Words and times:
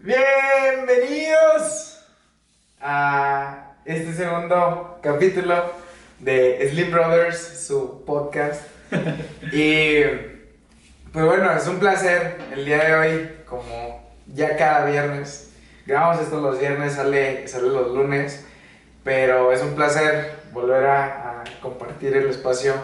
Bienvenidos 0.00 1.98
a 2.80 3.72
este 3.84 4.12
segundo 4.12 4.98
capítulo 5.02 5.72
de 6.20 6.68
Slim 6.70 6.92
Brothers, 6.92 7.66
su 7.66 8.04
podcast. 8.04 8.62
Y 9.52 10.02
pues 11.12 11.24
bueno, 11.24 11.50
es 11.52 11.66
un 11.66 11.78
placer 11.78 12.36
el 12.54 12.64
día 12.64 12.84
de 12.84 12.94
hoy, 12.94 13.30
como 13.46 14.12
ya 14.26 14.56
cada 14.56 14.84
viernes. 14.84 15.52
Grabamos 15.86 16.22
esto 16.22 16.40
los 16.40 16.60
viernes, 16.60 16.92
sale, 16.92 17.48
sale 17.48 17.68
los 17.68 17.92
lunes, 17.92 18.44
pero 19.02 19.50
es 19.52 19.62
un 19.62 19.74
placer 19.74 20.32
volver 20.52 20.86
a, 20.86 21.40
a 21.40 21.44
compartir 21.60 22.16
el 22.16 22.28
espacio 22.28 22.74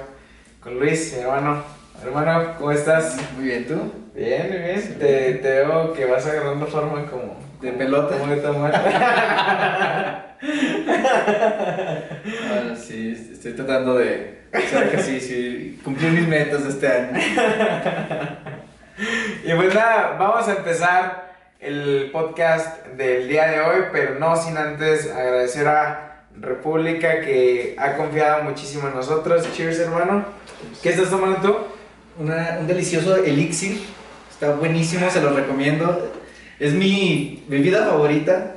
con 0.61 0.79
Luis, 0.79 1.13
mi 1.13 1.21
hermano. 1.21 1.63
Hermano, 2.05 2.55
¿cómo 2.59 2.73
estás? 2.73 3.16
Muy 3.37 3.45
bien, 3.45 3.64
¿tú? 3.66 3.93
Bien, 4.12 4.48
muy 4.48 4.59
bien. 4.59 4.98
Te, 4.98 5.34
te 5.34 5.48
veo 5.48 5.93
que 5.93 6.05
vas 6.05 6.27
agarrando 6.27 6.66
forma 6.66 7.07
como... 7.07 7.37
De 7.61 7.71
pelota. 7.73 8.19
Como 8.19 8.34
de 8.34 8.41
tamal. 8.41 8.75
Ahora 12.51 12.77
sí, 12.77 13.30
estoy 13.33 13.52
tratando 13.52 13.95
de 13.98 14.42
hacer 14.52 14.88
ejercicio 14.88 15.38
y 15.38 15.80
cumplir 15.84 16.11
mis 16.11 16.27
metas 16.27 16.65
de 16.65 16.70
este 16.70 16.88
año. 16.88 17.12
Y 19.45 19.53
pues 19.55 19.75
nada, 19.75 20.16
vamos 20.19 20.47
a 20.47 20.53
empezar 20.53 21.33
el 21.59 22.11
podcast 22.12 22.87
del 22.89 23.27
día 23.27 23.47
de 23.47 23.61
hoy, 23.61 23.84
pero 23.91 24.19
no 24.19 24.37
sin 24.37 24.56
antes 24.56 25.11
agradecer 25.11 25.66
a 25.66 26.27
República 26.39 27.20
que 27.23 27.75
ha 27.78 27.97
confiado 27.97 28.45
muchísimo 28.45 28.87
en 28.89 28.95
nosotros. 28.95 29.50
Cheers, 29.55 29.80
hermano. 29.80 30.25
¿Qué 30.83 30.91
estás 30.91 31.11
tomando 31.11 31.39
tú? 31.41 31.56
Una- 32.19 32.59
un 32.61 32.66
delicioso 32.66 33.16
elixir, 33.16 33.80
está 34.30 34.55
buenísimo, 34.55 35.11
se 35.11 35.20
lo 35.20 35.30
recomiendo. 35.33 36.12
Es 36.59 36.73
mi 36.75 37.45
bebida 37.48 37.87
favorita. 37.87 38.57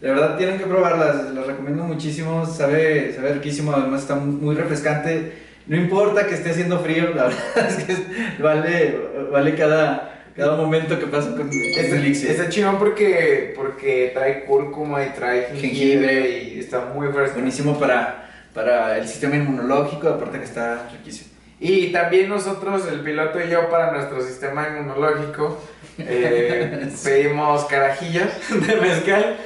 De 0.00 0.08
verdad 0.08 0.36
tienen 0.36 0.58
que 0.58 0.64
probarla, 0.66 1.26
se 1.28 1.34
los 1.34 1.46
recomiendo 1.46 1.84
muchísimo, 1.84 2.44
sabe, 2.46 3.12
sabe 3.14 3.34
riquísimo, 3.34 3.72
además 3.72 4.02
está 4.02 4.16
muy 4.16 4.54
refrescante. 4.54 5.32
No 5.66 5.76
importa 5.76 6.26
que 6.26 6.34
esté 6.34 6.50
haciendo 6.50 6.80
frío, 6.80 7.10
la 7.14 7.24
verdad 7.28 7.68
es 7.68 7.84
que 7.84 7.96
vale, 8.42 8.98
vale 9.30 9.54
cada, 9.54 10.24
cada 10.36 10.56
momento 10.56 10.98
que 10.98 11.06
pasa 11.06 11.30
con 11.36 11.48
este 11.52 11.96
elixir. 11.96 12.30
está 12.30 12.48
chingón 12.48 12.78
porque, 12.78 13.52
porque 13.56 14.10
trae 14.12 14.44
cúrcuma 14.44 15.04
y 15.04 15.10
trae 15.10 15.46
jengibre, 15.54 15.68
Jengibre. 15.68 16.42
y 16.54 16.58
está 16.60 16.86
muy 16.86 17.08
fresco. 17.12 17.34
Buenísimo 17.34 17.78
para, 17.78 18.28
para 18.54 18.98
el 18.98 19.06
sistema 19.06 19.36
inmunológico, 19.36 20.08
aparte 20.08 20.38
que 20.38 20.44
está 20.44 20.88
riquísimo. 20.90 21.31
Y 21.64 21.92
también 21.92 22.28
nosotros, 22.28 22.88
el 22.88 23.02
piloto 23.02 23.38
y 23.40 23.48
yo, 23.48 23.70
para 23.70 23.92
nuestro 23.92 24.20
sistema 24.20 24.66
inmunológico, 24.66 25.62
eh, 25.96 26.90
pedimos 27.04 27.66
carajillos 27.66 28.26
de 28.50 28.76
mezcal. 28.80 29.36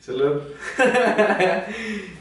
Salud. 0.00 0.42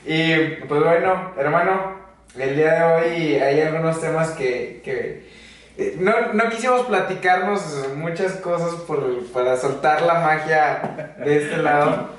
y 0.05 0.35
pues 0.67 0.83
bueno, 0.83 1.31
hermano, 1.39 1.95
el 2.37 2.55
día 2.55 2.73
de 2.75 2.83
hoy 2.83 3.35
hay 3.37 3.61
algunos 3.61 3.99
temas 3.99 4.29
que, 4.29 4.79
que, 4.85 5.27
eh, 5.75 5.95
no, 5.97 6.33
no 6.33 6.47
quisimos 6.51 6.85
platicarnos 6.85 7.89
muchas 7.95 8.33
cosas 8.33 8.75
por, 8.81 9.25
para 9.31 9.57
soltar 9.57 10.03
la 10.03 10.19
magia 10.19 11.15
de 11.17 11.37
este 11.37 11.57
lado, 11.57 12.11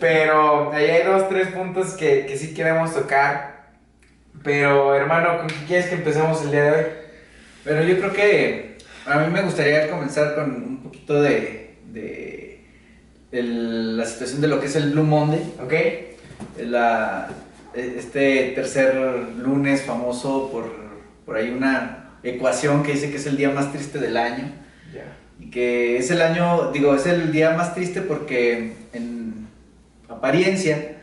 pero 0.00 0.72
ahí 0.72 0.90
hay 0.90 1.04
dos, 1.04 1.28
tres 1.28 1.46
puntos 1.46 1.92
que, 1.92 2.26
que 2.26 2.36
sí 2.36 2.52
queremos 2.54 2.92
tocar. 2.92 3.55
Pero 4.42 4.94
hermano, 4.94 5.38
¿con 5.38 5.46
qué 5.48 5.54
quieres 5.66 5.86
que 5.86 5.94
empecemos 5.96 6.42
el 6.42 6.50
día 6.52 6.64
de 6.64 6.70
hoy? 6.70 6.84
Pero 7.64 7.82
yo 7.82 7.98
creo 7.98 8.12
que 8.12 8.76
a 9.06 9.18
mí 9.18 9.32
me 9.32 9.42
gustaría 9.42 9.90
comenzar 9.90 10.34
con 10.34 10.50
un 10.50 10.82
poquito 10.82 11.20
de, 11.20 11.76
de 11.92 12.60
el- 13.32 13.96
la 13.96 14.04
situación 14.04 14.40
de 14.40 14.48
lo 14.48 14.60
que 14.60 14.66
es 14.66 14.76
el 14.76 14.90
Blue 14.92 15.02
Monday, 15.04 15.42
¿Ok? 15.62 15.72
la, 16.64 17.28
este 17.74 18.52
tercer 18.54 18.94
lunes 19.38 19.82
famoso 19.82 20.50
por, 20.50 20.72
por 21.24 21.36
ahí 21.36 21.50
una 21.50 22.10
ecuación 22.22 22.82
que 22.82 22.92
dice 22.92 23.10
que 23.10 23.16
es 23.16 23.26
el 23.26 23.36
día 23.36 23.50
más 23.50 23.72
triste 23.72 23.98
del 23.98 24.16
año. 24.16 24.52
Ya. 24.94 25.04
Y 25.40 25.50
que 25.50 25.98
es 25.98 26.10
el 26.10 26.22
año, 26.22 26.70
digo, 26.72 26.94
es 26.94 27.06
el 27.06 27.32
día 27.32 27.50
más 27.50 27.74
triste 27.74 28.00
porque 28.00 28.72
en 28.92 29.46
apariencia 30.08 30.95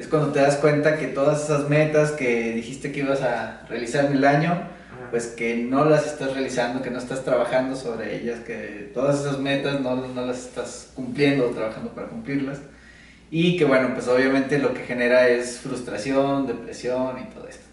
es 0.00 0.08
cuando 0.08 0.32
te 0.32 0.40
das 0.40 0.56
cuenta 0.56 0.96
que 0.96 1.08
todas 1.08 1.44
esas 1.44 1.68
metas 1.68 2.12
que 2.12 2.52
dijiste 2.52 2.90
que 2.90 3.00
ibas 3.00 3.20
a 3.20 3.66
realizar 3.68 4.06
en 4.06 4.12
el 4.14 4.24
año, 4.24 4.62
pues 5.10 5.26
que 5.26 5.56
no 5.56 5.84
las 5.84 6.06
estás 6.06 6.32
realizando, 6.32 6.80
que 6.82 6.90
no 6.90 6.98
estás 6.98 7.22
trabajando 7.22 7.76
sobre 7.76 8.16
ellas, 8.16 8.40
que 8.40 8.90
todas 8.94 9.20
esas 9.20 9.38
metas 9.38 9.80
no, 9.80 9.96
no 9.96 10.26
las 10.26 10.38
estás 10.38 10.90
cumpliendo 10.94 11.48
o 11.48 11.50
trabajando 11.50 11.90
para 11.92 12.08
cumplirlas. 12.08 12.60
Y 13.30 13.58
que 13.58 13.66
bueno, 13.66 13.90
pues 13.92 14.08
obviamente 14.08 14.58
lo 14.58 14.72
que 14.72 14.80
genera 14.80 15.28
es 15.28 15.58
frustración, 15.58 16.46
depresión 16.46 17.18
y 17.20 17.34
todo 17.34 17.46
esto. 17.46 17.66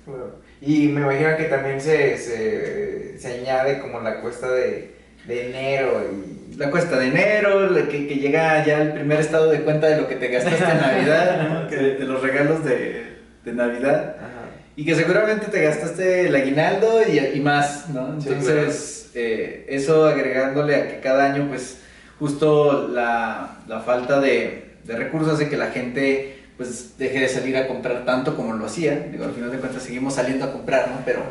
Y 0.60 0.90
me 0.90 1.02
imagino 1.02 1.38
que 1.38 1.46
también 1.46 1.80
se, 1.80 2.18
se, 2.18 3.18
se 3.20 3.40
añade 3.40 3.80
como 3.80 4.02
la 4.02 4.20
cuesta 4.20 4.52
de, 4.52 4.96
de 5.26 5.50
enero 5.50 6.04
y... 6.12 6.47
La 6.58 6.72
cuesta 6.72 6.98
de 6.98 7.08
enero, 7.08 7.70
la 7.70 7.88
que, 7.88 8.08
que 8.08 8.16
llega 8.16 8.66
ya 8.66 8.82
el 8.82 8.94
primer 8.94 9.20
estado 9.20 9.52
de 9.52 9.62
cuenta 9.62 9.88
de 9.88 10.02
lo 10.02 10.08
que 10.08 10.16
te 10.16 10.28
gastaste 10.28 10.64
en 10.64 10.80
Navidad, 10.80 11.48
¿no? 11.48 11.68
Que 11.70 11.76
de, 11.76 12.06
los 12.06 12.22
regalos 12.22 12.66
de, 12.66 13.18
de 13.46 13.54
Navidad. 13.54 14.16
Ajá. 14.18 14.38
Y 14.76 14.84
que 14.84 14.96
seguramente 14.96 15.48
te 15.48 15.62
gastaste 15.62 16.28
el 16.28 16.36
aguinaldo 16.36 17.02
y, 17.08 17.20
y 17.20 17.40
más, 17.42 17.90
¿no? 17.90 18.20
Sí, 18.20 18.30
Entonces, 18.30 19.12
eh, 19.14 19.66
eso 19.70 20.08
agregándole 20.08 20.76
a 20.76 20.88
que 20.88 21.00
cada 21.00 21.32
año, 21.32 21.48
pues, 21.48 21.80
justo 22.18 22.88
la, 22.88 23.60
la 23.68 23.82
falta 23.82 24.20
de, 24.20 24.78
de 24.84 24.96
recursos 24.96 25.36
hace 25.36 25.50
que 25.50 25.58
la 25.58 25.68
gente, 25.68 26.44
pues, 26.58 26.98
deje 26.98 27.20
de 27.20 27.30
salir 27.30 27.56
a 27.58 27.68
comprar 27.68 28.04
tanto 28.04 28.36
como 28.36 28.54
lo 28.54 28.66
hacía. 28.66 29.08
Digo, 29.12 29.26
al 29.26 29.34
final 29.34 29.52
de 29.52 29.60
cuentas 29.60 29.84
seguimos 29.84 30.16
saliendo 30.16 30.46
a 30.46 30.52
comprar, 30.52 30.90
¿no? 30.90 31.02
Pero, 31.06 31.22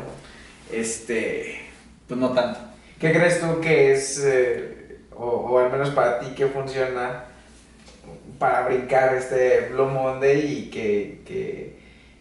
este, 0.71 1.59
pues 2.07 2.17
no 2.17 2.31
tanto. 2.31 2.59
¿Qué 2.99 3.11
crees 3.11 3.41
tú 3.41 3.59
que 3.61 3.93
es, 3.93 4.23
eh, 4.25 4.76
o, 5.17 5.25
o 5.51 5.59
al 5.59 5.71
menos 5.71 5.89
para 5.91 6.19
ti, 6.19 6.27
que 6.35 6.47
funciona 6.47 7.23
para 8.39 8.67
brincar 8.67 9.13
este 9.15 9.69
Blue 9.71 9.85
Monday 9.87 10.39
y 10.65 10.69
que, 10.69 11.21
que, 11.25 11.79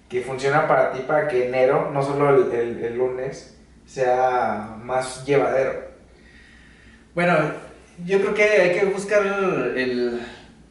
que 0.09 0.21
funciona 0.23 0.67
para 0.67 0.93
ti 0.93 1.01
para 1.07 1.29
que 1.29 1.47
enero, 1.49 1.91
no 1.93 2.03
solo 2.03 2.31
el, 2.31 2.53
el- 2.53 2.85
el 2.85 2.97
lunes, 2.99 3.57
sea 3.87 4.77
más 4.83 5.25
llevadero? 5.27 5.87
Bueno, 7.15 7.35
yo 8.05 8.21
creo 8.21 8.35
que 8.35 8.43
hay 8.43 8.79
que 8.79 8.87
buscar 8.87 9.25
el, 9.77 10.21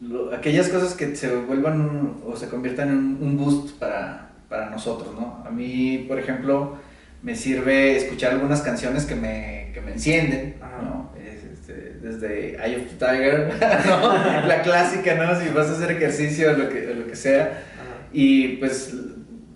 lo- 0.02 0.34
aquellas 0.36 0.70
cosas 0.70 0.94
que 0.94 1.16
se 1.16 1.36
vuelvan 1.36 1.82
un- 1.82 2.24
o 2.28 2.36
se 2.36 2.50
conviertan 2.50 2.90
en 2.90 2.98
un, 3.22 3.38
boost 3.38 3.78
para, 3.80 4.30
para 4.50 4.70
nosotros, 4.70 5.14
¿no? 5.20 5.44
A 5.46 5.50
mí, 5.50 6.06
por 6.08 6.20
ejemplo, 6.20 6.78
me 7.24 7.36
sirve 7.36 7.96
escuchar 7.98 8.34
algunas 8.34 8.62
canciones 8.62 9.06
que 9.06 9.16
me, 9.16 9.72
que 9.74 9.82
me 9.82 9.94
encienden. 9.94 10.56
Es, 12.06 12.22
desde 12.22 12.56
Eye 12.56 12.78
of 12.78 12.84
the 12.88 13.06
Tiger, 13.06 13.54
¿no? 13.88 14.48
La 14.48 14.62
clásica, 14.62 15.16
¿no? 15.16 15.40
Si 15.40 15.50
vas 15.50 15.68
a 15.68 15.72
hacer 15.74 15.92
ejercicio 15.92 16.52
o 16.52 16.54
lo 16.58 16.70
que, 16.70 16.94
lo 16.94 17.08
que 17.08 17.16
sea. 17.16 17.64
Y 18.14 18.58
pues 18.58 18.94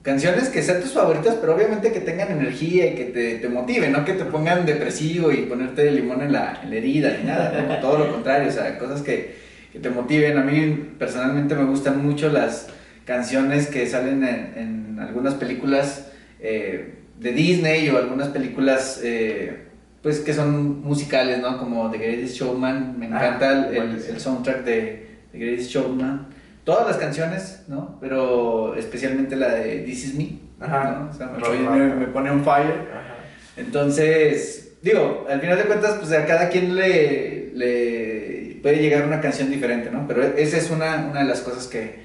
canciones 0.01 0.49
que 0.49 0.63
sean 0.63 0.81
tus 0.81 0.93
favoritas, 0.93 1.35
pero 1.39 1.55
obviamente 1.55 1.91
que 1.91 1.99
tengan 1.99 2.31
energía 2.31 2.87
y 2.87 2.95
que 2.95 3.05
te, 3.05 3.35
te 3.35 3.49
motiven, 3.49 3.91
no 3.91 4.05
que 4.05 4.13
te 4.13 4.25
pongan 4.25 4.65
depresivo 4.65 5.31
y 5.31 5.43
ponerte 5.43 5.91
limón 5.91 6.21
en 6.21 6.31
la, 6.31 6.61
en 6.63 6.69
la 6.71 6.75
herida 6.75 7.15
ni 7.19 7.27
nada, 7.27 7.61
¿no? 7.61 7.79
todo 7.79 7.99
lo 7.99 8.11
contrario, 8.11 8.49
o 8.49 8.51
sea, 8.51 8.77
cosas 8.79 9.01
que, 9.01 9.35
que 9.71 9.79
te 9.79 9.89
motiven. 9.89 10.37
A 10.37 10.43
mí 10.43 10.93
personalmente 10.97 11.55
me 11.55 11.65
gustan 11.65 12.03
mucho 12.03 12.29
las 12.29 12.67
canciones 13.05 13.67
que 13.67 13.87
salen 13.87 14.23
en, 14.23 14.53
en 14.55 14.99
algunas 14.99 15.35
películas 15.35 16.07
eh, 16.39 16.95
de 17.19 17.31
Disney 17.31 17.89
o 17.89 17.97
algunas 17.97 18.29
películas 18.29 19.01
eh, 19.03 19.68
pues 20.01 20.19
que 20.21 20.33
son 20.33 20.81
musicales, 20.81 21.39
¿no? 21.41 21.57
Como 21.57 21.89
The 21.91 21.97
Greatest 21.97 22.35
Showman, 22.37 22.97
me 22.99 23.07
Ah, 23.07 23.09
encanta 23.09 23.67
el- 23.69 23.75
el, 23.75 23.89
el 23.95 24.19
soundtrack 24.19 24.63
de 24.63 25.07
The 25.31 25.37
Greatest 25.39 25.71
Showman. 25.71 26.27
Todas 26.63 26.87
las 26.87 26.97
canciones, 26.97 27.63
¿no? 27.67 27.97
Pero 27.99 28.75
especialmente 28.75 29.35
la 29.35 29.49
de 29.55 29.79
This 29.79 30.05
Is 30.05 30.15
Me, 30.15 30.39
Ajá. 30.59 30.99
¿no? 31.03 31.09
O 31.09 31.13
sea, 31.13 31.27
me, 31.27 31.39
pone- 31.39 31.95
me- 31.95 32.07
pone 32.07 32.29
on 32.31 32.43
fire. 32.43 32.87
Ajá. 32.91 33.15
Entonces, 33.57 34.73
digo, 34.81 35.25
al 35.29 35.41
final 35.41 35.57
de 35.57 35.63
cuentas, 35.65 35.95
pues 35.99 36.11
a 36.11 36.25
cada 36.25 36.49
quien 36.49 36.75
le, 36.75 37.51
le 37.55 38.59
puede 38.61 38.77
llegar 38.81 39.05
una 39.05 39.21
canción 39.21 39.49
diferente, 39.49 39.89
¿no? 39.91 40.07
Pero 40.07 40.23
esa 40.23 40.57
es 40.57 40.69
una, 40.69 41.07
una 41.09 41.21
de 41.21 41.27
las 41.27 41.41
cosas 41.41 41.67
que, 41.67 41.99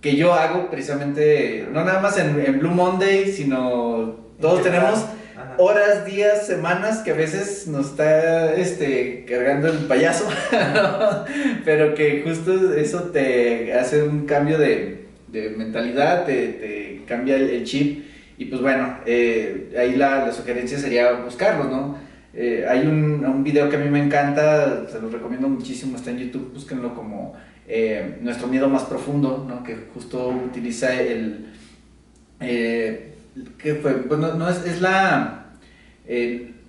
que 0.00 0.16
yo 0.16 0.34
hago 0.34 0.70
precisamente, 0.70 1.66
no 1.72 1.84
nada 1.84 2.00
más 2.00 2.18
en, 2.18 2.38
en 2.44 2.58
Blue 2.60 2.70
Monday, 2.70 3.30
sino 3.32 4.16
todos 4.40 4.60
¿Qué 4.62 4.70
tal? 4.70 4.94
Horas, 5.58 6.04
días, 6.04 6.46
semanas 6.46 6.98
que 6.98 7.10
a 7.10 7.14
veces 7.14 7.66
nos 7.66 7.86
está 7.90 8.54
este, 8.54 9.24
cargando 9.28 9.68
el 9.68 9.78
payaso, 9.86 10.28
pero 11.64 11.94
que 11.94 12.22
justo 12.22 12.74
eso 12.74 13.04
te 13.04 13.72
hace 13.74 14.02
un 14.02 14.26
cambio 14.26 14.58
de, 14.58 15.06
de 15.28 15.50
mentalidad, 15.50 16.24
te, 16.24 17.02
cambia 17.06 17.36
el, 17.36 17.64
chip 17.64 18.04
y 18.38 18.46
pues 18.46 18.60
bueno, 18.60 18.98
eh, 19.06 19.74
ahí 19.78 19.96
la, 19.96 20.26
la 20.26 20.32
sugerencia 20.32 20.78
sería 20.78 21.12
buscarlos, 21.12 21.70
¿no? 21.70 21.98
Eh, 22.34 22.66
hay 22.68 22.86
un, 22.86 23.24
un, 23.24 23.42
video 23.42 23.70
que 23.70 23.76
a 23.76 23.78
mí 23.78 23.88
me 23.88 24.02
encanta, 24.02 24.86
se 24.88 25.00
lo 25.00 25.08
recomiendo 25.08 25.48
muchísimo, 25.48 25.96
está 25.96 26.10
en 26.10 26.18
YouTube, 26.18 26.52
búsquenlo 26.52 26.94
como 26.94 27.34
eh, 27.66 28.18
Nuestro 28.20 28.46
Miedo 28.46 28.68
Más 28.68 28.84
Profundo, 28.84 29.44
¿no? 29.48 29.62
que 29.62 29.76
justo 29.94 30.28
utiliza 30.28 30.94
el... 31.00 31.46
¿Qué 33.58 33.74
fue? 33.76 33.92
Pues 33.94 34.20
no, 34.20 34.48
es, 34.48 34.64
es, 34.64 34.80
la... 34.80 35.46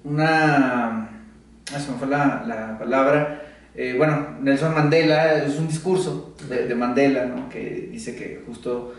una... 0.03 1.09
Ah, 1.73 1.79
me 1.91 1.97
fue 1.99 2.07
la, 2.07 2.43
la 2.47 2.79
palabra. 2.79 3.43
bueno, 3.97 4.37
Nelson 4.41 4.73
Mandela 4.73 5.43
es 5.43 5.57
un 5.57 5.67
discurso 5.67 6.35
de, 6.49 6.67
de 6.67 6.75
Mandela, 6.75 7.25
¿no? 7.25 7.49
que 7.49 7.89
dice 7.91 8.15
que 8.15 8.41
justo 8.45 8.93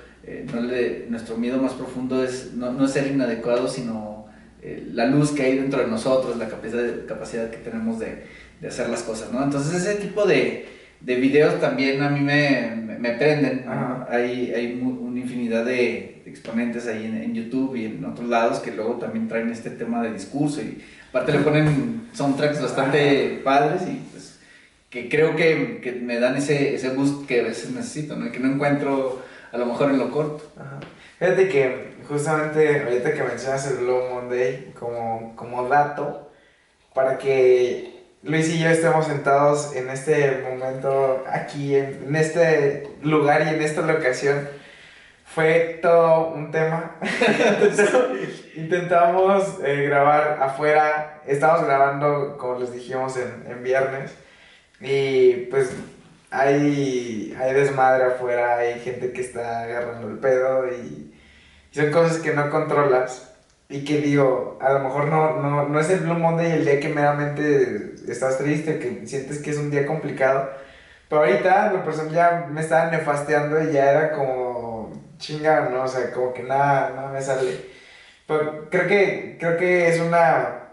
no 0.52 0.60
le, 0.60 1.06
nuestro 1.08 1.36
miedo 1.36 1.60
más 1.60 1.72
profundo 1.72 2.22
es 2.22 2.52
no, 2.54 2.72
no 2.72 2.86
ser 2.86 3.06
inadecuado, 3.06 3.68
sino 3.68 4.26
eh, 4.60 4.88
la 4.92 5.06
luz 5.06 5.30
que 5.30 5.42
hay 5.42 5.56
dentro 5.56 5.80
de 5.80 5.86
nosotros, 5.86 6.36
la 6.36 6.48
capacidad, 6.48 7.06
capacidad 7.06 7.50
que 7.50 7.58
tenemos 7.58 7.98
de, 8.00 8.24
de 8.60 8.68
hacer 8.68 8.88
las 8.88 9.02
cosas, 9.02 9.32
¿no? 9.32 9.42
Entonces 9.42 9.82
ese 9.82 9.94
tipo 10.00 10.26
de, 10.26 10.66
de 11.00 11.14
videos 11.16 11.60
también 11.60 12.02
a 12.02 12.10
mí 12.10 12.20
me, 12.20 12.96
me, 12.98 13.10
prenden, 13.12 13.64
Hay, 14.08 14.52
hay 14.54 14.80
una 14.82 15.20
infinidad 15.20 15.64
de 15.64 16.22
exponentes 16.26 16.86
ahí 16.86 17.04
en, 17.04 17.34
YouTube 17.34 17.76
y 17.76 17.86
en 17.86 18.04
otros 18.04 18.28
lados 18.28 18.58
que 18.58 18.72
luego 18.72 18.94
también 18.94 19.28
traen 19.28 19.50
este 19.50 19.70
tema 19.70 20.02
de 20.02 20.12
discurso 20.12 20.60
y 20.60 20.82
aparte 21.08 21.32
le 21.32 21.38
ponen 21.38 22.08
soundtracks 22.12 22.60
bastante 22.60 23.40
padres 23.44 23.82
y 23.82 24.02
pues 24.10 24.38
que 24.90 25.08
creo 25.08 25.36
que, 25.36 25.80
que, 25.82 25.92
me 25.92 26.18
dan 26.18 26.36
ese, 26.36 26.74
ese 26.74 26.90
boost 26.90 27.26
que 27.26 27.40
a 27.40 27.44
veces 27.44 27.70
necesito, 27.70 28.16
¿no? 28.16 28.32
Que 28.32 28.40
no 28.40 28.52
encuentro 28.52 29.22
a 29.52 29.58
lo 29.58 29.66
mejor 29.66 29.90
en 29.90 29.98
lo 29.98 30.10
corto. 30.10 30.50
Fíjate 31.18 31.48
que 31.48 31.92
justamente 32.08 32.82
ahorita 32.84 33.12
que 33.12 33.22
mencionas 33.22 33.70
el 33.70 33.78
Blue 33.78 34.00
Monday 34.12 34.72
como, 34.78 35.34
como 35.36 35.68
dato, 35.68 36.30
para 36.94 37.18
que 37.18 37.97
Luis 38.24 38.48
y 38.48 38.58
yo 38.58 38.68
estemos 38.68 39.06
sentados 39.06 39.76
en 39.76 39.88
este 39.90 40.42
momento 40.42 41.24
aquí, 41.30 41.76
en, 41.76 42.16
este 42.16 42.88
lugar 43.02 43.42
y 43.46 43.50
en 43.50 43.62
esta 43.62 43.82
locación, 43.82 44.48
fue 45.24 45.78
todo 45.80 46.30
un 46.30 46.50
tema. 46.50 46.96
Intentamos 48.56 49.58
eh, 49.62 49.84
grabar 49.84 50.42
afuera, 50.42 51.22
estamos 51.26 51.64
grabando, 51.64 52.36
como 52.38 52.58
les 52.58 52.72
dijimos, 52.72 53.16
en, 53.16 53.46
en 53.48 53.62
viernes, 53.62 54.12
y 54.80 55.46
pues 55.50 55.70
hay, 56.32 57.36
hay 57.40 57.54
desmadre 57.54 58.06
afuera, 58.06 58.56
hay 58.56 58.80
gente 58.80 59.12
que 59.12 59.20
está 59.20 59.62
agarrando 59.62 60.08
el 60.08 60.18
pedo 60.18 60.66
y 60.72 61.14
son 61.70 61.92
cosas 61.92 62.18
que 62.18 62.34
no 62.34 62.50
controlas 62.50 63.32
y 63.68 63.84
que 63.84 64.00
digo, 64.00 64.58
a 64.60 64.72
lo 64.72 64.80
mejor 64.80 65.06
no, 65.08 65.36
no, 65.42 65.68
no 65.68 65.80
es 65.80 65.90
el 65.90 66.00
Blue 66.00 66.14
Monday 66.14 66.52
el 66.52 66.64
día 66.64 66.80
que 66.80 66.88
meramente 66.88 67.94
estás 68.08 68.38
triste, 68.38 68.78
que 68.78 69.06
sientes 69.06 69.40
que 69.40 69.50
es 69.50 69.58
un 69.58 69.70
día 69.70 69.86
complicado. 69.86 70.50
Pero 71.08 71.22
ahorita, 71.22 71.72
la 71.72 71.84
persona 71.84 72.10
ya 72.12 72.46
me 72.50 72.60
estaba 72.60 72.90
nefasteando 72.90 73.62
y 73.62 73.72
ya 73.72 73.90
era 73.90 74.12
como 74.12 74.92
chinga, 75.18 75.68
¿no? 75.70 75.82
O 75.84 75.88
sea, 75.88 76.10
como 76.12 76.32
que 76.32 76.42
nada, 76.42 76.90
nada 76.94 77.12
me 77.12 77.20
sale. 77.22 77.60
Pero 78.26 78.68
creo 78.70 78.86
que, 78.86 79.36
creo 79.40 79.56
que 79.56 79.88
es 79.88 80.00
una, 80.00 80.70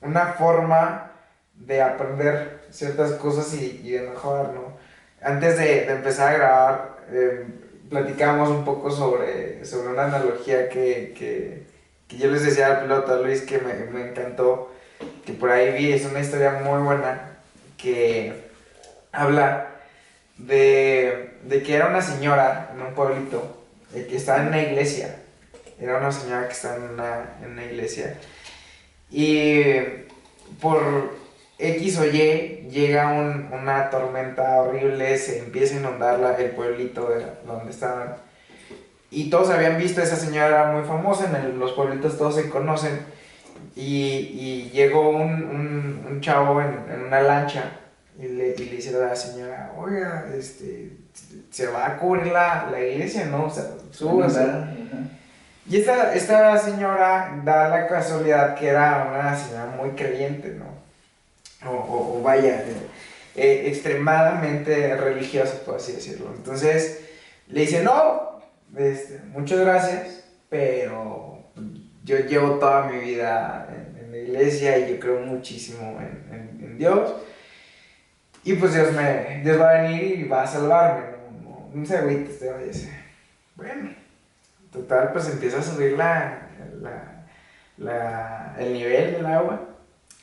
una 0.00 0.26
forma 0.34 1.12
de 1.54 1.82
aprender 1.82 2.60
ciertas 2.70 3.12
cosas 3.12 3.52
y, 3.54 3.80
y 3.84 3.92
de 3.92 4.02
mejorar, 4.02 4.54
¿no? 4.54 4.76
Antes 5.22 5.58
de, 5.58 5.86
de 5.86 5.92
empezar 5.92 6.34
a 6.34 6.38
grabar, 6.38 6.98
eh, 7.10 7.46
platicamos 7.90 8.48
un 8.50 8.64
poco 8.64 8.90
sobre, 8.90 9.64
sobre 9.64 9.88
una 9.88 10.04
analogía 10.04 10.68
que, 10.68 11.14
que, 11.16 11.66
que, 12.08 12.16
yo 12.16 12.30
les 12.30 12.42
decía 12.42 12.66
al 12.66 12.82
piloto 12.82 13.22
Luis 13.22 13.42
que 13.42 13.58
me, 13.58 13.74
me, 13.90 14.10
encantó, 14.10 14.72
que 15.24 15.32
por 15.32 15.50
ahí 15.50 15.72
vi, 15.72 15.92
es 15.92 16.04
una 16.04 16.20
historia 16.20 16.52
muy 16.64 16.82
buena, 16.82 17.38
que 17.76 18.48
habla 19.12 19.68
de, 20.36 21.38
de 21.44 21.62
que 21.62 21.74
era 21.74 21.86
una 21.86 22.02
señora 22.02 22.70
en 22.74 22.82
un 22.82 22.94
pueblito 22.94 23.56
que 23.92 24.16
estaba 24.16 24.42
en 24.42 24.48
una 24.48 24.62
iglesia, 24.62 25.16
era 25.80 25.98
una 25.98 26.12
señora 26.12 26.46
que 26.46 26.52
estaba 26.52 26.76
en 26.76 26.82
una, 26.82 27.36
en 27.42 27.58
iglesia, 27.70 28.16
y 29.10 29.64
por 30.60 31.16
X 31.58 31.98
o 31.98 32.06
Y 32.06 32.68
llega 32.70 33.08
una 33.08 33.90
tormenta 33.90 34.60
horrible, 34.60 35.18
se 35.18 35.40
empieza 35.40 35.74
a 35.74 35.80
inundar 35.80 36.36
el 36.38 36.50
pueblito 36.50 37.08
de 37.08 37.26
donde 37.46 37.70
estaban. 37.70 38.16
Y 39.10 39.30
todos 39.30 39.50
habían 39.50 39.78
visto 39.78 40.00
a 40.00 40.04
esa 40.04 40.16
señora 40.16 40.72
muy 40.72 40.84
famosa, 40.84 41.26
en 41.26 41.58
los 41.58 41.72
pueblitos 41.72 42.18
todos 42.18 42.34
se 42.34 42.48
conocen. 42.48 43.00
Y, 43.74 44.70
llegó 44.72 45.10
un, 45.10 46.18
chavo 46.20 46.60
en, 46.60 47.06
una 47.06 47.20
lancha 47.22 47.64
y 48.18 48.26
le, 48.26 48.54
y 48.56 48.64
le 48.64 48.76
dice 48.76 48.94
a 48.96 48.98
la 48.98 49.16
señora, 49.16 49.72
oiga, 49.76 50.26
este, 50.36 50.96
se 51.50 51.66
va 51.68 51.86
a 51.86 51.96
cubrir 51.96 52.32
la, 52.32 52.68
iglesia, 52.80 53.26
¿no? 53.26 53.46
O 53.46 53.50
sea, 53.50 53.64
súbase. 53.92 54.46
Y 55.68 55.76
esta, 55.76 56.14
esta 56.14 56.58
señora 56.58 57.40
da 57.44 57.68
la 57.68 57.86
casualidad 57.86 58.56
que 58.56 58.68
era 58.68 59.06
una 59.10 59.36
señora 59.36 59.66
muy 59.76 59.90
creyente, 59.90 60.48
¿no? 60.48 60.78
o, 61.66 62.20
vaya, 62.22 62.62
eh, 62.62 62.74
eh, 63.36 63.64
extremadamente 63.66 64.96
religiosa, 64.96 65.54
por 65.64 65.76
así 65.76 65.92
decirlo. 65.92 66.32
Entonces 66.34 67.00
le 67.48 67.60
dice, 67.62 67.82
no, 67.82 68.37
este, 68.76 69.20
muchas 69.28 69.60
gracias, 69.60 70.24
pero 70.48 71.44
yo 72.04 72.18
llevo 72.18 72.58
toda 72.58 72.88
mi 72.88 72.98
vida 72.98 73.68
en, 73.70 74.10
la 74.10 74.16
iglesia 74.16 74.78
y 74.78 74.94
yo 74.94 75.00
creo 75.00 75.20
muchísimo 75.20 76.00
en, 76.00 76.58
en, 76.62 76.78
Dios. 76.78 77.12
Y 78.42 78.54
pues 78.54 78.72
Dios, 78.72 78.92
me, 78.92 79.42
Dios 79.44 79.60
va 79.60 79.70
a 79.70 79.82
venir 79.82 80.20
y 80.20 80.24
va 80.24 80.44
a 80.44 80.46
salvarme, 80.46 81.08
no, 81.42 81.70
no, 81.74 81.86
se 81.86 81.98
agüite, 81.98 82.32
Bueno, 83.54 83.90
total, 84.72 85.12
pues 85.12 85.28
empieza 85.28 85.58
a 85.58 85.62
subir 85.62 85.98
la, 85.98 86.48
la, 86.80 87.26
la, 87.76 88.56
el 88.58 88.72
nivel 88.72 89.12
del 89.12 89.26
agua. 89.26 89.68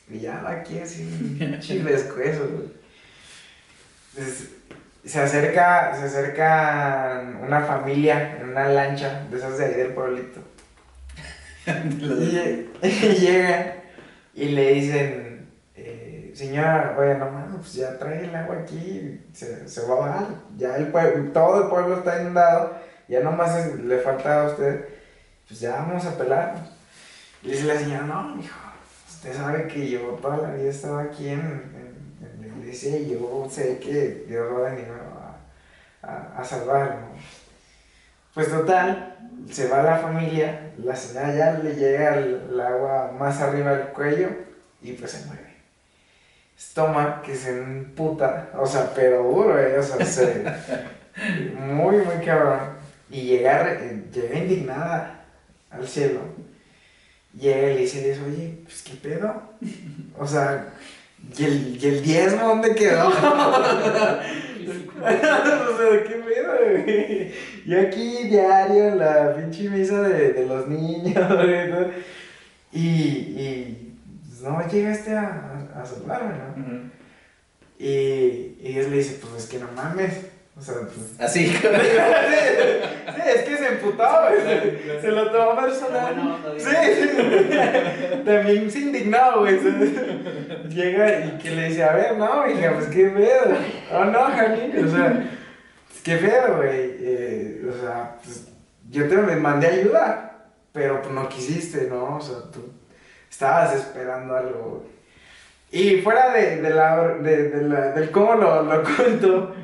Y 0.08 0.20
ya 0.20 0.48
aquí 0.48 0.78
así, 0.78 1.38
chilesco 1.60 2.20
eso, 2.20 2.48
se 5.06 5.20
acerca, 5.20 5.94
se 5.94 6.06
acerca 6.06 7.22
una 7.40 7.60
familia 7.60 8.38
en 8.38 8.50
una 8.50 8.68
lancha 8.68 9.24
de 9.30 9.36
esas 9.36 9.56
de 9.56 9.66
ahí 9.66 9.74
del 9.74 9.94
pueblito. 9.94 10.40
y, 11.66 12.68
llegan 13.20 13.74
y 14.34 14.48
le 14.48 14.72
dicen, 14.72 15.48
eh, 15.76 16.32
señora, 16.34 16.96
oye, 16.98 17.14
no 17.14 17.30
mames, 17.30 17.56
pues 17.56 17.74
ya 17.74 17.98
trae 17.98 18.24
el 18.24 18.34
agua 18.34 18.56
aquí, 18.62 19.20
se, 19.32 19.68
se 19.68 19.86
va 19.86 19.94
a 19.94 20.00
bajar. 20.00 20.26
Ya 20.56 20.76
el 20.76 20.88
pueblo, 20.88 21.32
todo 21.32 21.64
el 21.64 21.70
pueblo 21.70 21.98
está 21.98 22.20
inundado, 22.20 22.76
ya 23.08 23.20
nomás 23.20 23.74
le 23.76 23.98
falta 23.98 24.42
a 24.42 24.46
usted, 24.48 24.86
pues 25.46 25.60
ya 25.60 25.76
vamos 25.76 26.04
a 26.04 26.18
pelarnos. 26.18 26.68
Y 27.42 27.52
dice 27.52 27.64
la 27.64 27.78
señora, 27.78 28.02
no, 28.02 28.40
hijo, 28.40 28.58
usted 29.08 29.34
sabe 29.34 29.68
que 29.68 29.88
yo 29.88 30.00
toda 30.20 30.36
la 30.38 30.50
vida 30.50 30.70
estaba 30.70 31.02
aquí 31.02 31.28
en, 31.28 31.40
en, 31.40 31.85
y 32.84 33.10
yo 33.10 33.48
sé 33.50 33.78
que 33.78 34.24
Dios 34.28 34.52
va 34.52 34.68
a 34.68 34.70
venir 34.70 34.86
a, 36.02 36.06
a, 36.06 36.40
a 36.40 36.44
salvarnos. 36.44 37.20
Pues 38.34 38.50
total, 38.50 39.16
se 39.50 39.68
va 39.68 39.82
la 39.82 39.98
familia, 39.98 40.72
la 40.78 40.94
señora 40.94 41.34
ya 41.34 41.52
le 41.58 41.74
llega 41.74 42.16
el, 42.16 42.60
agua 42.60 43.12
más 43.18 43.40
arriba 43.40 43.74
del 43.74 43.88
cuello 43.88 44.28
y 44.82 44.92
pues 44.92 45.12
se 45.12 45.26
mueve. 45.26 45.56
Toma 46.74 47.22
que 47.22 47.34
se 47.34 47.50
emputa, 47.50 48.50
o 48.54 48.66
sea, 48.66 48.92
pero 48.94 49.22
duro, 49.22 49.58
eh, 49.58 49.78
o 49.78 49.82
sea, 49.82 50.04
se, 50.04 50.44
muy, 51.58 51.96
muy 51.96 52.24
cabrón. 52.24 52.76
Y 53.08 53.22
llega, 53.22 53.78
llega 54.12 54.38
indignada 54.38 55.24
al 55.70 55.86
cielo 55.86 56.20
llega 57.38 57.70
y 57.70 57.74
le 57.74 57.80
dice, 57.82 58.20
oye, 58.26 58.58
pues 58.64 58.82
qué 58.82 58.94
pedo. 58.94 59.42
O 60.18 60.26
sea, 60.26 60.72
¿y 61.36 61.44
el, 61.44 61.78
y 61.82 61.86
el 61.86 62.02
diezmo 62.02 62.48
dónde 62.48 62.74
quedó? 62.74 63.08
o 65.06 65.76
sea, 65.76 66.04
¿qué 66.04 66.22
pedo, 66.26 66.52
güey? 66.58 67.32
Y 67.64 67.74
aquí 67.74 68.28
diario 68.28 68.94
la 68.94 69.34
pinche 69.34 69.68
misa 69.68 70.02
de, 70.02 70.32
de 70.32 70.46
los 70.46 70.68
niños, 70.68 71.16
Y, 72.72 72.80
y 72.80 73.94
pues, 74.26 74.42
no 74.42 74.68
llegaste 74.68 75.14
a, 75.14 75.68
a, 75.74 75.86
salvarme, 75.86 76.34
¿no? 76.56 76.90
y, 77.78 78.58
y 78.60 78.72
Dios 78.74 78.88
le 78.88 78.96
dice, 78.98 79.18
pues 79.20 79.44
es 79.44 79.48
que 79.48 79.58
no 79.58 79.68
mames. 79.74 80.26
O 80.58 80.62
sea, 80.62 80.74
pues. 80.80 81.20
Así. 81.20 81.46
sí, 81.48 81.62
es 83.26 83.42
que 83.42 83.56
se 83.58 83.68
emputó, 83.68 84.04
güey. 84.04 85.00
Se, 85.00 85.12
lo 85.12 85.30
tomó 85.30 85.60
personal. 85.60 86.38
sí, 86.56 86.70
sí. 86.94 87.08
También 88.24 88.70
se 88.70 88.78
indignó, 88.78 89.40
güey. 89.40 89.58
Llega 90.70 91.26
y 91.26 91.38
que 91.38 91.50
le 91.50 91.68
dice, 91.68 91.84
a 91.84 91.92
ver, 91.92 92.16
no, 92.16 92.50
hija, 92.50 92.72
pues 92.72 92.86
qué 92.86 93.06
pedo. 93.08 93.56
Oh, 93.92 94.04
no, 94.06 94.24
Jani. 94.24 94.78
O 94.78 94.90
sea, 94.90 95.30
qué 96.02 96.16
pedo, 96.16 96.56
güey. 96.56 96.96
Eh, 97.00 97.62
o 97.68 97.80
sea, 97.80 98.16
pues 98.24 98.48
yo 98.88 99.08
te 99.08 99.16
mandé 99.16 99.66
ayuda, 99.66 100.46
pero 100.72 101.02
pues 101.02 101.12
no 101.12 101.28
quisiste, 101.28 101.88
¿no? 101.90 102.16
O 102.16 102.20
sea, 102.20 102.50
tú 102.50 102.72
estabas 103.30 103.74
esperando 103.74 104.34
algo. 104.34 104.86
Y 105.70 106.00
fuera 106.00 106.32
de, 106.32 106.62
de 106.62 106.70
la, 106.70 107.08
de, 107.18 107.50
de 107.50 107.68
la, 107.68 107.90
del 107.92 108.10
cómo 108.10 108.34
lo, 108.36 108.62
lo 108.62 108.82
cuento, 108.82 109.54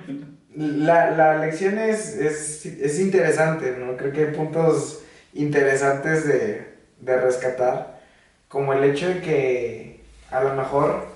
la, 0.57 1.11
la 1.11 1.39
lección 1.39 1.79
es, 1.79 2.17
es, 2.17 2.67
es, 2.67 3.01
interesante, 3.01 3.75
¿no? 3.79 3.97
Creo 3.97 4.13
que 4.13 4.27
hay 4.27 4.35
puntos 4.35 5.03
interesantes 5.35 6.27
de, 6.27 6.67
de 7.01 7.17
rescatar, 7.17 8.01
como 8.49 8.73
el 8.73 8.85
hecho 8.85 9.09
de 9.09 9.21
que 9.21 10.01
a 10.31 10.43
lo 10.43 10.55
mejor, 10.55 11.07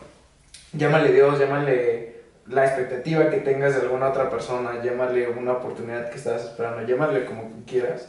llámale 0.73 1.12
Dios, 1.12 1.38
llámale 1.38 2.16
la 2.47 2.64
expectativa 2.64 3.31
que 3.31 3.38
tengas 3.38 3.75
de 3.75 3.83
alguna 3.83 4.09
otra 4.09 4.31
persona, 4.31 4.83
llámale 4.83 5.28
una 5.28 5.52
oportunidad 5.52 6.11
que 6.11 6.16
estás 6.16 6.45
esperando, 6.45 6.87
llámale 6.87 7.25
como 7.25 7.50
quieras. 7.66 8.09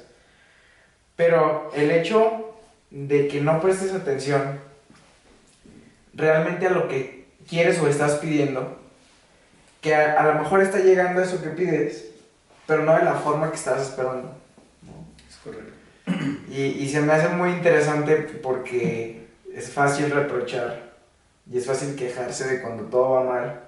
Pero 1.15 1.71
el 1.75 1.91
hecho 1.91 2.53
de 2.91 3.27
que 3.27 3.41
no 3.41 3.59
prestes 3.59 3.93
atención 3.93 4.59
realmente 6.13 6.67
a 6.67 6.71
lo 6.71 6.87
que 6.87 7.25
quieres 7.49 7.79
o 7.79 7.87
estás 7.87 8.15
pidiendo, 8.15 8.77
que 9.81 9.95
a, 9.95 10.23
lo 10.23 10.35
mejor 10.35 10.61
está 10.61 10.79
llegando 10.79 11.21
eso 11.21 11.41
que 11.41 11.49
pides, 11.49 12.05
pero 12.65 12.83
no 12.83 12.95
de 12.95 13.03
la 13.03 13.15
forma 13.15 13.49
que 13.49 13.57
estás 13.57 13.81
esperando. 13.81 14.35
Es 15.29 15.35
correcto. 15.37 15.73
Y, 16.49 16.61
y 16.61 16.89
se 16.89 17.01
me 17.01 17.13
hace 17.13 17.29
muy 17.29 17.49
interesante 17.49 18.15
porque 18.41 19.27
es 19.53 19.69
fácil 19.69 20.11
reprochar 20.11 20.87
y 21.51 21.57
es 21.57 21.65
fácil 21.65 21.95
quejarse 21.95 22.47
de 22.47 22.61
cuando 22.61 22.83
todo 22.83 23.11
va 23.11 23.23
mal. 23.23 23.61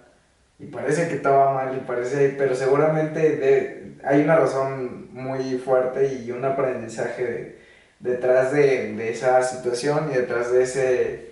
Y 0.60 0.66
parece 0.66 1.08
que 1.08 1.16
todo 1.16 1.34
va 1.34 1.54
mal 1.54 1.78
y 1.78 1.80
parece, 1.80 2.36
pero 2.38 2.54
seguramente 2.54 3.38
de, 3.38 3.94
hay 4.04 4.22
una 4.22 4.36
razón 4.36 5.14
muy 5.14 5.58
fuerte 5.58 6.14
y 6.14 6.32
un 6.32 6.44
aprendizaje 6.44 7.60
detrás 8.00 8.52
de, 8.52 8.94
de, 8.94 9.10
esa 9.10 9.42
situación 9.42 10.10
y 10.12 10.16
detrás 10.16 10.52
de, 10.52 10.64
ese, 10.64 11.32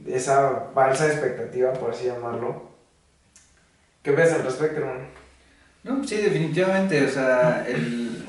de 0.00 0.16
esa 0.16 0.68
falsa 0.72 1.06
expectativa, 1.06 1.72
por 1.72 1.90
así 1.90 2.06
llamarlo. 2.06 2.73
¿Qué 4.04 4.10
ves 4.10 4.34
al 4.34 4.44
respecto, 4.44 4.80
hermano? 4.80 5.06
No, 5.82 6.04
sí, 6.06 6.16
definitivamente, 6.16 7.02
o 7.06 7.08
sea, 7.08 7.66
el, 7.66 8.22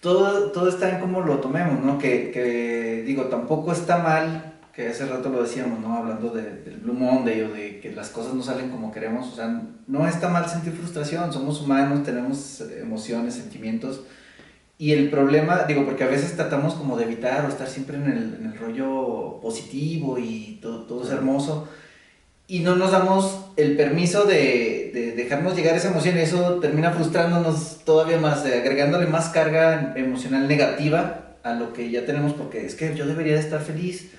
todo, 0.00 0.52
todo 0.52 0.68
está 0.68 0.88
en 0.88 1.00
cómo 1.00 1.20
lo 1.20 1.38
tomemos, 1.40 1.84
¿no? 1.84 1.98
Que, 1.98 2.30
que, 2.30 3.02
digo, 3.04 3.24
tampoco 3.24 3.72
está 3.72 3.98
mal, 3.98 4.54
que 4.72 4.86
hace 4.86 5.04
rato 5.06 5.30
lo 5.30 5.42
decíamos, 5.42 5.80
¿no? 5.80 5.96
Hablando 5.96 6.30
de, 6.30 6.42
del 6.42 6.76
Blue 6.76 6.94
Monday 6.94 7.42
o 7.42 7.52
de 7.52 7.80
que 7.80 7.90
las 7.90 8.10
cosas 8.10 8.34
no 8.34 8.42
salen 8.44 8.70
como 8.70 8.92
queremos, 8.92 9.32
o 9.32 9.34
sea, 9.34 9.62
no 9.88 10.06
está 10.06 10.28
mal 10.28 10.48
sentir 10.48 10.74
frustración, 10.74 11.32
somos 11.32 11.60
humanos, 11.60 12.04
tenemos 12.04 12.60
emociones, 12.80 13.34
sentimientos, 13.34 14.02
y 14.78 14.92
el 14.92 15.10
problema, 15.10 15.64
digo, 15.64 15.84
porque 15.84 16.04
a 16.04 16.08
veces 16.08 16.36
tratamos 16.36 16.74
como 16.74 16.96
de 16.96 17.04
evitar 17.04 17.44
o 17.46 17.48
estar 17.48 17.66
siempre 17.66 17.96
en 17.96 18.04
el, 18.04 18.34
en 18.38 18.46
el 18.46 18.56
rollo 18.56 19.40
positivo 19.42 20.20
y 20.20 20.60
todo, 20.62 20.82
todo 20.82 21.02
es 21.02 21.10
hermoso, 21.10 21.68
y 22.48 22.60
no 22.60 22.76
nos 22.76 22.92
damos 22.92 23.46
el 23.56 23.76
permiso 23.76 24.24
de, 24.24 24.90
de, 24.94 25.12
dejarnos 25.12 25.56
llegar 25.56 25.74
esa 25.74 25.88
emoción 25.88 26.16
eso 26.18 26.60
termina 26.60 26.92
frustrándonos 26.92 27.78
todavía 27.84 28.18
más, 28.18 28.44
agregándole 28.44 29.06
más 29.06 29.30
carga 29.30 29.94
emocional 29.96 30.46
negativa 30.46 31.36
a 31.42 31.54
lo 31.54 31.72
que 31.72 31.90
ya 31.90 32.04
tenemos 32.04 32.34
porque 32.34 32.66
es 32.66 32.74
que 32.74 32.94
yo 32.94 33.06
debería 33.06 33.34
de 33.34 33.40
estar 33.40 33.60
feliz, 33.60 34.10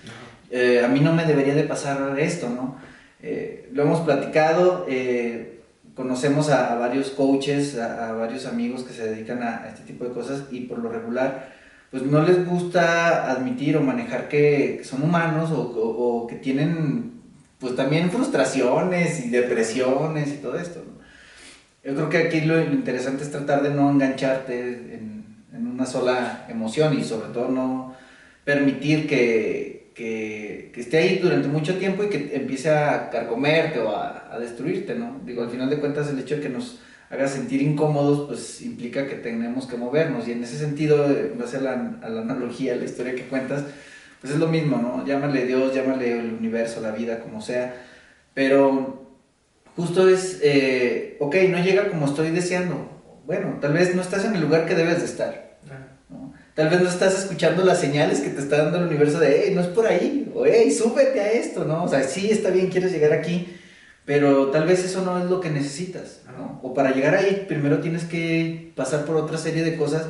eh, 0.49 0.81
a 0.83 0.87
mí 0.87 0.99
no 0.99 1.13
me 1.13 1.25
debería 1.25 1.55
de 1.55 1.63
pasar 1.63 2.17
esto, 2.19 2.49
¿no? 2.49 2.77
Eh, 3.21 3.69
lo 3.73 3.83
hemos 3.83 4.01
platicado, 4.01 4.85
eh, 4.87 5.59
conocemos 5.93 6.49
a, 6.49 6.75
varios 6.75 7.09
coaches, 7.09 7.77
a, 7.77 8.13
varios 8.13 8.45
amigos 8.45 8.83
que 8.83 8.93
se 8.93 9.09
dedican 9.09 9.43
a, 9.43 9.67
este 9.67 9.83
tipo 9.83 10.05
de 10.05 10.11
cosas 10.11 10.43
y 10.51 10.61
por 10.61 10.79
lo 10.79 10.89
regular 10.89 11.55
pues 11.89 12.03
no 12.03 12.21
les 12.21 12.45
gusta 12.45 13.31
admitir 13.31 13.77
o 13.77 13.81
manejar 13.81 14.27
que, 14.27 14.81
son 14.83 15.03
humanos 15.03 15.51
o 15.53 16.27
que 16.27 16.35
tienen 16.35 17.16
pues 17.59 17.75
también 17.75 18.11
frustraciones 18.11 19.25
y 19.25 19.29
depresiones 19.29 20.29
y 20.29 20.37
todo 20.37 20.59
esto. 20.59 20.83
Yo 21.83 21.95
creo 21.95 22.09
que 22.09 22.17
aquí 22.17 22.41
lo, 22.41 22.61
interesante 22.61 23.23
es 23.23 23.31
tratar 23.31 23.63
de 23.63 23.69
no 23.69 23.89
engancharte 23.89 24.59
en, 24.59 25.17
una 25.53 25.85
sola 25.85 26.45
emoción 26.49 26.99
y 26.99 27.03
sobre 27.03 27.29
todo 27.29 27.49
no 27.49 27.95
permitir 28.43 29.07
que, 29.07 29.91
que, 29.93 30.71
que, 30.73 30.81
esté 30.81 30.97
ahí 30.97 31.19
durante 31.19 31.47
mucho 31.47 31.77
tiempo 31.77 32.03
y 32.03 32.09
que 32.09 32.35
empiece 32.35 32.69
a 32.69 33.09
carcomerte 33.09 33.79
o 33.79 33.95
a, 33.95 34.27
a, 34.31 34.39
destruirte, 34.39 34.95
¿no? 34.95 35.21
Digo, 35.23 35.43
al 35.43 35.49
final 35.49 35.69
de 35.69 35.79
cuentas 35.79 36.09
el 36.09 36.19
hecho 36.19 36.35
de 36.35 36.41
que 36.41 36.49
nos 36.49 36.79
haga 37.09 37.27
sentir 37.27 37.61
incómodos, 37.61 38.27
pues 38.27 38.61
implica 38.61 39.07
que 39.07 39.15
tenemos 39.15 39.67
que 39.67 39.77
movernos 39.77 40.27
y 40.27 40.31
en 40.31 40.43
ese 40.43 40.57
sentido, 40.57 41.05
en 41.09 41.37
base 41.37 41.57
a 41.57 41.61
la, 41.61 41.97
a 42.01 42.09
la 42.09 42.21
analogía, 42.21 42.73
a 42.73 42.77
la 42.77 42.85
historia 42.85 43.15
que 43.15 43.27
cuentas, 43.27 43.63
pues 44.21 44.33
es 44.33 44.39
lo 44.39 44.47
mismo, 44.47 44.77
¿no? 44.77 45.05
Llámale 45.05 45.45
Dios, 45.45 45.73
llámale 45.73 46.19
el 46.19 46.33
universo, 46.33 46.81
la 46.81 46.91
vida, 46.91 47.19
como 47.19 47.41
sea, 47.41 47.75
pero 48.33 49.07
justo 49.75 50.09
es, 50.09 50.39
eh, 50.41 51.17
ok, 51.19 51.35
no 51.49 51.59
llega 51.59 51.89
como 51.89 52.05
estoy 52.05 52.31
deseando. 52.31 52.89
Bueno, 53.25 53.57
tal 53.61 53.73
vez 53.73 53.93
no 53.93 54.01
estás 54.01 54.25
en 54.25 54.35
el 54.35 54.41
lugar 54.41 54.65
que 54.65 54.75
debes 54.75 54.99
de 54.99 55.05
estar. 55.05 55.57
¿no? 56.09 56.33
Tal 56.55 56.69
vez 56.69 56.81
no 56.81 56.89
estás 56.89 57.17
escuchando 57.19 57.63
las 57.63 57.79
señales 57.79 58.21
que 58.21 58.29
te 58.29 58.41
está 58.41 58.63
dando 58.63 58.79
el 58.79 58.87
universo 58.87 59.19
de, 59.19 59.43
hey, 59.43 59.51
no 59.53 59.61
es 59.61 59.67
por 59.67 59.85
ahí, 59.85 60.31
o 60.33 60.45
hey, 60.45 60.71
súbete 60.71 61.19
a 61.19 61.31
esto, 61.31 61.65
¿no? 61.65 61.83
O 61.83 61.87
sea, 61.87 62.03
sí, 62.03 62.31
está 62.31 62.49
bien, 62.49 62.69
quieres 62.69 62.91
llegar 62.91 63.13
aquí, 63.13 63.55
pero 64.05 64.47
tal 64.47 64.65
vez 64.65 64.83
eso 64.83 65.03
no 65.03 65.19
es 65.19 65.25
lo 65.25 65.39
que 65.39 65.49
necesitas, 65.49 66.21
¿no? 66.37 66.59
O 66.63 66.73
para 66.73 66.91
llegar 66.91 67.13
ahí, 67.13 67.45
primero 67.47 67.79
tienes 67.79 68.05
que 68.05 68.71
pasar 68.75 69.05
por 69.05 69.17
otra 69.17 69.37
serie 69.37 69.63
de 69.63 69.75
cosas 69.75 70.07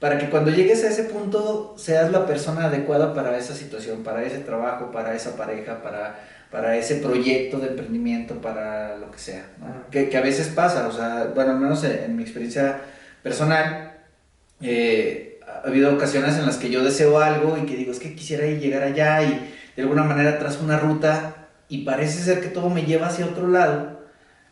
para 0.00 0.18
que 0.18 0.28
cuando 0.28 0.50
llegues 0.50 0.84
a 0.84 0.88
ese 0.88 1.04
punto 1.04 1.74
seas 1.78 2.10
la 2.12 2.26
persona 2.26 2.66
adecuada 2.66 3.14
para 3.14 3.36
esa 3.38 3.54
situación, 3.54 4.02
para 4.02 4.22
ese 4.22 4.38
trabajo, 4.38 4.90
para 4.90 5.14
esa 5.14 5.36
pareja, 5.36 5.82
para, 5.82 6.20
para 6.50 6.76
ese 6.76 6.96
proyecto 6.96 7.58
de 7.58 7.68
emprendimiento, 7.68 8.34
para 8.40 8.96
lo 8.96 9.10
que 9.10 9.18
sea, 9.18 9.46
¿no? 9.58 9.90
que, 9.90 10.08
que, 10.08 10.16
a 10.16 10.20
veces 10.20 10.48
pasa, 10.48 10.86
o 10.88 10.92
sea, 10.92 11.32
bueno, 11.34 11.52
al 11.52 11.60
menos 11.60 11.82
en, 11.84 11.92
en 12.04 12.16
mi 12.16 12.22
experiencia 12.22 12.80
personal, 13.22 13.94
eh, 14.60 15.40
ha 15.46 15.66
habido 15.66 15.94
ocasiones 15.94 16.36
en 16.36 16.46
las 16.46 16.58
que 16.58 16.70
yo 16.70 16.84
deseo 16.84 17.18
algo 17.18 17.56
y 17.56 17.66
que 17.66 17.76
digo, 17.76 17.92
es 17.92 17.98
que 17.98 18.14
quisiera 18.14 18.46
llegar 18.46 18.82
allá 18.82 19.22
y 19.22 19.54
de 19.76 19.82
alguna 19.82 20.04
manera 20.04 20.38
trazo 20.38 20.62
una 20.62 20.78
ruta 20.78 21.48
y 21.68 21.84
parece 21.84 22.22
ser 22.22 22.40
que 22.40 22.48
todo 22.48 22.68
me 22.68 22.84
lleva 22.84 23.06
hacia 23.06 23.26
otro 23.26 23.48
lado, 23.48 24.00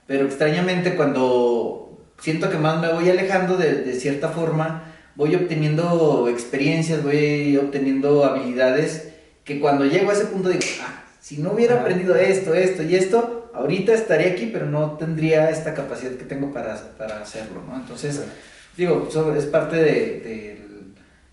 pero 0.06 0.24
extrañamente 0.24 0.96
cuando 0.96 2.02
siento 2.18 2.50
que 2.50 2.56
más 2.56 2.80
me 2.80 2.92
voy 2.92 3.10
alejando 3.10 3.56
de, 3.56 3.82
de 3.82 3.92
cierta 3.94 4.30
forma, 4.30 4.93
voy 5.16 5.34
obteniendo 5.34 6.28
experiencias, 6.28 7.02
voy 7.02 7.56
obteniendo 7.56 8.24
habilidades 8.24 9.08
que 9.44 9.60
cuando 9.60 9.84
llego 9.84 10.10
a 10.10 10.14
ese 10.14 10.26
punto 10.26 10.48
digo, 10.48 10.62
ah, 10.82 11.04
si 11.20 11.38
no 11.38 11.52
hubiera 11.52 11.80
aprendido 11.80 12.16
esto, 12.16 12.54
esto 12.54 12.82
y 12.82 12.96
esto, 12.96 13.50
ahorita 13.54 13.94
estaría 13.94 14.32
aquí, 14.32 14.50
pero 14.52 14.66
no 14.66 14.92
tendría 14.92 15.50
esta 15.50 15.74
capacidad 15.74 16.12
que 16.12 16.24
tengo 16.24 16.52
para, 16.52 16.76
para 16.98 17.20
hacerlo, 17.20 17.62
¿no? 17.66 17.76
Entonces, 17.76 18.22
digo, 18.76 19.06
eso 19.08 19.34
es 19.34 19.44
parte 19.46 19.76
de, 19.76 19.84
de, 19.84 20.60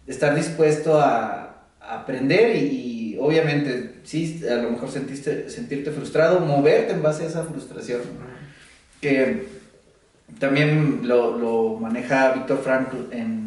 de 0.05 0.11
estar 0.11 0.35
dispuesto 0.35 0.99
a, 0.99 1.65
a 1.81 1.99
aprender 2.01 2.55
y, 2.55 2.59
y, 2.59 3.17
obviamente, 3.19 3.95
sí, 4.03 4.43
a 4.49 4.55
lo 4.55 4.71
mejor 4.71 4.89
sentiste, 4.89 5.49
sentirte 5.49 5.91
frustrado, 5.91 6.39
moverte 6.39 6.93
en 6.93 7.01
base 7.01 7.23
a 7.23 7.27
esa 7.27 7.43
frustración, 7.43 8.01
que 9.01 9.47
también 10.39 11.01
lo, 11.03 11.37
lo 11.37 11.79
maneja 11.79 12.33
Víctor 12.33 12.61
Frankl 12.63 13.11
en 13.11 13.40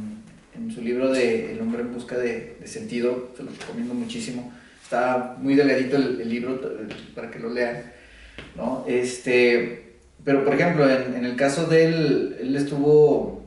en 0.65 0.73
su 0.73 0.81
libro 0.81 1.13
de 1.13 1.53
El 1.53 1.61
hombre 1.61 1.83
en 1.83 1.93
busca 1.93 2.17
de, 2.17 2.57
de, 2.59 2.67
sentido, 2.67 3.31
se 3.37 3.43
lo 3.43 3.51
recomiendo 3.51 3.95
muchísimo. 3.95 4.53
Está 4.83 5.37
muy 5.39 5.55
delgadito 5.55 5.97
el, 5.97 6.21
el, 6.21 6.29
libro 6.29 6.61
para 7.15 7.31
que 7.31 7.39
lo 7.39 7.51
lean, 7.51 7.93
¿no? 8.57 8.85
Este, 8.89 9.97
pero, 10.25 10.45
por 10.45 10.55
ejemplo, 10.55 10.89
en, 10.89 11.15
en 11.15 11.25
el 11.25 11.37
caso 11.37 11.67
de 11.67 11.85
él, 11.85 12.37
él 12.41 12.57
estuvo 12.57 13.43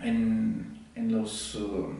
en, 0.00 0.80
en 0.94 1.12
los... 1.12 1.54
Uh, 1.54 1.94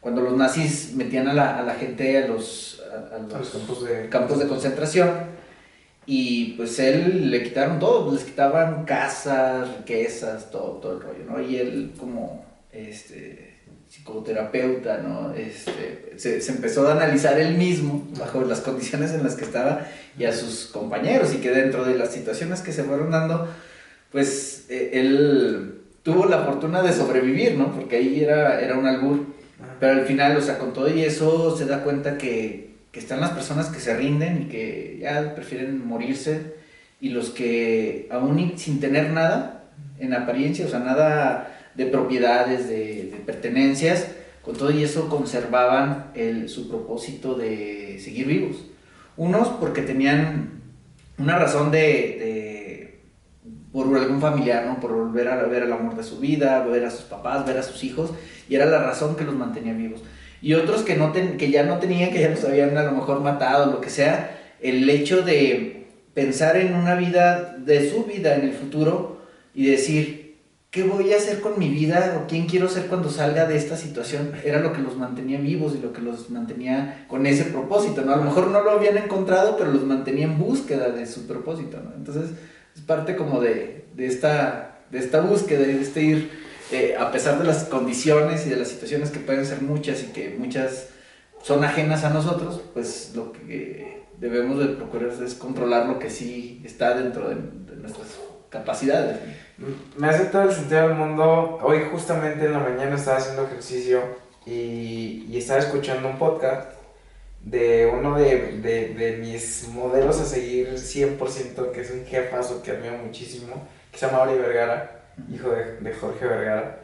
cuando 0.00 0.20
los 0.20 0.36
nazis 0.36 0.92
metían 0.94 1.28
a 1.28 1.32
la, 1.32 1.58
a 1.58 1.62
la 1.62 1.74
gente 1.74 2.22
a 2.22 2.28
los, 2.28 2.80
a, 2.92 3.16
a 3.16 3.18
los, 3.18 3.32
los 3.32 3.50
campos, 3.50 3.84
de... 3.84 4.08
campos 4.08 4.38
de 4.38 4.46
concentración, 4.46 5.10
y 6.06 6.52
pues 6.52 6.78
él 6.78 7.30
le 7.30 7.42
quitaron 7.42 7.78
todo, 7.78 8.12
les 8.12 8.24
quitaban 8.24 8.84
casas, 8.84 9.78
riquezas, 9.78 10.50
todo, 10.50 10.78
todo 10.78 10.92
el 10.92 11.00
rollo, 11.00 11.24
¿no? 11.26 11.40
Y 11.40 11.56
él 11.56 11.94
como 11.98 12.44
este, 12.70 13.53
psicoterapeuta, 13.94 14.98
¿no? 14.98 15.32
Este, 15.34 16.14
se, 16.16 16.40
se, 16.40 16.52
empezó 16.52 16.88
a 16.88 16.92
analizar 16.92 17.38
él 17.38 17.54
mismo 17.54 18.08
bajo 18.18 18.42
las 18.42 18.60
condiciones 18.60 19.12
en 19.12 19.22
las 19.22 19.36
que 19.36 19.44
estaba 19.44 19.86
y 20.18 20.24
a 20.24 20.32
sus 20.32 20.66
compañeros 20.66 21.32
y 21.32 21.38
que 21.38 21.50
dentro 21.50 21.84
de 21.84 21.96
las 21.96 22.12
situaciones 22.12 22.60
que 22.60 22.72
se 22.72 22.82
fueron 22.82 23.12
dando, 23.12 23.48
pues 24.10 24.66
eh, 24.68 24.90
él 24.94 25.82
tuvo 26.02 26.26
la 26.26 26.44
fortuna 26.44 26.82
de 26.82 26.92
sobrevivir, 26.92 27.56
¿no? 27.56 27.72
Porque 27.72 27.96
ahí 27.96 28.20
era, 28.20 28.60
era 28.60 28.76
un 28.76 28.86
albur, 28.86 29.26
pero 29.78 29.92
al 29.92 30.06
final, 30.06 30.36
o 30.36 30.40
sea, 30.40 30.58
con 30.58 30.72
todo 30.72 30.88
y 30.88 31.02
eso 31.02 31.56
se 31.56 31.66
da 31.66 31.84
cuenta 31.84 32.18
que, 32.18 32.74
que 32.90 32.98
están 32.98 33.20
las 33.20 33.30
personas 33.30 33.68
que 33.68 33.78
se 33.78 33.96
rinden 33.96 34.42
y 34.42 34.44
que 34.48 34.98
ya 35.00 35.36
prefieren 35.36 35.86
morirse 35.86 36.54
y 37.00 37.10
los 37.10 37.30
que 37.30 38.08
aún 38.10 38.54
sin 38.56 38.80
tener 38.80 39.10
nada 39.10 39.64
en 40.00 40.14
apariencia, 40.14 40.66
o 40.66 40.68
sea, 40.68 40.80
nada 40.80 41.53
de 41.74 41.86
propiedades, 41.86 42.68
de, 42.68 43.22
pertenencias, 43.26 44.08
con 44.42 44.56
todo 44.56 44.70
y 44.70 44.82
eso 44.82 45.08
conservaban 45.08 46.10
el, 46.14 46.48
su 46.48 46.68
propósito 46.68 47.34
de 47.34 47.98
seguir 48.02 48.26
vivos. 48.26 48.64
Unos 49.16 49.48
porque 49.48 49.82
tenían 49.82 50.60
una 51.18 51.38
razón 51.38 51.70
de, 51.70 51.78
de 51.78 53.00
por 53.72 53.96
algún 53.96 54.20
familiar, 54.20 54.66
¿no? 54.66 54.78
Por 54.78 54.92
volver 54.92 55.28
a 55.28 55.36
ver 55.46 55.64
el 55.64 55.72
amor 55.72 55.96
de 55.96 56.04
su 56.04 56.20
vida, 56.20 56.64
ver 56.64 56.84
a 56.84 56.90
sus 56.90 57.06
papás, 57.06 57.44
ver 57.46 57.58
a 57.58 57.62
sus 57.62 57.82
hijos, 57.82 58.12
y 58.48 58.54
era 58.54 58.66
la 58.66 58.78
razón 58.78 59.16
que 59.16 59.24
los 59.24 59.34
mantenía 59.34 59.72
vivos. 59.72 60.02
Y 60.40 60.54
otros 60.54 60.82
que, 60.82 60.94
no 60.94 61.12
que 61.12 61.50
ya 61.50 61.64
no 61.64 61.78
tenían, 61.78 62.12
que 62.12 62.20
ya 62.20 62.28
los 62.28 62.44
habían 62.44 62.76
a 62.76 62.84
lo 62.84 62.92
mejor 62.92 63.20
matado, 63.20 63.72
lo 63.72 63.80
que 63.80 63.90
sea, 63.90 64.38
el 64.60 64.88
hecho 64.88 65.22
de 65.22 65.86
pensar 66.14 66.56
en 66.56 66.74
una 66.74 66.94
vida, 66.94 67.56
de 67.58 67.90
su 67.90 68.04
vida 68.04 68.36
en 68.36 68.42
el 68.42 68.52
futuro, 68.52 69.22
y 69.54 69.66
decir, 69.66 70.23
¿qué 70.74 70.82
voy 70.82 71.12
a 71.12 71.18
hacer 71.18 71.40
con 71.40 71.56
mi 71.56 71.68
vida? 71.68 72.20
¿O 72.20 72.26
quién 72.26 72.46
quiero 72.46 72.68
ser 72.68 72.88
cuando 72.88 73.08
salga 73.08 73.46
de 73.46 73.56
esta 73.56 73.76
situación? 73.76 74.32
Era 74.44 74.58
lo 74.58 74.72
que 74.72 74.82
los 74.82 74.96
mantenía 74.96 75.38
vivos 75.38 75.76
y 75.76 75.80
lo 75.80 75.92
que 75.92 76.02
los 76.02 76.30
mantenía 76.30 77.06
con 77.06 77.26
ese 77.26 77.44
propósito, 77.44 78.02
¿no? 78.02 78.12
A 78.12 78.16
lo 78.16 78.24
mejor 78.24 78.48
no 78.48 78.60
lo 78.60 78.72
habían 78.72 78.98
encontrado, 78.98 79.56
pero 79.56 79.70
los 79.70 79.84
mantenía 79.84 80.24
en 80.24 80.36
búsqueda 80.36 80.90
de 80.90 81.06
su 81.06 81.28
propósito, 81.28 81.78
¿no? 81.80 81.94
Entonces, 81.94 82.32
es 82.74 82.82
parte 82.82 83.14
como 83.14 83.40
de, 83.40 83.84
de, 83.94 84.06
esta, 84.06 84.80
de 84.90 84.98
esta 84.98 85.20
búsqueda, 85.20 85.60
de 85.60 85.80
este 85.80 86.02
ir, 86.02 86.30
eh, 86.72 86.96
a 86.98 87.12
pesar 87.12 87.38
de 87.38 87.44
las 87.44 87.62
condiciones 87.64 88.44
y 88.44 88.50
de 88.50 88.56
las 88.56 88.66
situaciones 88.66 89.10
que 89.10 89.20
pueden 89.20 89.46
ser 89.46 89.62
muchas 89.62 90.02
y 90.02 90.06
que 90.06 90.34
muchas 90.36 90.88
son 91.44 91.62
ajenas 91.62 92.02
a 92.02 92.10
nosotros, 92.10 92.60
pues 92.72 93.12
lo 93.14 93.30
que 93.30 94.02
debemos 94.18 94.58
de 94.58 94.74
procurar 94.74 95.10
es 95.24 95.34
controlar 95.34 95.86
lo 95.86 96.00
que 96.00 96.10
sí 96.10 96.62
está 96.64 96.94
dentro 96.94 97.28
de, 97.28 97.36
nuestras 97.76 98.08
capacidades. 98.54 99.18
Me 99.98 100.08
hace 100.08 100.26
todo 100.26 100.42
el 100.42 100.52
sentido 100.52 100.88
del 100.88 100.96
mundo. 100.96 101.58
Hoy 101.62 101.82
justamente 101.90 102.46
en 102.46 102.52
la 102.52 102.60
mañana 102.60 102.94
estaba 102.94 103.18
haciendo 103.18 103.44
ejercicio 103.44 104.00
y, 104.46 105.26
y 105.28 105.36
estaba 105.36 105.58
escuchando 105.58 106.08
un 106.08 106.18
podcast 106.18 106.70
de 107.42 107.92
uno 107.92 108.16
de, 108.16 108.60
de, 108.62 108.94
de, 108.94 109.16
mis 109.18 109.68
modelos 109.68 110.18
a 110.20 110.24
seguir 110.24 110.72
100%, 110.72 111.72
que 111.72 111.80
es 111.82 111.90
un 111.90 112.06
jefazo 112.06 112.62
que 112.62 112.70
admiro 112.70 112.96
muchísimo, 112.96 113.68
que 113.92 113.98
se 113.98 114.06
llama 114.06 114.22
Ori 114.22 114.38
Vergara, 114.38 115.02
hijo 115.30 115.50
de, 115.50 115.76
de 115.80 115.92
Jorge 115.92 116.24
Vergara. 116.24 116.80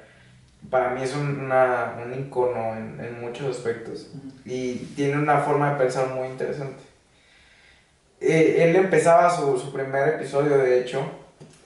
Para 0.68 0.90
mí 0.90 1.02
es 1.02 1.14
un, 1.14 1.40
una, 1.40 1.96
un 2.04 2.12
icono 2.12 2.76
en, 2.76 3.00
en 3.02 3.20
muchos 3.20 3.56
aspectos 3.56 4.12
y 4.44 4.74
tiene 4.96 5.16
una 5.16 5.38
forma 5.38 5.72
de 5.72 5.78
pensar 5.78 6.08
muy 6.08 6.28
interesante. 6.28 6.82
Eh, 8.20 8.64
él 8.64 8.76
empezaba 8.76 9.34
su, 9.34 9.58
su, 9.58 9.72
primer 9.72 10.08
episodio, 10.08 10.58
de 10.58 10.80
hecho, 10.80 11.19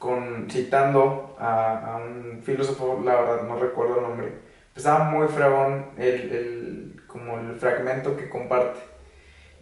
con, 0.04 0.49
citando 0.50 1.34
a, 1.38 1.94
a, 1.94 1.96
un 1.96 2.42
filósofo, 2.44 3.00
la 3.04 3.14
verdad 3.16 3.42
no 3.49 3.56
recuerdo 3.58 3.96
el 3.96 4.02
nombre. 4.02 4.32
Estaba 4.76 5.04
muy 5.04 5.26
fregón 5.28 5.87
el, 5.96 6.14
el, 6.30 7.02
como 7.06 7.38
el 7.38 7.56
fragmento 7.56 8.16
que 8.16 8.28
comparte. 8.28 8.80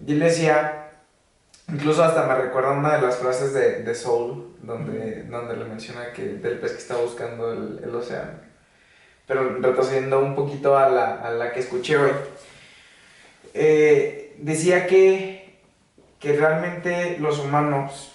Y 0.04 0.12
él 0.12 0.20
decía, 0.20 0.90
incluso 1.68 2.02
hasta 2.02 2.26
me 2.26 2.34
recuerda 2.34 2.72
una 2.72 2.96
de 2.96 3.02
las 3.02 3.18
frases 3.18 3.54
de, 3.54 3.82
de 3.82 3.94
Soul, 3.94 4.56
donde, 4.62 5.22
donde 5.24 5.56
le 5.56 5.64
menciona 5.64 6.12
que 6.12 6.24
del 6.24 6.58
pez 6.58 6.72
que 6.72 6.78
está 6.78 6.96
buscando 6.96 7.52
el, 7.52 7.80
el 7.84 7.94
océano. 7.94 8.32
Pero 9.26 9.58
retrocediendo 9.60 10.18
un 10.20 10.34
poquito 10.34 10.76
a 10.76 10.88
la, 10.88 11.14
a 11.22 11.30
la 11.30 11.52
que 11.52 11.60
escuché 11.60 11.96
hoy. 11.96 12.10
Eh, 13.54 14.34
decía 14.38 14.86
que 14.86 15.42
que 16.22 16.34
realmente 16.34 17.18
los 17.18 17.40
humanos, 17.40 18.12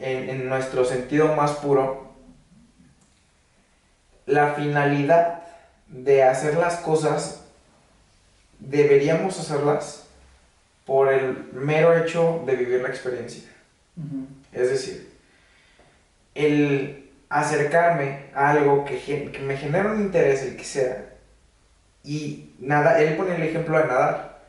en, 0.00 0.28
en, 0.28 0.48
nuestro 0.48 0.84
sentido 0.84 1.34
más 1.36 1.52
puro, 1.52 2.12
la 4.26 4.54
finalidad 4.54 5.42
de 5.86 6.24
hacer 6.24 6.56
las 6.56 6.76
cosas, 6.76 7.44
deberíamos 8.58 9.38
hacerlas 9.38 10.06
por 10.86 11.12
el 11.12 11.50
mero 11.52 11.96
hecho 11.96 12.42
de 12.46 12.56
vivir 12.56 12.82
la 12.82 12.88
experiencia. 12.88 13.48
Uh 13.96 14.02
-huh. 14.02 14.26
Es 14.52 14.70
decir, 14.70 15.10
el 16.34 17.10
acercarme 17.28 18.30
a 18.34 18.50
algo 18.50 18.84
que, 18.84 18.98
que, 19.30 19.38
me 19.38 19.56
genera 19.56 19.92
un 19.92 20.00
interés, 20.00 20.42
el 20.42 20.56
que 20.56 20.64
sea, 20.64 21.06
y 22.02 22.54
nada, 22.58 23.00
él 23.00 23.16
pone 23.16 23.36
el 23.36 23.42
ejemplo 23.42 23.78
de 23.78 23.84
nadar. 23.84 24.40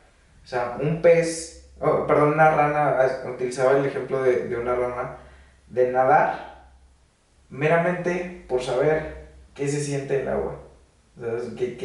O 0.44 0.46
sea, 0.46 0.76
un 0.80 1.00
pez 1.02 1.62
oh, 1.82 2.06
perdón, 2.06 2.34
una 2.34 2.50
rana, 2.50 2.96
utilizaba 3.28 3.72
el 3.78 3.86
ejemplo 3.86 4.22
de, 4.22 4.48
de, 4.48 4.56
una 4.56 4.74
rana, 4.74 5.16
de 5.72 5.90
nadar 5.90 6.70
meramente 7.50 8.44
por 8.48 8.62
saber 8.62 9.28
qué 9.54 9.68
se 9.68 9.80
siente 9.80 10.22
el 10.22 10.28
agua, 10.28 10.60
que, 11.56 11.76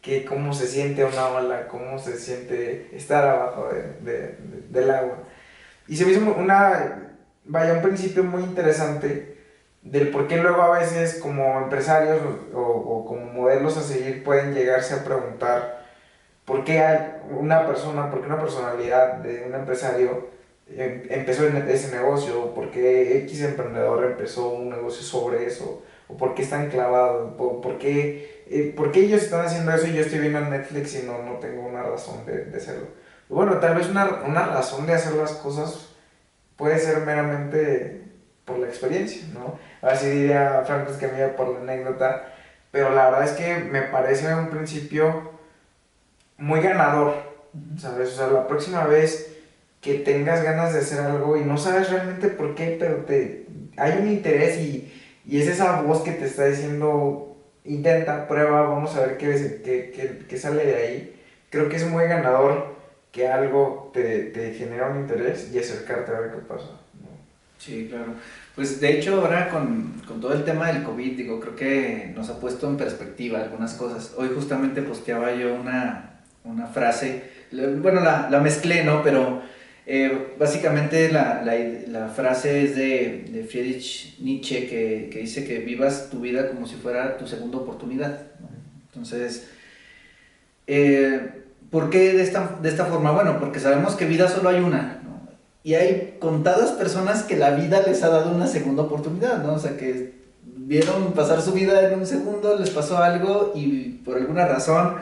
que, 0.00 0.24
cómo 0.24 0.52
se 0.52 0.66
siente 0.66 1.04
una 1.04 1.28
ola, 1.28 1.68
cómo 1.68 1.98
se 1.98 2.18
siente 2.18 2.94
estar 2.96 3.24
abajo 3.24 3.68
de, 3.68 4.12
de, 4.12 4.36
del 4.68 4.90
agua. 4.90 5.18
Y 5.88 5.96
se 5.96 6.04
me 6.04 6.12
hizo 6.12 6.34
una, 6.34 7.14
vaya, 7.44 7.72
un 7.72 7.82
principio 7.82 8.22
muy 8.22 8.42
interesante 8.42 9.38
del 9.82 10.10
por 10.10 10.28
qué 10.28 10.36
luego 10.36 10.62
a 10.62 10.78
veces 10.78 11.16
como 11.16 11.58
empresarios 11.58 12.20
o, 12.54 12.60
o 12.60 13.04
como 13.06 13.26
modelos 13.26 13.76
a 13.76 13.82
seguir 13.82 14.22
pueden 14.22 14.54
llegarse 14.54 14.94
a 14.94 15.04
preguntar 15.04 15.80
¿Por 16.50 16.64
qué 16.64 16.80
hay 16.80 17.20
una 17.30 17.64
persona, 17.64 18.10
por 18.10 18.20
qué 18.20 18.26
una 18.26 18.40
personalidad 18.40 19.18
de 19.18 19.44
un 19.46 19.54
empresario 19.54 20.10
em, 20.10 20.39
empezó 20.76 21.46
en 21.46 21.56
ese 21.68 21.94
negocio? 21.94 22.54
¿Por 22.54 22.70
qué 22.70 23.18
X 23.18 23.42
emprendedor 23.42 24.04
empezó 24.04 24.50
un 24.50 24.70
negocio 24.70 25.02
sobre 25.02 25.46
eso? 25.46 25.82
¿O 26.08 26.16
por 26.16 26.34
qué 26.34 26.42
están 26.42 26.70
clavados? 26.70 27.34
¿Por 27.34 27.78
qué, 27.78 28.44
eh, 28.48 28.72
¿Por 28.76 28.92
qué 28.92 29.00
ellos 29.00 29.22
están 29.22 29.44
haciendo 29.44 29.72
eso 29.72 29.86
y 29.86 29.94
yo 29.94 30.02
estoy 30.02 30.20
viendo 30.20 30.40
Netflix 30.40 31.02
y 31.02 31.06
no, 31.06 31.22
no 31.22 31.38
tengo 31.38 31.66
una 31.66 31.82
razón 31.82 32.24
de, 32.26 32.44
de 32.46 32.56
hacerlo? 32.56 32.86
Bueno, 33.28 33.58
tal 33.58 33.76
vez 33.76 33.88
una, 33.88 34.22
una 34.26 34.46
razón 34.46 34.86
de 34.86 34.94
hacer 34.94 35.14
las 35.14 35.32
cosas 35.32 35.94
puede 36.56 36.78
ser 36.78 36.98
meramente 37.06 38.02
por 38.44 38.58
la 38.58 38.66
experiencia, 38.66 39.22
¿no? 39.32 39.58
Así 39.80 40.10
diría 40.10 40.62
Franco 40.66 40.90
Escamilla 40.90 41.36
por 41.36 41.48
la 41.48 41.60
anécdota, 41.60 42.32
pero 42.70 42.90
la 42.90 43.10
verdad 43.10 43.24
es 43.24 43.32
que 43.32 43.58
me 43.58 43.82
parece 43.82 44.34
un 44.34 44.50
principio 44.50 45.30
muy 46.36 46.60
ganador, 46.60 47.14
¿sabes? 47.78 48.10
O 48.10 48.16
sea, 48.16 48.26
la 48.28 48.46
próxima 48.46 48.84
vez 48.84 49.29
que 49.80 49.94
tengas 49.94 50.42
ganas 50.42 50.72
de 50.74 50.80
hacer 50.80 51.00
algo 51.00 51.36
y 51.36 51.44
no 51.44 51.56
sabes 51.56 51.90
realmente 51.90 52.28
por 52.28 52.54
qué, 52.54 52.76
pero 52.78 52.96
te, 53.04 53.46
hay 53.76 53.98
un 54.00 54.08
interés 54.08 54.58
y, 54.58 54.92
y 55.26 55.40
es 55.40 55.48
esa 55.48 55.80
voz 55.82 56.02
que 56.02 56.12
te 56.12 56.26
está 56.26 56.46
diciendo, 56.46 57.36
intenta, 57.64 58.28
prueba, 58.28 58.62
vamos 58.62 58.94
a 58.96 59.06
ver 59.06 59.16
qué, 59.16 59.60
qué, 59.64 59.90
qué, 59.94 60.26
qué 60.28 60.38
sale 60.38 60.66
de 60.66 60.76
ahí. 60.76 61.20
Creo 61.48 61.68
que 61.68 61.76
es 61.76 61.86
muy 61.88 62.04
ganador 62.04 62.74
que 63.10 63.28
algo 63.28 63.90
te, 63.92 64.24
te 64.24 64.52
genera 64.54 64.88
un 64.88 65.00
interés 65.00 65.50
y 65.52 65.58
acercarte 65.58 66.12
a 66.12 66.20
ver 66.20 66.30
qué 66.30 66.38
pasa. 66.38 66.66
¿no? 67.00 67.08
Sí, 67.58 67.88
claro. 67.88 68.14
Pues 68.54 68.80
de 68.80 68.98
hecho 68.98 69.20
ahora 69.20 69.48
con, 69.48 70.02
con, 70.06 70.20
todo 70.20 70.34
el 70.34 70.44
tema 70.44 70.70
del 70.70 70.82
COVID, 70.82 71.16
digo, 71.16 71.40
creo 71.40 71.56
que 71.56 72.12
nos 72.14 72.28
ha 72.28 72.38
puesto 72.38 72.68
en 72.68 72.76
perspectiva 72.76 73.40
algunas 73.40 73.74
cosas. 73.74 74.12
Hoy 74.16 74.30
justamente 74.34 74.82
posteaba 74.82 75.32
yo 75.34 75.54
una, 75.54 76.20
una 76.44 76.66
frase, 76.66 77.30
bueno, 77.50 78.00
la, 78.00 78.28
la 78.30 78.40
mezclé, 78.40 78.84
¿no? 78.84 79.02
Pero 79.02 79.42
eh, 79.86 80.34
básicamente 80.38 81.10
la, 81.10 82.12
frase 82.14 82.64
es 82.64 82.76
de, 82.76 83.46
Friedrich 83.48 84.18
Nietzsche 84.20 84.66
que, 84.66 85.18
dice 85.20 85.44
que 85.44 85.58
vivas 85.58 86.08
tu 86.10 86.20
vida 86.20 86.48
como 86.48 86.66
si 86.66 86.76
fuera 86.76 87.16
tu 87.18 87.26
segunda 87.26 87.58
oportunidad. 87.58 88.22
Entonces, 88.86 89.48
eh, 90.66 91.42
¿por 91.70 91.90
qué 91.90 92.12
de 92.12 92.22
esta, 92.22 92.58
de 92.62 92.68
esta 92.68 92.84
forma? 92.84 93.12
Bueno, 93.12 93.38
porque 93.38 93.60
sabemos 93.60 93.94
que 93.94 94.06
vida 94.06 94.28
solo 94.28 94.48
hay 94.48 94.60
una. 94.60 95.02
Y 95.62 95.74
hay 95.74 96.16
contadas 96.18 96.70
personas 96.72 97.22
que 97.22 97.36
la 97.36 97.50
vida 97.50 97.82
les 97.86 98.02
ha 98.02 98.08
dado 98.08 98.34
una 98.34 98.46
segunda 98.46 98.82
oportunidad, 98.82 99.42
¿no? 99.42 99.54
O 99.54 99.58
sea, 99.58 99.76
que 99.76 100.14
vieron 100.42 101.12
pasar 101.12 101.42
su 101.42 101.52
vida 101.52 101.88
en 101.88 101.98
un 101.98 102.06
segundo, 102.06 102.56
les 102.58 102.70
pasó 102.70 102.98
algo 102.98 103.52
y 103.54 104.00
por 104.04 104.16
alguna 104.16 104.46
razón 104.46 104.94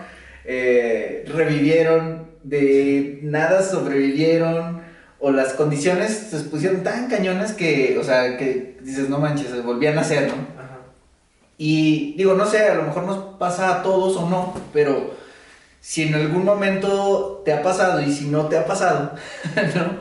eh, 0.45 1.25
revivieron, 1.29 2.28
de 2.49 3.21
nada 3.23 3.63
sobrevivieron, 3.63 4.83
o 5.21 5.31
las 5.31 5.55
condiciones 5.55 6.29
se 6.31 6.41
pusieron 6.41 6.83
tan 6.83 7.09
cañonas 7.09 7.53
que, 7.53 7.99
o 7.99 8.05
sea, 8.05 8.37
que 8.37 8.79
dices, 8.83 9.09
no 9.09 9.19
manches, 9.19 9.49
se 9.49 9.61
volvían 9.61 9.99
a 9.99 10.03
hacer, 10.03 10.29
¿no? 10.29 10.35
Ajá. 10.35 10.79
Y 11.57 12.15
digo, 12.17 12.35
no 12.35 12.47
sé, 12.47 12.69
a 12.69 12.75
lo 12.75 12.85
mejor 12.85 13.05
nos 13.05 13.37
pasa 13.37 13.75
a 13.75 13.83
todos 13.83 14.17
o 14.17 14.29
no, 14.29 14.55
pero 14.73 15.15
si 15.81 16.03
en 16.03 16.15
algún 16.15 16.45
momento 16.45 17.43
te 17.45 17.53
ha 17.53 17.63
pasado 17.63 18.01
y 18.01 18.13
si 18.13 18.27
no 18.27 18.47
te 18.47 18.57
ha 18.57 18.67
pasado, 18.67 19.13
¿no? 19.75 19.99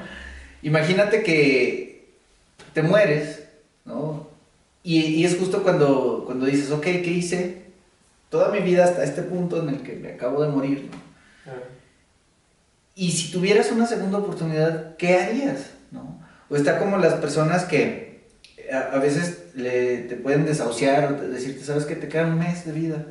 Imagínate 0.61 1.23
que 1.23 2.15
te 2.73 2.83
mueres, 2.83 3.43
¿no? 3.85 4.27
Y, 4.83 4.99
y 4.99 5.25
es 5.25 5.37
justo 5.37 5.63
cuando, 5.63 6.23
cuando 6.25 6.45
dices, 6.45 6.71
ok, 6.71 6.83
¿qué 6.83 7.11
hice? 7.11 7.67
toda 8.29 8.49
mi 8.49 8.59
vida 8.59 8.85
hasta 8.85 9.03
este 9.03 9.21
punto 9.21 9.61
en 9.61 9.69
el 9.69 9.81
que 9.81 9.95
me 9.95 10.09
acabo 10.13 10.43
de 10.43 10.49
morir. 10.49 10.89
¿no? 11.45 11.51
Y 12.97 13.11
si 13.11 13.31
tuvieras 13.31 13.71
una 13.71 13.85
segunda 13.85 14.17
oportunidad, 14.17 14.97
¿qué 14.97 15.19
harías? 15.19 15.67
¿no? 15.91 16.19
O 16.49 16.55
está 16.55 16.79
como 16.79 16.97
las 16.97 17.13
personas 17.13 17.63
que 17.63 18.25
a, 18.73 18.95
a 18.95 18.99
veces 18.99 19.43
le, 19.53 19.99
te 19.99 20.15
pueden 20.15 20.45
desahuciar 20.45 21.13
o 21.13 21.27
decirte, 21.27 21.63
sabes 21.63 21.85
que 21.85 21.95
te 21.95 22.07
queda 22.07 22.25
un 22.25 22.39
mes 22.39 22.65
de 22.65 22.71
vida. 22.71 23.05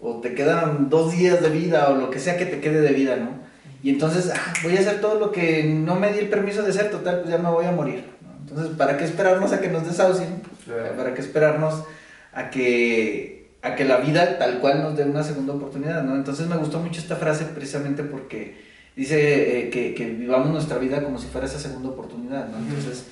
o 0.00 0.20
te 0.20 0.34
quedan 0.34 0.88
dos 0.88 1.12
días 1.12 1.42
de 1.42 1.50
vida 1.50 1.90
o 1.90 1.96
lo 1.96 2.10
que 2.10 2.20
sea 2.20 2.38
que 2.38 2.46
te 2.46 2.60
quede 2.60 2.80
de 2.80 2.92
vida, 2.92 3.16
¿no? 3.16 3.30
Y 3.82 3.90
entonces, 3.90 4.32
ah, 4.34 4.52
voy 4.62 4.76
a 4.76 4.80
hacer 4.80 5.00
todo 5.00 5.18
lo 5.20 5.30
que 5.30 5.62
no 5.64 5.96
me 5.96 6.12
di 6.12 6.20
el 6.20 6.28
permiso 6.28 6.62
de 6.62 6.70
hacer, 6.70 6.90
total, 6.90 7.20
pues 7.20 7.30
ya 7.30 7.38
me 7.38 7.50
voy 7.50 7.66
a 7.66 7.72
morir. 7.72 8.04
Entonces, 8.40 8.74
¿para 8.76 8.96
qué 8.96 9.04
esperarnos 9.04 9.52
a 9.52 9.60
que 9.60 9.68
nos 9.68 9.86
desahucien? 9.86 10.40
¿Para 10.96 11.12
qué 11.14 11.20
esperarnos 11.20 11.84
a 12.32 12.48
que, 12.48 13.50
a 13.60 13.74
que 13.74 13.84
la 13.84 13.98
vida 13.98 14.38
tal 14.38 14.60
cual 14.60 14.82
nos 14.82 14.96
dé 14.96 15.04
una 15.04 15.22
segunda 15.22 15.52
oportunidad, 15.52 16.02
¿no? 16.02 16.14
Entonces 16.14 16.46
me 16.46 16.56
gustó 16.56 16.78
mucho 16.78 17.00
esta 17.00 17.16
frase 17.16 17.44
precisamente 17.44 18.02
porque 18.04 18.67
dice 18.98 19.60
eh, 19.60 19.70
que, 19.70 19.94
que, 19.94 20.06
vivamos 20.06 20.50
nuestra 20.50 20.76
vida 20.78 21.04
como 21.04 21.18
si 21.18 21.28
fuera 21.28 21.46
esa 21.46 21.60
segunda 21.60 21.90
oportunidad, 21.90 22.48
¿no? 22.48 22.58
Entonces, 22.58 23.04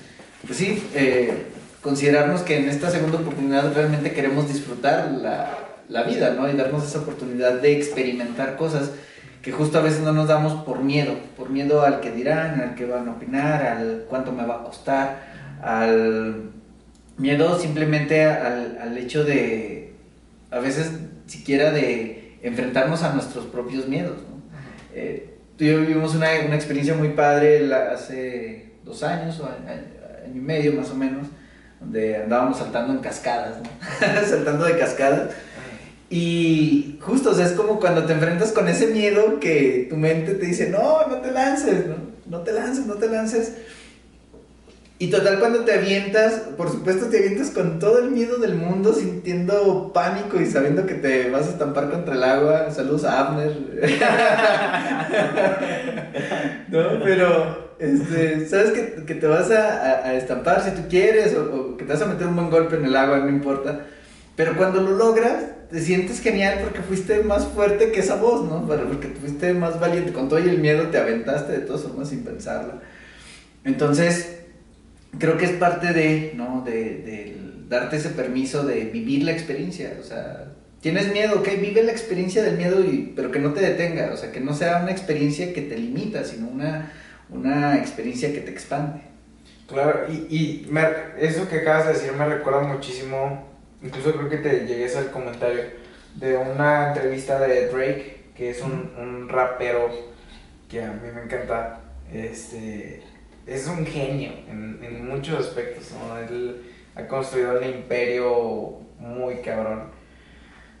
pues 0.45 0.57
sí, 0.57 0.83
eh, 0.93 1.45
considerarnos 1.81 2.41
que 2.41 2.57
en 2.57 2.67
esta 2.67 2.91
segunda 2.91 3.19
oportunidad 3.19 3.73
realmente 3.73 4.11
queremos 4.11 4.49
disfrutar 4.49 5.11
la, 5.13 5.57
la 5.87 6.03
vida, 6.03 6.33
¿no? 6.33 6.51
Y 6.51 6.57
darnos 6.57 6.83
esa 6.83 6.99
oportunidad 6.99 7.61
de 7.61 7.77
experimentar 7.77 8.57
cosas 8.57 8.91
que 9.41 9.53
justo 9.53 9.77
a 9.77 9.81
veces 9.81 10.01
no 10.01 10.11
nos 10.11 10.27
damos 10.27 10.61
por 10.65 10.83
miedo, 10.83 11.13
por 11.37 11.49
miedo 11.49 11.81
al 11.81 12.01
que 12.01 12.11
dirán, 12.11 12.59
al 12.59 12.75
que 12.75 12.85
van 12.85 13.07
a 13.07 13.13
opinar, 13.13 13.65
al 13.65 14.05
cuánto 14.09 14.33
me 14.33 14.45
va 14.45 14.55
a 14.55 14.63
costar, 14.63 15.21
al 15.61 16.51
miedo 17.17 17.57
simplemente 17.57 18.25
al, 18.25 18.77
al 18.81 18.97
hecho 18.97 19.23
de, 19.23 19.93
a 20.51 20.59
veces 20.59 20.91
siquiera 21.27 21.71
de 21.71 22.37
enfrentarnos 22.41 23.03
a 23.03 23.13
nuestros 23.13 23.45
propios 23.45 23.87
miedos, 23.87 24.17
¿no? 24.17 24.37
Eh, 24.93 25.36
tú 25.57 25.63
y 25.63 25.67
yo 25.67 25.79
vivimos 25.79 26.15
una, 26.15 26.27
una 26.45 26.55
experiencia 26.55 26.93
muy 26.93 27.09
padre 27.09 27.73
hace 27.73 28.73
dos 28.83 29.03
años, 29.03 29.39
o 29.39 29.45
año, 29.45 29.83
y 30.33 30.39
medio 30.39 30.73
más 30.73 30.89
o 30.91 30.95
menos, 30.95 31.27
donde 31.79 32.17
andábamos 32.17 32.57
saltando 32.57 32.93
en 32.93 32.99
cascadas, 32.99 33.57
¿no? 33.57 34.25
saltando 34.27 34.65
de 34.65 34.77
cascadas 34.77 35.29
y 36.09 36.97
justo, 37.01 37.31
o 37.31 37.33
sea, 37.33 37.45
es 37.45 37.51
como 37.51 37.79
cuando 37.79 38.05
te 38.05 38.13
enfrentas 38.13 38.53
con 38.53 38.67
ese 38.69 38.87
miedo 38.87 39.39
que 39.39 39.87
tu 39.89 39.97
mente 39.97 40.35
te 40.35 40.45
dice, 40.45 40.69
no, 40.69 41.05
no 41.07 41.17
te 41.17 41.31
lances, 41.31 41.85
no, 41.85 41.95
no 42.25 42.43
te 42.43 42.53
lances, 42.53 42.85
no 42.85 42.95
te 42.95 43.09
lances. 43.09 43.53
Y 44.99 45.11
total, 45.11 45.39
cuando 45.39 45.59
te 45.59 45.73
avientas, 45.73 46.33
por 46.57 46.71
supuesto 46.71 47.05
te 47.05 47.19
avientas 47.19 47.51
con 47.51 47.77
todo 47.77 47.99
el 47.99 48.09
miedo 48.09 48.37
del 48.37 48.55
mundo, 48.55 48.93
sintiendo 48.93 49.93
pánico 49.93 50.41
y 50.41 50.47
sabiendo 50.47 50.87
que 50.87 50.95
te 50.95 51.29
vas 51.29 51.45
a 51.45 51.51
estampar 51.51 51.91
contra 51.91 52.15
el 52.15 52.23
agua. 52.23 52.71
Saludos 52.71 53.03
a 53.03 53.27
Abner. 53.27 53.51
no, 56.69 57.03
pero, 57.03 57.75
este, 57.77 58.47
sabes 58.47 58.71
que, 58.71 59.05
que 59.05 59.13
te 59.13 59.27
vas 59.27 59.51
a, 59.51 60.07
a, 60.07 60.15
estampar 60.15 60.63
si 60.63 60.71
tú 60.71 60.87
quieres, 60.89 61.35
o, 61.35 61.43
o 61.43 61.77
que 61.77 61.85
te 61.85 61.93
vas 61.93 62.01
a 62.01 62.07
meter 62.07 62.25
un 62.25 62.35
buen 62.35 62.49
golpe 62.49 62.77
en 62.77 62.85
el 62.85 62.95
agua, 62.95 63.19
no 63.19 63.29
importa. 63.29 63.81
Pero 64.35 64.57
cuando 64.57 64.81
lo 64.81 64.91
logras, 64.91 65.43
te 65.69 65.79
sientes 65.79 66.21
genial 66.21 66.61
porque 66.63 66.81
fuiste 66.81 67.23
más 67.23 67.45
fuerte 67.45 67.91
que 67.91 67.99
esa 67.99 68.15
voz, 68.15 68.49
¿no? 68.49 68.65
Porque 68.65 69.09
fuiste 69.19 69.53
más 69.53 69.79
valiente. 69.79 70.11
Con 70.11 70.27
todo 70.27 70.39
y 70.39 70.49
el 70.49 70.57
miedo 70.57 70.87
te 70.87 70.97
aventaste 70.97 71.51
de 71.51 71.59
todas 71.59 71.83
formas 71.83 72.09
sin 72.09 72.23
pensarla. 72.23 72.79
Entonces, 73.63 74.36
creo 75.17 75.37
que 75.37 75.45
es 75.45 75.51
parte 75.51 75.93
de, 75.93 76.33
¿no? 76.35 76.63
De, 76.65 76.73
de 76.73 77.37
darte 77.69 77.97
ese 77.97 78.09
permiso 78.09 78.65
de 78.65 78.85
vivir 78.85 79.23
la 79.23 79.31
experiencia. 79.31 79.97
O 79.99 80.03
sea, 80.03 80.53
tienes 80.81 81.11
miedo, 81.11 81.39
ok, 81.39 81.47
vive 81.59 81.83
la 81.83 81.91
experiencia 81.91 82.43
del 82.43 82.57
miedo, 82.57 82.83
y, 82.83 83.13
pero 83.15 83.31
que 83.31 83.39
no 83.39 83.53
te 83.53 83.61
detenga. 83.61 84.11
O 84.13 84.17
sea, 84.17 84.31
que 84.31 84.39
no 84.39 84.53
sea 84.53 84.81
una 84.81 84.91
experiencia 84.91 85.53
que 85.53 85.61
te 85.61 85.77
limita, 85.77 86.23
sino 86.23 86.47
una, 86.47 86.91
una 87.29 87.77
experiencia 87.77 88.31
que 88.33 88.39
te 88.39 88.51
expande. 88.51 89.01
Claro, 89.67 90.05
y, 90.09 90.35
y 90.35 90.67
me, 90.69 90.81
eso 91.19 91.49
que 91.49 91.57
acabas 91.57 91.87
de 91.87 91.93
decir 91.93 92.13
me 92.13 92.25
recuerda 92.25 92.61
muchísimo 92.61 93.47
incluso 93.81 94.13
creo 94.13 94.29
que 94.29 94.37
te 94.37 94.65
llegué 94.65 94.95
al 94.95 95.11
comentario 95.11 95.61
de 96.15 96.37
una 96.37 96.89
entrevista 96.89 97.39
de 97.39 97.67
Drake, 97.67 98.31
que 98.35 98.49
es 98.49 98.61
un, 98.61 98.91
un 98.97 99.29
rapero 99.29 99.89
que 100.69 100.83
a 100.83 100.91
mí 100.91 101.09
me 101.13 101.23
encanta. 101.23 101.81
Este, 102.11 103.03
es 103.47 103.67
un 103.67 103.85
genio 103.85 104.31
en, 104.49 104.79
en 104.83 105.07
muchos 105.07 105.47
aspectos, 105.47 105.91
¿no? 105.91 106.17
Él 106.17 106.63
ha 106.95 107.07
construido 107.07 107.57
un 107.57 107.63
imperio 107.63 108.79
muy 108.99 109.35
cabrón 109.37 109.97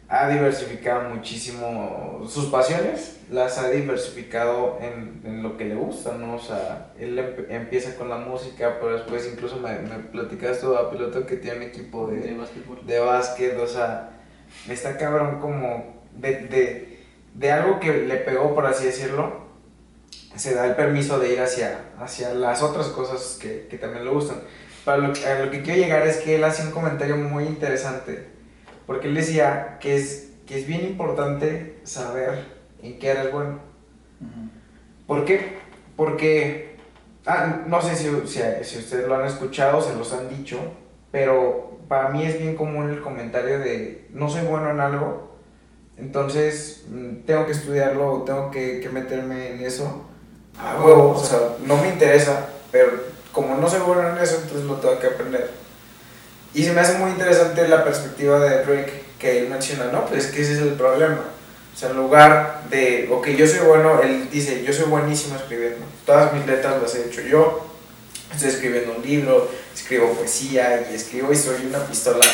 ha 0.09 0.29
diversificado 0.29 1.09
muchísimo 1.09 2.23
sus 2.27 2.45
pasiones, 2.45 3.19
las 3.29 3.57
ha 3.57 3.69
diversificado 3.69 4.79
en, 4.81 5.21
en, 5.25 5.43
lo 5.43 5.57
que 5.57 5.65
le 5.65 5.75
gusta, 5.75 6.13
¿no? 6.13 6.35
O 6.35 6.39
sea, 6.39 6.93
él 6.97 7.19
empieza 7.49 7.95
con 7.95 8.07
la 8.07 8.17
música, 8.17 8.77
pero 8.79 8.93
después 8.93 9.29
incluso 9.31 9.57
me, 9.57 9.79
me 9.79 9.99
platicaste 9.99 10.65
a 10.65 10.89
piloto 10.89 11.25
que 11.25 11.35
tiene 11.35 11.57
un 11.57 11.63
equipo 11.63 12.07
de, 12.07 12.21
de, 12.21 12.37
de 12.85 12.99
básquet, 12.99 13.57
o 13.59 13.67
sea, 13.67 14.11
está 14.69 14.97
cabrón 14.97 15.41
como 15.41 16.01
de, 16.15 16.47
de, 16.47 16.99
de, 17.33 17.51
algo 17.51 17.81
que 17.81 17.91
le 17.91 18.15
pegó, 18.15 18.55
por 18.55 18.65
así 18.65 18.85
decirlo, 18.85 19.46
se 20.35 20.53
da 20.53 20.65
el 20.65 20.75
permiso 20.75 21.19
de 21.19 21.33
ir 21.33 21.41
hacia, 21.41 21.79
hacia 21.99 22.33
las 22.33 22.61
otras 22.61 22.87
cosas 22.87 23.37
que, 23.41 23.67
que 23.69 23.77
también 23.77 24.05
le 24.05 24.11
gustan. 24.11 24.41
Para 24.85 24.99
lo, 24.99 25.07
a 25.07 25.45
lo 25.45 25.51
que 25.51 25.61
quiero 25.61 25.81
llegar 25.81 26.07
es 26.07 26.17
que 26.17 26.35
él 26.35 26.43
hace 26.43 26.63
un 26.63 26.71
comentario 26.71 27.17
muy 27.17 27.45
interesante 27.45 28.37
porque 28.87 29.09
él 29.09 29.15
decía 29.15 29.77
que 29.79 29.97
es, 29.97 30.31
que 30.47 30.57
es 30.57 30.65
bien 30.65 30.85
importante 30.85 31.79
saber 31.83 32.45
en 32.81 32.97
qué 32.97 33.09
eres 33.09 33.31
bueno. 33.31 33.59
¿Por 35.05 35.25
qué? 35.25 35.57
Porque, 35.97 36.77
ah, 37.25 37.63
no 37.67 37.81
sé 37.81 37.95
si, 37.95 38.09
si, 38.25 38.39
si, 38.63 38.77
ustedes 38.79 39.07
lo 39.07 39.15
han 39.15 39.25
escuchado, 39.25 39.81
se 39.81 39.95
los 39.95 40.13
han 40.13 40.29
dicho, 40.29 40.57
pero 41.11 41.79
para 41.89 42.09
mí 42.09 42.25
es 42.25 42.39
bien 42.39 42.55
común 42.55 42.89
el 42.89 43.01
comentario 43.01 43.59
de 43.59 44.07
no 44.11 44.29
soy 44.29 44.45
bueno 44.45 44.71
en 44.71 44.79
algo, 44.79 45.35
entonces 45.97 46.85
mm, 46.89 47.25
tengo 47.25 47.45
que 47.45 47.51
estudiarlo 47.51 48.23
tengo 48.23 48.51
que, 48.51 48.79
que 48.79 48.89
meterme 48.89 49.53
en 49.53 49.61
eso 49.61 50.05
a 50.59 50.81
huevo, 50.81 51.11
o 51.11 51.23
sea, 51.23 51.39
no 51.65 51.77
me 51.77 51.89
interesa, 51.89 52.49
pero 52.71 52.91
como 53.31 53.55
no 53.55 53.69
soy 53.69 53.79
bueno 53.81 54.09
en 54.09 54.17
eso, 54.17 54.39
entonces 54.41 54.65
lo 54.65 54.75
tengo 54.75 54.99
que 54.99 55.07
aprender. 55.07 55.51
Y 56.53 56.63
se 56.63 56.71
me 56.71 56.81
hace 56.81 56.97
muy 56.97 57.11
interesante 57.11 57.67
la 57.67 57.83
perspectiva 57.83 58.39
de 58.39 58.63
Drake 58.63 59.03
que 59.19 59.39
él 59.39 59.49
menciona, 59.49 59.91
no, 59.91 60.05
pues 60.05 60.25
es 60.25 60.31
que 60.31 60.41
ese 60.41 60.53
es 60.53 60.59
el 60.59 60.73
problema. 60.73 61.21
O 61.75 61.79
sea, 61.79 61.89
en 61.89 61.97
lugar 61.97 62.63
de, 62.71 63.07
ok, 63.11 63.27
yo 63.27 63.45
soy 63.45 63.59
bueno, 63.59 64.01
él 64.01 64.29
dice, 64.31 64.63
yo 64.63 64.73
soy 64.73 64.85
buenísimo 64.85 65.35
escribiendo. 65.35 65.85
Todas 66.05 66.33
mis 66.33 66.47
letras 66.47 66.81
las 66.81 66.95
he 66.95 67.05
hecho 67.05 67.21
yo. 67.21 67.67
Estoy 68.33 68.49
escribiendo 68.49 68.95
un 68.97 69.03
libro, 69.03 69.47
escribo 69.75 70.11
poesía 70.13 70.87
y 70.91 70.95
escribo 70.95 71.31
y 71.31 71.35
soy 71.35 71.67
una 71.67 71.79
pistola 71.85 72.25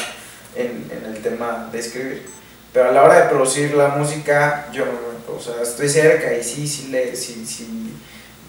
en, 0.56 0.90
en 0.90 1.14
el 1.14 1.22
tema 1.22 1.68
de 1.74 1.80
escribir. 1.80 2.26
Pero 2.72 2.90
a 2.90 2.92
la 2.94 3.04
hora 3.04 3.24
de 3.24 3.30
producir 3.30 3.74
la 3.74 3.90
música, 3.90 4.70
yo 4.72 4.86
no, 4.86 5.36
o 5.36 5.40
sea, 5.40 5.62
estoy 5.62 5.90
cerca 5.90 6.34
y 6.34 6.44
sí, 6.44 6.68
sí, 6.68 6.88
le, 6.88 7.16
sí, 7.16 7.46
sí, 7.46 7.83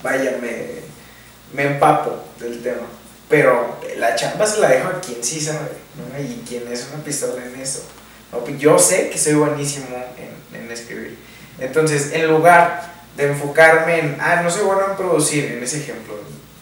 vaya, 0.05 0.39
me, 0.41 0.67
me 1.53 1.73
empapo 1.73 2.23
del 2.39 2.63
tema. 2.63 2.87
Pero 3.29 3.81
la 3.97 4.15
chamba 4.15 4.47
se 4.47 4.61
la 4.61 4.69
dejo 4.69 4.89
a 4.89 5.01
quien 5.01 5.25
sí 5.25 5.41
sabe. 5.41 5.83
Y 6.21 6.45
quien 6.47 6.71
es 6.71 6.89
una 6.93 7.03
pistola 7.03 7.45
en 7.45 7.61
eso. 7.61 7.83
Pues 8.31 8.59
yo 8.59 8.79
sé 8.79 9.11
que 9.11 9.19
soy 9.19 9.35
buenísimo 9.35 9.87
en, 10.17 10.61
en 10.61 10.71
escribir. 10.71 11.19
Entonces, 11.59 12.13
en 12.13 12.29
lugar 12.29 12.93
de 13.17 13.29
enfocarme 13.29 14.01
en, 14.01 14.17
ah, 14.21 14.41
no 14.43 14.51
soy 14.51 14.65
bueno 14.65 14.83
en 14.91 14.97
producir, 14.97 15.45
en 15.53 15.63
ese 15.63 15.79
ejemplo, 15.79 16.15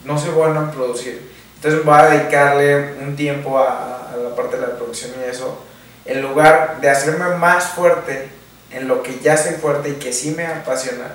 no 0.05 0.19
soy 0.19 0.31
bueno 0.31 0.63
en 0.63 0.71
producir, 0.71 1.31
entonces 1.57 1.85
voy 1.85 1.95
a 1.95 2.07
dedicarle 2.11 2.95
un 3.01 3.17
tiempo 3.17 3.59
a, 3.59 4.11
a 4.13 4.17
la 4.17 4.35
parte 4.35 4.57
de 4.57 4.67
la 4.67 4.77
producción 4.77 5.13
y 5.19 5.31
eso, 5.31 5.65
en 6.05 6.21
lugar 6.21 6.79
de 6.81 6.91
hacerme 6.91 7.37
más 7.37 7.69
fuerte 7.69 8.29
en 8.71 8.89
lo 8.89 9.03
que 9.03 9.19
ya 9.21 9.37
soy 9.37 9.55
fuerte 9.55 9.91
y 9.91 9.95
que 9.95 10.13
sí 10.13 10.33
me 10.33 10.47
apasiona, 10.47 11.07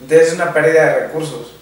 entonces 0.00 0.28
es 0.28 0.34
una 0.34 0.52
pérdida 0.52 0.86
de 0.86 1.00
recursos. 1.06 1.54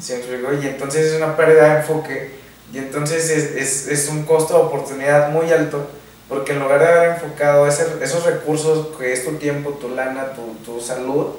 ¿Sí 0.00 0.14
Y 0.62 0.66
entonces 0.66 1.06
es 1.06 1.16
una 1.16 1.36
pérdida 1.36 1.74
de 1.74 1.80
enfoque 1.80 2.42
y 2.72 2.78
entonces 2.78 3.28
es, 3.30 3.56
es, 3.56 3.88
es, 3.88 4.08
un 4.08 4.24
costo 4.24 4.54
de 4.54 4.60
oportunidad 4.60 5.30
muy 5.30 5.52
alto, 5.52 5.90
porque 6.28 6.52
en 6.52 6.60
lugar 6.60 6.80
de 6.80 6.86
haber 6.86 7.10
enfocado 7.10 7.66
ese, 7.66 7.86
esos 8.00 8.24
recursos, 8.24 8.96
que 8.96 9.12
es 9.12 9.24
tu 9.24 9.32
tiempo, 9.32 9.72
tu 9.72 9.90
lana, 9.90 10.32
tu, 10.32 10.54
tu 10.64 10.80
salud, 10.80 11.34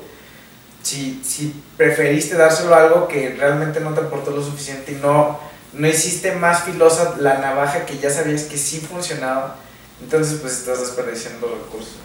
si, 0.84 1.22
si, 1.24 1.63
preferiste 1.76 2.36
dárselo 2.36 2.76
a 2.76 2.84
algo 2.84 3.08
que 3.08 3.36
realmente 3.38 3.80
no 3.80 3.93
te 3.93 4.02
aportó 4.02 4.30
lo 4.30 4.43
suficiente 4.43 4.91
y 4.91 4.96
no, 4.96 5.39
no 5.74 5.88
hiciste 5.88 6.34
más 6.34 6.63
filosa 6.63 7.15
la 7.19 7.39
navaja 7.39 7.86
que 7.86 7.98
ya 7.98 8.12
sabías 8.12 8.43
que 8.43 8.58
sí 8.58 8.80
funcionaba, 8.80 9.56
entonces 10.04 10.38
pues 10.39 10.54
estás 10.54 10.82
desperdiciando 10.82 11.48
recursos. 11.48 11.96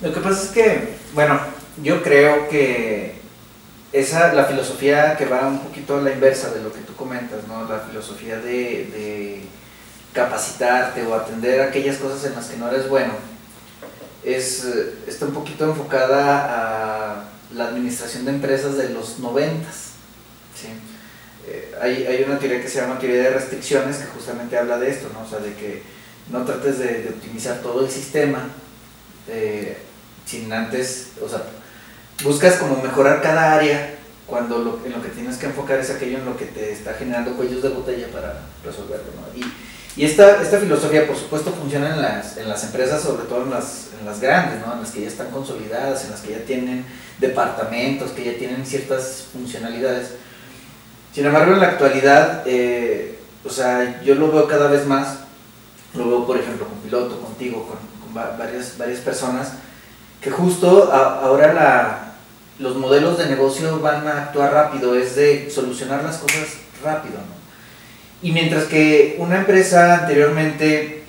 Lo 0.00 0.12
que 0.12 0.20
pasa 0.20 0.42
es 0.42 0.48
que, 0.48 0.88
bueno, 1.14 1.38
yo 1.82 2.02
creo 2.02 2.48
que 2.48 3.20
esa, 3.98 4.34
la 4.34 4.44
filosofía 4.44 5.16
que 5.16 5.24
va 5.24 5.48
un 5.48 5.60
poquito 5.60 5.96
a 5.96 6.02
la 6.02 6.12
inversa 6.12 6.52
de 6.52 6.62
lo 6.62 6.72
que 6.72 6.80
tú 6.80 6.94
comentas, 6.94 7.46
¿no? 7.48 7.64
La 7.64 7.80
filosofía 7.80 8.38
de, 8.38 9.42
capacitarte 10.12 11.04
o 11.06 11.14
atender 11.14 11.60
aquellas 11.60 11.98
cosas 11.98 12.24
en 12.24 12.34
las 12.34 12.46
que 12.46 12.56
no 12.56 12.70
eres 12.70 12.88
bueno, 12.88 13.12
es, 14.24 14.64
eh, 14.64 14.94
está 15.06 15.26
un 15.26 15.34
poquito 15.34 15.66
enfocada 15.66 17.18
a 17.18 17.24
la 17.54 17.68
administración 17.68 18.24
de 18.24 18.30
empresas 18.30 18.78
de 18.78 18.88
los 18.90 19.18
noventas. 19.18 19.90
¿sí? 20.54 20.68
Eh, 21.46 21.74
hay, 21.82 22.06
hay, 22.06 22.24
una 22.24 22.38
teoría 22.38 22.62
que 22.62 22.68
se 22.68 22.80
llama 22.80 22.98
teoría 22.98 23.24
de 23.24 23.30
restricciones 23.30 23.98
que 23.98 24.06
justamente 24.06 24.56
habla 24.56 24.78
de 24.78 24.90
esto, 24.90 25.10
¿no? 25.12 25.20
O 25.20 25.28
sea, 25.28 25.38
de 25.38 25.54
que 25.54 25.82
no 26.30 26.44
trates 26.44 26.78
de, 26.78 27.02
de 27.02 27.08
optimizar 27.10 27.60
todo 27.60 27.84
el 27.84 27.90
sistema, 27.90 28.48
eh, 29.28 29.76
sin 30.24 30.50
antes, 30.52 31.08
o 31.22 31.28
sea, 31.28 31.42
buscas 32.24 32.56
como 32.56 32.82
mejorar 32.82 33.22
cada 33.22 33.54
área 33.54 33.96
cuando 34.26 34.58
lo, 34.58 34.80
en 34.84 34.92
lo 34.92 35.02
que 35.02 35.10
tienes 35.10 35.36
que 35.36 35.46
enfocar 35.46 35.78
es 35.78 35.90
aquello 35.90 36.18
en 36.18 36.24
lo 36.24 36.36
que 36.36 36.46
te 36.46 36.72
está 36.72 36.94
generando 36.94 37.36
cuellos 37.36 37.62
de 37.62 37.68
botella 37.68 38.08
para 38.12 38.40
resolverlo. 38.64 39.12
¿no? 39.14 39.38
Y, 39.38 39.44
y 40.00 40.04
esta, 40.04 40.42
esta 40.42 40.58
filosofía, 40.58 41.06
por 41.06 41.16
supuesto, 41.16 41.52
funciona 41.52 41.94
en 41.94 42.02
las, 42.02 42.36
en 42.36 42.48
las 42.48 42.64
empresas, 42.64 43.00
sobre 43.00 43.24
todo 43.24 43.44
en 43.44 43.50
las, 43.50 43.90
en 43.98 44.04
las 44.04 44.20
grandes, 44.20 44.66
¿no? 44.66 44.74
en 44.74 44.80
las 44.80 44.90
que 44.90 45.02
ya 45.02 45.08
están 45.08 45.30
consolidadas, 45.30 46.04
en 46.04 46.10
las 46.10 46.20
que 46.20 46.32
ya 46.32 46.44
tienen 46.44 46.84
departamentos, 47.18 48.10
que 48.10 48.24
ya 48.24 48.36
tienen 48.36 48.66
ciertas 48.66 49.28
funcionalidades. 49.32 50.14
Sin 51.14 51.24
embargo, 51.24 51.54
en 51.54 51.60
la 51.60 51.68
actualidad, 51.68 52.42
eh, 52.46 53.18
o 53.44 53.48
sea, 53.48 54.02
yo 54.02 54.16
lo 54.16 54.30
veo 54.32 54.46
cada 54.48 54.68
vez 54.68 54.84
más, 54.86 55.20
lo 55.94 56.08
veo, 56.08 56.26
por 56.26 56.36
ejemplo, 56.36 56.66
con 56.66 56.78
piloto, 56.80 57.20
contigo, 57.20 57.66
con, 57.66 57.78
con 58.04 58.38
varias, 58.38 58.76
varias 58.76 59.00
personas, 59.00 59.52
que 60.20 60.30
justo 60.30 60.92
ahora 60.92 61.54
la, 61.54 62.05
los 62.58 62.76
modelos 62.76 63.18
de 63.18 63.26
negocio 63.26 63.80
van 63.80 64.06
a 64.06 64.24
actuar 64.24 64.52
rápido, 64.52 64.94
es 64.94 65.16
de 65.16 65.50
solucionar 65.50 66.02
las 66.02 66.18
cosas 66.18 66.48
rápido, 66.82 67.16
¿no? 67.16 67.36
Y 68.22 68.32
mientras 68.32 68.64
que 68.64 69.16
una 69.18 69.38
empresa 69.38 70.00
anteriormente 70.00 71.04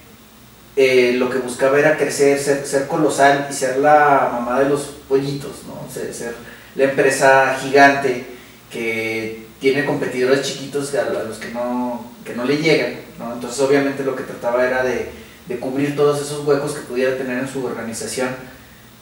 eh, 0.76 1.14
lo 1.18 1.30
que 1.30 1.40
buscaba 1.40 1.80
era 1.80 1.98
crecer, 1.98 2.40
ser, 2.40 2.88
colosal 2.88 3.48
y 3.50 3.54
ser 3.54 3.78
la 3.78 4.30
mamá 4.32 4.60
de 4.60 4.70
los 4.70 4.82
pollitos, 5.08 5.64
¿no? 5.66 5.92
ser, 5.92 6.36
la 6.76 6.84
empresa 6.84 7.58
gigante 7.62 8.26
que 8.70 9.48
tiene 9.60 9.86
competidores 9.86 10.46
chiquitos 10.46 10.94
a, 10.96 11.10
los 11.24 11.38
que 11.38 11.50
no, 11.50 12.12
que 12.24 12.36
no 12.36 12.44
le 12.44 12.58
llegan. 12.58 12.98
¿no? 13.18 13.34
Entonces 13.34 13.60
obviamente 13.62 14.04
lo 14.04 14.16
que 14.16 14.24
trataba 14.24 14.68
era 14.68 14.84
de 14.84 15.60
cubrir 15.60 15.96
todos 15.96 16.22
esos 16.22 16.46
huecos 16.46 16.74
que 16.74 16.82
pudiera 16.82 17.18
tener 17.18 17.40
en 17.40 17.48
su 17.48 17.66
organización 17.66 18.30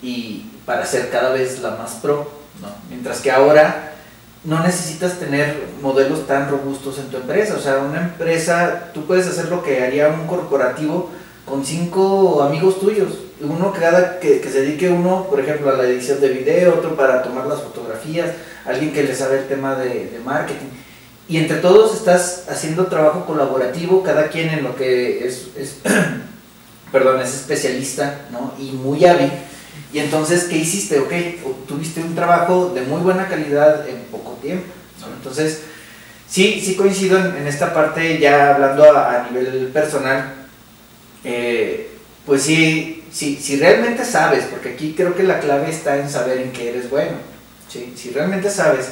y 0.05 0.45
para 0.65 0.85
ser 0.85 1.09
cada 1.09 1.31
vez 1.31 1.59
la 1.61 1.71
más 1.71 1.95
pro. 1.95 2.29
¿no? 2.61 2.67
Mientras 2.89 3.21
que 3.21 3.31
ahora 3.31 3.93
no 4.43 4.61
necesitas 4.61 5.19
tener 5.19 5.55
modelos 5.81 6.27
tan 6.27 6.49
robustos 6.49 6.99
en 6.99 7.07
tu 7.07 7.17
empresa. 7.17 7.55
O 7.55 7.59
sea, 7.59 7.79
una 7.79 8.01
empresa, 8.01 8.91
tú 8.93 9.05
puedes 9.05 9.27
hacer 9.27 9.49
lo 9.49 9.63
que 9.63 9.83
haría 9.83 10.09
un 10.09 10.27
corporativo 10.27 11.09
con 11.45 11.65
cinco 11.65 12.43
amigos 12.43 12.79
tuyos. 12.79 13.09
Uno 13.41 13.73
cada 13.73 14.19
que, 14.19 14.39
que 14.39 14.49
se 14.49 14.61
dedique 14.61 14.89
uno, 14.89 15.25
por 15.29 15.39
ejemplo, 15.39 15.71
a 15.71 15.73
la 15.73 15.83
edición 15.83 16.21
de 16.21 16.29
video, 16.29 16.75
otro 16.75 16.95
para 16.95 17.23
tomar 17.23 17.47
las 17.47 17.61
fotografías, 17.61 18.31
alguien 18.65 18.93
que 18.93 19.03
le 19.03 19.15
sabe 19.15 19.39
el 19.39 19.47
tema 19.47 19.75
de, 19.75 20.21
marketing. 20.23 20.67
Y 21.27 21.37
entre 21.37 21.57
todos 21.57 21.95
estás 21.95 22.45
haciendo 22.47 22.85
trabajo 22.85 23.25
colaborativo, 23.25 24.03
cada 24.03 24.29
quien 24.29 24.49
en 24.49 24.63
lo 24.63 24.75
que 24.75 25.25
es, 25.25 25.47
es 25.57 25.77
perdón, 26.91 27.19
es 27.19 27.33
especialista 27.33 28.27
¿no? 28.31 28.53
y 28.59 28.71
muy 28.71 29.03
hábil 29.05 29.31
y 29.93 29.99
entonces, 29.99 30.45
¿qué 30.45 30.57
hiciste? 30.57 30.99
Ok, 30.99 31.13
tuviste 31.67 32.01
un 32.01 32.15
trabajo 32.15 32.71
de 32.73 32.81
muy 32.81 33.01
buena 33.01 33.27
calidad 33.27 33.87
en 33.87 33.97
poco 34.11 34.33
tiempo. 34.41 34.65
Entonces, 35.17 35.61
sí, 36.29 36.61
sí 36.63 36.75
coincido 36.75 37.17
en, 37.17 37.47
esta 37.47 37.73
parte, 37.73 38.19
ya 38.19 38.55
hablando 38.55 38.97
a, 38.97 39.27
nivel 39.29 39.67
personal, 39.67 40.33
eh, 41.23 41.91
pues 42.25 42.43
sí, 42.43 43.03
sí, 43.11 43.39
si 43.41 43.57
realmente 43.57 44.03
sabes, 44.03 44.45
porque 44.45 44.69
aquí 44.69 44.93
creo 44.97 45.15
que 45.15 45.23
la 45.23 45.39
clave 45.39 45.69
está 45.69 45.97
en 45.97 46.09
saber 46.09 46.39
en 46.39 46.51
qué 46.51 46.69
eres 46.69 46.89
bueno. 46.89 47.17
¿sí? 47.69 47.93
Si 47.95 48.09
realmente 48.11 48.49
sabes 48.49 48.87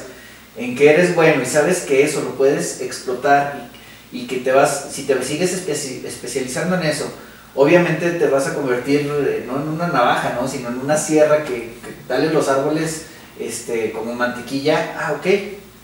en 0.56 0.76
qué 0.76 0.90
eres 0.90 1.14
bueno 1.14 1.42
y 1.42 1.46
sabes 1.46 1.80
que 1.80 2.04
eso 2.04 2.22
lo 2.22 2.36
puedes 2.36 2.80
explotar 2.80 3.68
y, 4.12 4.20
y 4.20 4.26
que 4.26 4.36
te 4.36 4.52
vas, 4.52 4.88
si 4.92 5.02
te 5.02 5.20
sigues 5.22 5.52
especializando 5.52 6.76
en 6.76 6.84
eso, 6.84 7.12
obviamente 7.54 8.10
te 8.12 8.26
vas 8.26 8.46
a 8.46 8.54
convertir 8.54 9.00
eh, 9.00 9.44
no 9.46 9.60
en 9.60 9.68
una 9.68 9.88
navaja, 9.88 10.36
¿no? 10.40 10.48
sino 10.48 10.68
en 10.68 10.78
una 10.78 10.96
sierra 10.96 11.44
que, 11.44 11.74
dale 12.08 12.30
los 12.30 12.48
árboles 12.48 13.06
este, 13.38 13.92
como 13.92 14.14
mantequilla, 14.14 14.94
ah, 14.98 15.14
ok, 15.18 15.26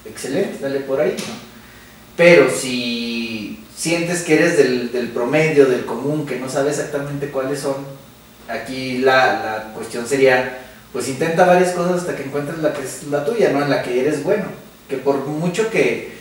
excelente, 0.06 0.58
dale 0.60 0.80
por 0.80 1.00
ahí. 1.00 1.16
Pero 2.16 2.50
si 2.50 3.64
sientes 3.74 4.22
que 4.22 4.34
eres 4.34 4.56
del, 4.58 5.10
promedio, 5.14 5.66
del 5.66 5.86
común, 5.86 6.26
que 6.26 6.38
no 6.38 6.48
sabes 6.48 6.78
exactamente 6.78 7.30
cuáles 7.30 7.60
son, 7.60 7.76
aquí 8.48 8.98
la, 8.98 9.42
la 9.42 9.72
cuestión 9.74 10.06
sería, 10.06 10.58
pues 10.92 11.08
intenta 11.08 11.46
varias 11.46 11.70
cosas 11.70 12.00
hasta 12.00 12.16
que 12.16 12.24
encuentres 12.24 12.58
la 12.58 12.72
que 12.74 12.82
es 12.82 13.04
la 13.04 13.24
tuya, 13.24 13.52
¿no? 13.52 13.62
En 13.62 13.70
la 13.70 13.82
que 13.82 14.00
eres 14.00 14.22
bueno. 14.22 14.44
Que 14.88 14.96
por 14.96 15.24
mucho 15.24 15.70
que 15.70 16.19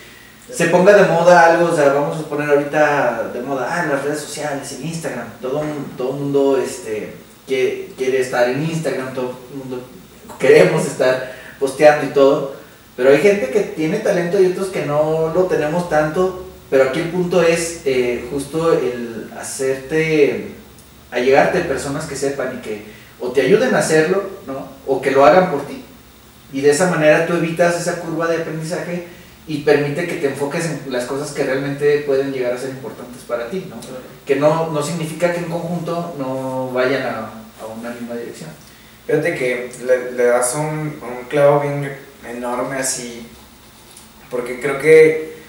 se 0.51 0.65
ponga 0.65 0.95
de 0.95 1.03
moda 1.03 1.45
algo, 1.45 1.71
o 1.71 1.75
sea, 1.75 1.93
vamos 1.93 2.17
a 2.17 2.27
poner 2.27 2.49
ahorita 2.49 3.31
de 3.33 3.41
moda, 3.41 3.67
ah, 3.69 3.83
en 3.83 3.89
las 3.89 4.03
redes 4.03 4.19
sociales, 4.19 4.71
en 4.73 4.87
Instagram, 4.87 5.27
todo 5.41 5.61
todo 5.97 6.13
mundo 6.13 6.57
este, 6.57 7.13
que, 7.47 7.93
quiere 7.97 8.21
estar 8.21 8.49
en 8.49 8.63
Instagram, 8.63 9.13
todo 9.13 9.37
el 9.51 9.57
mundo 9.57 9.83
queremos 10.39 10.85
estar 10.85 11.33
posteando 11.59 12.07
y 12.07 12.09
todo, 12.09 12.55
pero 12.95 13.09
hay 13.09 13.19
gente 13.19 13.49
que 13.49 13.61
tiene 13.61 13.99
talento 13.99 14.41
y 14.41 14.47
otros 14.47 14.67
que 14.67 14.85
no 14.85 15.31
lo 15.33 15.43
tenemos 15.45 15.89
tanto, 15.89 16.45
pero 16.69 16.85
aquí 16.85 16.99
el 16.99 17.09
punto 17.09 17.41
es 17.41 17.81
eh, 17.85 18.27
justo 18.31 18.73
el 18.73 19.31
hacerte, 19.39 20.55
allegarte 21.11 21.59
personas 21.61 22.05
que 22.05 22.15
sepan 22.15 22.57
y 22.57 22.61
que 22.61 22.99
o 23.19 23.31
te 23.31 23.41
ayuden 23.41 23.75
a 23.75 23.79
hacerlo, 23.79 24.23
¿no? 24.47 24.69
O 24.87 25.01
que 25.01 25.11
lo 25.11 25.25
hagan 25.25 25.51
por 25.51 25.65
ti. 25.65 25.83
Y 26.53 26.61
de 26.61 26.71
esa 26.71 26.89
manera 26.89 27.25
tú 27.27 27.33
evitas 27.33 27.79
esa 27.79 27.99
curva 27.99 28.27
de 28.27 28.37
aprendizaje 28.37 29.07
y 29.49 29.63
permite 29.63 30.05
que 30.05 30.17
te 30.17 30.27
enfoques 30.27 30.65
en 30.65 30.93
las 30.93 31.05
cosas 31.05 31.31
que 31.31 31.43
realmente 31.43 32.03
pueden 32.05 32.31
llegar 32.31 32.53
a 32.53 32.57
ser 32.59 32.69
importantes 32.69 33.23
para 33.23 33.49
ti, 33.49 33.65
¿no? 33.67 33.77
Que 34.23 34.35
no, 34.35 34.69
no 34.69 34.83
significa 34.83 35.33
que 35.33 35.39
en 35.39 35.45
conjunto 35.45 36.13
no 36.19 36.69
vayan 36.71 37.01
a, 37.01 37.31
a 37.59 37.65
una 37.65 37.89
misma 37.89 38.15
dirección. 38.15 38.51
Fíjate 39.07 39.33
que 39.33 39.71
le, 39.83 40.11
le 40.11 40.23
das 40.25 40.53
un, 40.53 40.99
un, 41.01 41.25
clavo 41.27 41.61
bien 41.61 41.97
enorme 42.29 42.75
así, 42.75 43.27
porque 44.29 44.59
creo 44.61 44.77
que 44.77 45.39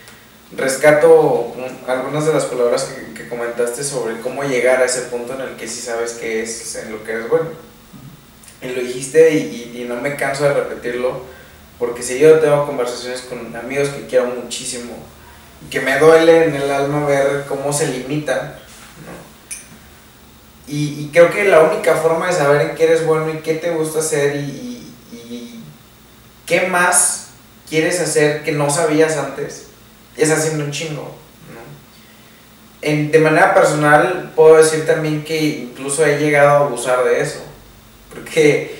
rescato 0.56 1.54
algunas 1.86 2.24
de 2.24 2.32
las 2.32 2.46
palabras 2.46 2.84
que, 2.84 3.12
que, 3.12 3.28
comentaste 3.28 3.84
sobre 3.84 4.18
cómo 4.20 4.44
llegar 4.44 4.80
a 4.80 4.86
ese 4.86 5.02
punto 5.02 5.34
en 5.34 5.42
el 5.42 5.56
que 5.56 5.68
sí 5.68 5.82
sabes 5.82 6.12
que 6.12 6.42
es 6.42 6.74
en 6.76 6.90
lo 6.90 7.04
que 7.04 7.12
eres 7.12 7.28
bueno. 7.28 7.50
Y 8.62 8.68
lo 8.68 8.80
dijiste 8.80 9.34
y, 9.34 9.72
y, 9.74 9.82
y 9.82 9.84
no 9.84 9.96
me 9.96 10.16
canso 10.16 10.44
de 10.44 10.54
repetirlo 10.54 11.38
porque 11.80 12.02
si 12.02 12.18
yo 12.18 12.38
tengo 12.38 12.66
conversaciones 12.66 13.22
con 13.22 13.56
amigos 13.56 13.88
que 13.88 14.06
quiero 14.06 14.26
muchísimo 14.26 14.92
y 15.64 15.70
que 15.70 15.80
me 15.80 15.98
duele 15.98 16.44
en 16.44 16.54
el 16.54 16.70
alma 16.70 17.06
ver 17.06 17.46
cómo 17.48 17.72
se 17.72 17.88
limitan, 17.88 18.54
y, 20.68 21.08
creo 21.12 21.32
que 21.32 21.46
la 21.46 21.62
única 21.62 21.96
forma 21.96 22.28
de 22.28 22.32
saber 22.32 22.60
en 22.60 22.76
qué 22.76 22.84
eres 22.84 23.04
bueno 23.04 23.28
y 23.34 23.38
qué 23.38 23.54
te 23.54 23.70
gusta 23.70 23.98
hacer 23.98 24.36
y, 24.36 24.92
y, 25.10 25.64
qué 26.46 26.68
más 26.68 27.30
quieres 27.68 27.98
hacer 27.98 28.44
que 28.44 28.52
no 28.52 28.70
sabías 28.70 29.16
antes 29.16 29.66
es 30.16 30.30
haciendo 30.30 30.64
un 30.64 30.70
chingo. 30.70 31.16
En, 32.82 33.10
de 33.10 33.18
manera 33.18 33.52
personal 33.52 34.32
puedo 34.36 34.56
decir 34.56 34.86
también 34.86 35.24
que 35.24 35.40
incluso 35.40 36.06
he 36.06 36.18
llegado 36.18 36.50
a 36.50 36.66
abusar 36.66 37.04
de 37.04 37.20
eso. 37.20 37.40
Porque 38.14 38.79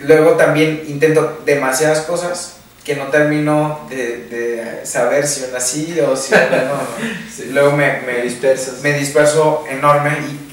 luego 0.00 0.32
también 0.32 0.84
intento 0.88 1.42
demasiadas 1.44 2.00
cosas 2.02 2.56
que 2.84 2.96
no 2.96 3.06
termino 3.06 3.86
de, 3.90 4.80
saber 4.84 5.26
si 5.26 5.44
una 5.44 5.60
sí 5.60 5.98
o 6.00 6.16
si 6.16 6.34
una 6.34 6.48
no. 6.50 7.52
Luego 7.52 7.72
me, 7.76 8.00
me, 8.00 8.22
Dispersas. 8.22 8.82
me 8.82 8.94
disperso 8.94 9.64
enorme 9.68 10.10
y 10.10 10.50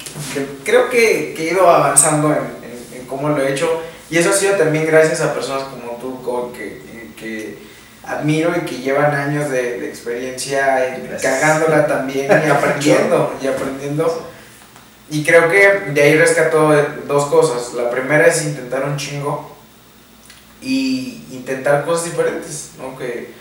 creo 0.64 0.90
que, 0.90 1.34
he 1.36 1.52
ido 1.52 1.68
avanzando 1.70 2.32
en, 2.32 3.06
cómo 3.06 3.30
lo 3.30 3.42
he 3.42 3.52
hecho. 3.52 3.82
Y 4.10 4.18
eso 4.18 4.30
ha 4.30 4.34
sido 4.34 4.56
también 4.56 4.86
gracias 4.86 5.20
a 5.20 5.34
personas 5.34 5.64
como 5.64 5.96
tú, 5.96 6.52
que, 6.52 6.82
que 7.16 7.58
admiro 8.04 8.52
y 8.56 8.60
que 8.66 8.78
llevan 8.78 9.14
años 9.14 9.50
de, 9.50 9.88
experiencia 9.88 10.98
cagándola 11.20 11.86
también 11.86 12.26
y 12.46 12.50
aprendiendo, 12.50 13.34
y 13.42 13.46
aprendiendo. 13.46 14.28
Y 15.10 15.24
creo 15.24 15.48
que 15.48 15.92
de 15.92 16.02
ahí 16.02 16.18
rescato 16.18 16.70
dos 17.06 17.26
cosas. 17.26 17.72
La 17.74 17.90
primera 17.90 18.26
es 18.26 18.44
intentar 18.44 18.84
un 18.84 18.96
chingo 18.96 19.56
y 20.60 21.26
intentar 21.30 21.84
cosas 21.84 22.06
diferentes, 22.06 22.72
¿no? 22.78 22.94
Eh, 23.00 23.34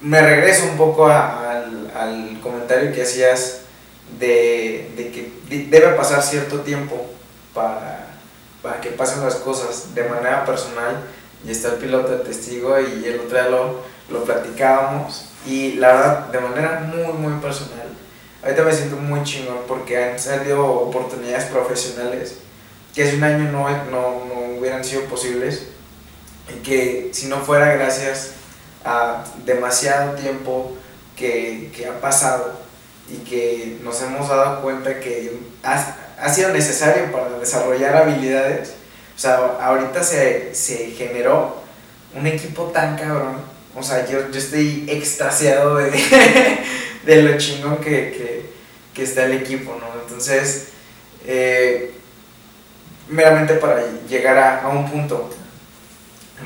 me 0.00 0.20
regreso 0.22 0.66
un 0.66 0.76
poco 0.76 1.06
al, 1.08 1.90
al, 1.94 2.40
comentario 2.40 2.92
que 2.92 3.02
hacías 3.02 3.62
de, 4.18 4.92
de, 4.96 5.10
que 5.10 5.66
debe 5.66 5.94
pasar 5.94 6.22
cierto 6.22 6.60
tiempo 6.60 7.06
para, 7.52 8.06
para 8.62 8.80
que 8.80 8.90
pasen 8.90 9.22
las 9.24 9.36
cosas 9.36 9.94
de 9.94 10.04
manera 10.04 10.44
personal. 10.44 11.02
Y 11.44 11.50
está 11.50 11.68
el 11.68 11.74
piloto 11.76 12.10
de 12.18 12.24
testigo 12.24 12.78
y 12.78 13.04
el 13.04 13.20
otro 13.20 13.30
día 13.30 13.48
lo, 13.48 13.80
lo 14.10 14.24
platicábamos. 14.24 15.30
Y 15.44 15.72
la 15.72 15.92
verdad, 15.92 16.18
de 16.28 16.40
manera 16.40 16.80
muy, 16.94 17.12
muy 17.14 17.40
personal 17.40 17.89
ahorita 18.42 18.62
me 18.62 18.72
siento 18.72 18.96
muy 18.96 19.22
chingón 19.22 19.58
porque 19.68 20.02
han 20.02 20.18
salido 20.18 20.64
oportunidades 20.64 21.44
profesionales 21.46 22.36
que 22.94 23.04
hace 23.04 23.16
un 23.16 23.24
año 23.24 23.50
no, 23.52 23.68
no, 23.86 24.24
no 24.24 24.58
hubieran 24.58 24.84
sido 24.84 25.02
posibles 25.04 25.68
y 26.48 26.62
que 26.62 27.10
si 27.12 27.26
no 27.26 27.38
fuera 27.38 27.72
gracias 27.74 28.32
a 28.84 29.24
demasiado 29.44 30.14
tiempo 30.14 30.76
que, 31.16 31.70
que 31.76 31.86
ha 31.86 32.00
pasado 32.00 32.58
y 33.08 33.18
que 33.18 33.78
nos 33.82 34.00
hemos 34.02 34.28
dado 34.28 34.62
cuenta 34.62 35.00
que 35.00 35.38
ha, 35.62 35.96
ha 36.20 36.28
sido 36.28 36.50
necesario 36.50 37.12
para 37.12 37.38
desarrollar 37.38 37.96
habilidades. 37.96 38.74
O 39.16 39.18
sea, 39.18 39.36
ahorita 39.60 40.02
se, 40.02 40.54
se 40.54 40.90
generó 40.92 41.56
un 42.14 42.26
equipo 42.26 42.64
tan 42.64 42.96
cabrón. 42.96 43.36
O 43.76 43.82
sea, 43.82 44.06
yo, 44.06 44.30
yo 44.30 44.38
estoy 44.38 44.86
extasiado 44.88 45.76
de, 45.76 45.90
de 47.04 47.22
lo 47.22 47.38
chingón 47.38 47.78
que, 47.78 48.12
que, 48.12 48.50
que, 48.94 49.02
está 49.02 49.24
el 49.24 49.32
equipo, 49.32 49.76
¿no? 49.80 50.00
Entonces, 50.00 50.68
eh, 51.24 51.92
meramente 53.08 53.54
para 53.54 53.82
llegar 54.08 54.38
a, 54.38 54.62
a 54.62 54.68
un 54.68 54.90
punto, 54.90 55.30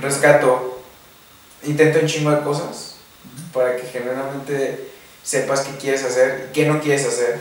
rescato, 0.01 0.83
intento 1.63 2.01
un 2.01 2.07
chingo 2.07 2.31
de 2.31 2.43
cosas 2.43 2.97
para 3.53 3.77
que 3.77 3.87
generalmente 3.87 4.91
sepas 5.23 5.63
qué 5.63 5.77
quieres 5.79 6.05
hacer 6.05 6.49
y 6.49 6.53
qué 6.53 6.67
no 6.67 6.81
quieres 6.81 7.07
hacer. 7.07 7.41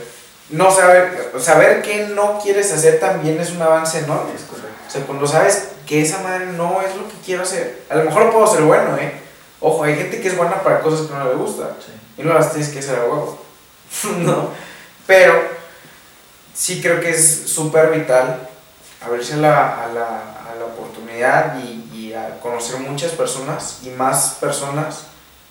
No 0.50 0.70
saber, 0.70 1.32
saber 1.38 1.82
qué 1.82 2.08
no 2.08 2.38
quieres 2.42 2.70
hacer 2.72 3.00
también 3.00 3.40
es 3.40 3.50
un 3.50 3.62
avance 3.62 3.98
enorme. 3.98 4.32
O 4.32 4.90
sea, 4.90 5.02
cuando 5.06 5.26
sabes 5.26 5.68
que 5.86 6.02
esa 6.02 6.20
madre 6.20 6.46
no 6.46 6.82
es 6.82 6.94
lo 6.96 7.08
que 7.08 7.14
quiero 7.24 7.42
hacer, 7.42 7.82
a 7.88 7.96
lo 7.96 8.04
mejor 8.04 8.30
puedo 8.30 8.46
ser 8.46 8.62
bueno, 8.62 8.96
¿eh? 8.98 9.12
Ojo, 9.60 9.84
hay 9.84 9.96
gente 9.96 10.20
que 10.20 10.28
es 10.28 10.36
buena 10.36 10.62
para 10.62 10.80
cosas 10.80 11.06
que 11.06 11.14
no 11.14 11.28
le 11.28 11.34
gusta 11.34 11.76
y 12.16 12.22
no 12.22 12.34
las 12.34 12.52
tienes 12.52 12.70
que 12.70 12.78
hacer 12.80 12.98
a 12.98 13.04
huevo. 13.04 13.44
no, 14.18 14.50
pero 15.06 15.34
sí 16.54 16.80
creo 16.80 17.00
que 17.00 17.10
es 17.10 17.48
súper 17.48 17.90
vital 17.90 18.48
abrirse 19.00 19.34
a 19.34 19.38
la, 19.38 19.84
a 19.84 19.88
la, 19.88 20.50
a 20.50 20.54
la 20.58 20.64
oportunidad 20.64 21.58
y, 21.58 21.90
y 21.94 22.14
a 22.14 22.40
conocer 22.40 22.78
muchas 22.80 23.12
personas 23.12 23.80
y 23.82 23.90
más 23.90 24.38
personas 24.40 25.06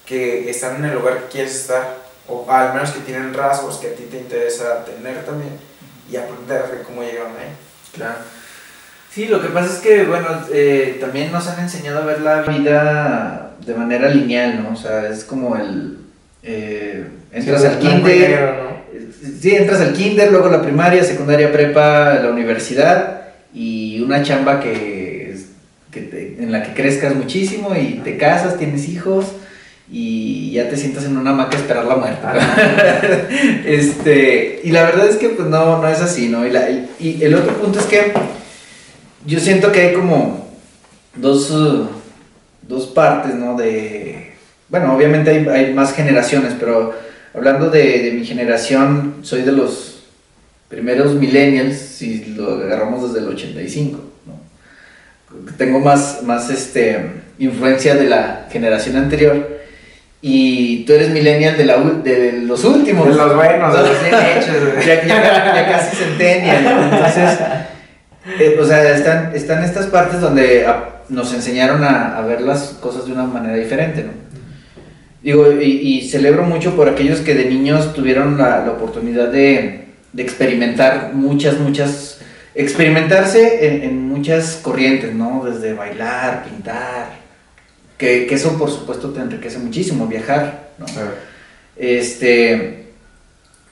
que 0.05 0.49
están 0.49 0.77
en 0.77 0.85
el 0.85 0.95
lugar 0.95 1.23
que 1.23 1.27
quieres 1.29 1.55
estar 1.55 2.03
o 2.27 2.49
al 2.49 2.73
menos 2.73 2.91
que 2.91 3.01
tienen 3.01 3.33
rasgos 3.33 3.77
que 3.77 3.87
a 3.87 3.95
ti 3.95 4.03
te 4.03 4.17
interesa 4.17 4.85
tener 4.85 5.25
también 5.25 5.57
y 6.09 6.15
aprender 6.15 6.71
de 6.71 6.83
cómo 6.83 7.01
llegaron 7.01 7.31
ahí. 7.31 7.53
Claro. 7.93 8.19
Sí, 9.13 9.27
lo 9.27 9.41
que 9.41 9.49
pasa 9.49 9.73
es 9.73 9.79
que, 9.79 10.05
bueno, 10.05 10.27
eh, 10.51 10.97
también 10.99 11.31
nos 11.31 11.47
han 11.47 11.59
enseñado 11.59 12.01
a 12.01 12.05
ver 12.05 12.21
la 12.21 12.41
vida 12.41 13.51
de 13.59 13.75
manera 13.75 14.09
lineal, 14.09 14.63
¿no? 14.63 14.71
O 14.71 14.75
sea, 14.75 15.07
es 15.07 15.23
como 15.23 15.55
el... 15.55 15.99
Eh, 16.43 17.05
entras 17.31 17.63
al 17.63 17.79
kinder, 17.79 18.53
sí, 19.39 19.55
entras 19.55 19.79
al 19.79 19.93
kinder, 19.93 20.31
luego 20.31 20.49
la 20.49 20.61
primaria, 20.61 21.03
secundaria, 21.03 21.51
prepa, 21.51 22.15
la 22.15 22.29
universidad 22.29 23.21
y 23.53 24.01
una 24.01 24.23
chamba 24.23 24.59
que, 24.59 25.37
que 25.91 26.01
te, 26.01 26.35
en 26.39 26.51
la 26.51 26.63
que 26.63 26.73
crezcas 26.73 27.15
muchísimo 27.15 27.73
y 27.75 28.01
te 28.03 28.17
casas, 28.17 28.57
tienes 28.57 28.89
hijos 28.89 29.27
y 29.89 30.51
ya 30.51 30.69
te 30.69 30.75
sientas 30.75 31.05
en 31.05 31.17
una 31.17 31.31
hamaca 31.31 31.55
a 31.55 31.59
esperar 31.59 31.85
la 31.85 31.95
muerte. 31.95 32.27
este, 33.65 34.61
y 34.63 34.71
la 34.71 34.83
verdad 34.83 35.07
es 35.07 35.17
que 35.17 35.29
pues 35.29 35.47
no, 35.47 35.81
no 35.81 35.87
es 35.87 36.01
así, 36.01 36.29
¿no? 36.29 36.45
Y, 36.45 36.51
la, 36.51 36.69
y, 36.69 37.19
el 37.21 37.35
otro 37.35 37.53
punto 37.53 37.79
es 37.79 37.85
que 37.85 38.11
yo 39.25 39.39
siento 39.39 39.71
que 39.71 39.81
hay 39.81 39.93
como 39.93 40.49
dos, 41.15 41.51
uh, 41.51 41.87
dos 42.63 42.87
partes, 42.87 43.35
¿no? 43.35 43.55
De, 43.55 44.32
bueno, 44.73 44.91
obviamente 44.95 45.29
hay, 45.29 45.47
hay 45.49 45.71
más 45.71 45.93
generaciones, 45.93 46.55
pero 46.59 46.95
hablando 47.35 47.69
de, 47.69 47.99
de, 47.99 48.11
mi 48.11 48.25
generación, 48.25 49.17
soy 49.21 49.43
de 49.43 49.51
los 49.51 50.05
primeros 50.67 51.13
millennials, 51.13 51.77
si 51.77 52.25
lo 52.35 52.55
agarramos 52.55 53.13
desde 53.13 53.23
el 53.23 53.31
85, 53.31 53.99
¿no? 54.25 55.51
Tengo 55.57 55.79
más, 55.79 56.23
más 56.23 56.49
este, 56.49 57.05
influencia 57.37 57.93
de 57.93 58.05
la 58.05 58.47
generación 58.49 58.95
anterior 58.95 59.59
y 60.23 60.85
tú 60.85 60.93
eres 60.93 61.11
millennial 61.11 61.55
de, 61.55 61.65
la, 61.65 61.77
de 61.77 62.39
los 62.41 62.63
últimos. 62.63 63.09
De 63.09 63.13
los 63.13 63.35
buenos, 63.35 63.75
de 63.75 63.79
los 63.79 64.01
bien 64.01 64.15
hechos. 64.15 64.55
ya, 64.83 65.05
ya, 65.05 65.55
ya, 65.55 65.71
casi 65.71 65.95
centennial. 65.97 66.89
Entonces, 66.91 67.39
eh, 68.39 68.57
o 68.59 68.65
sea, 68.65 68.95
están, 68.95 69.35
están 69.35 69.63
estas 69.63 69.85
partes 69.85 70.19
donde 70.19 70.65
a, 70.65 71.03
nos 71.09 71.31
enseñaron 71.31 71.83
a, 71.83 72.17
a, 72.17 72.21
ver 72.21 72.41
las 72.41 72.69
cosas 72.81 73.05
de 73.05 73.11
una 73.11 73.25
manera 73.25 73.55
diferente, 73.55 74.03
¿no? 74.03 74.23
Digo, 75.23 75.49
y, 75.53 75.63
y, 75.63 76.09
celebro 76.09 76.43
mucho 76.43 76.75
por 76.75 76.89
aquellos 76.89 77.21
que 77.21 77.33
de 77.33 77.45
niños 77.45 77.93
tuvieron 77.93 78.37
la, 78.37 78.65
la 78.65 78.73
oportunidad 78.73 79.29
de, 79.29 79.85
de, 80.11 80.21
experimentar 80.21 81.13
muchas, 81.13 81.59
muchas, 81.59 82.19
experimentarse 82.53 83.65
en, 83.65 83.83
en 83.83 84.01
muchas 84.09 84.59
corrientes, 84.61 85.15
¿no? 85.15 85.45
Desde 85.45 85.73
bailar, 85.73 86.43
pintar, 86.43 87.19
que, 87.97 88.27
que, 88.27 88.35
eso 88.35 88.57
por 88.57 88.69
supuesto 88.69 89.11
te 89.11 89.21
enriquece 89.21 89.59
muchísimo, 89.59 90.07
viajar, 90.07 90.71
¿no? 90.77 90.85
Este, 91.77 92.83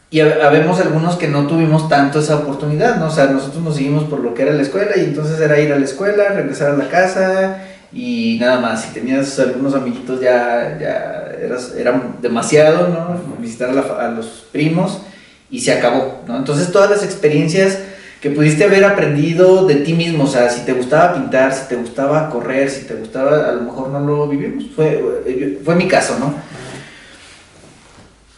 y 0.10 0.22
habemos 0.22 0.80
algunos 0.80 1.18
que 1.18 1.28
no 1.28 1.48
tuvimos 1.48 1.90
tanto 1.90 2.22
esa 2.22 2.38
oportunidad, 2.38 2.96
¿no? 2.96 3.08
O 3.08 3.12
sea, 3.12 3.26
nosotros 3.26 3.62
nos 3.62 3.76
seguimos 3.76 4.06
por 4.06 4.22
lo 4.22 4.34
que 4.34 4.44
era 4.44 4.54
la 4.54 4.62
escuela 4.62 4.92
y 4.96 5.02
entonces 5.02 5.38
era 5.42 5.60
ir 5.60 5.74
a 5.74 5.80
la 5.80 5.86
escuela, 5.86 6.30
regresar 6.30 6.72
a 6.72 6.78
la 6.78 6.88
casa 6.88 7.62
y 7.94 8.38
nada 8.40 8.60
más. 8.60 8.84
Si 8.84 8.94
tenías 8.94 9.40
algunos 9.40 9.74
amiguitos 9.76 10.22
ya, 10.22 10.78
ya 10.80 11.32
eras, 11.42 11.74
eran 11.78 12.18
demasiado, 12.22 12.88
¿no? 12.88 13.20
Visitar 13.40 13.70
a, 13.70 13.74
la, 13.74 13.82
a 13.82 14.10
los 14.10 14.48
primos 14.52 15.02
y 15.50 15.60
se 15.60 15.74
acabó, 15.74 16.24
¿no? 16.28 16.38
Entonces 16.38 16.72
todas 16.72 16.90
las 16.90 17.04
experiencias 17.04 17.80
que 18.22 18.30
pudiste 18.30 18.64
haber 18.64 18.86
aprendido 18.86 19.66
de 19.66 19.76
ti 19.76 19.94
mismo, 19.94 20.26
o 20.26 20.28
sea, 20.28 20.50
si 20.50 20.62
te 20.62 20.74
gustaba 20.74 21.16
pintar, 21.16 21.54
si 21.54 21.68
te 21.68 21.76
gustaba 21.76 22.30
correr, 22.30 22.70
si 22.70 22.86
te 22.86 22.94
gustaba, 22.94 23.50
a 23.50 23.52
lo 23.54 23.64
mejor 23.64 23.90
no 23.90 24.00
lo 24.00 24.28
vivimos, 24.28 24.66
fue, 24.76 25.60
fue 25.66 25.76
mi 25.76 25.88
caso, 25.88 26.18
¿no? 26.20 26.36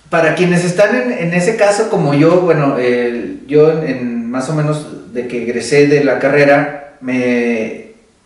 Para 0.09 0.35
quienes 0.35 0.63
están 0.63 0.95
en, 0.95 1.11
en 1.11 1.33
ese 1.33 1.57
caso 1.57 1.89
como 1.89 2.13
yo, 2.13 2.41
bueno, 2.41 2.77
eh, 2.79 3.39
yo 3.45 3.83
en, 3.83 4.31
más 4.31 4.49
o 4.49 4.55
menos 4.55 5.13
de 5.13 5.27
que 5.27 5.43
egresé 5.43 5.87
de 5.87 6.03
la 6.03 6.17
carrera, 6.17 6.95
me 7.01 7.82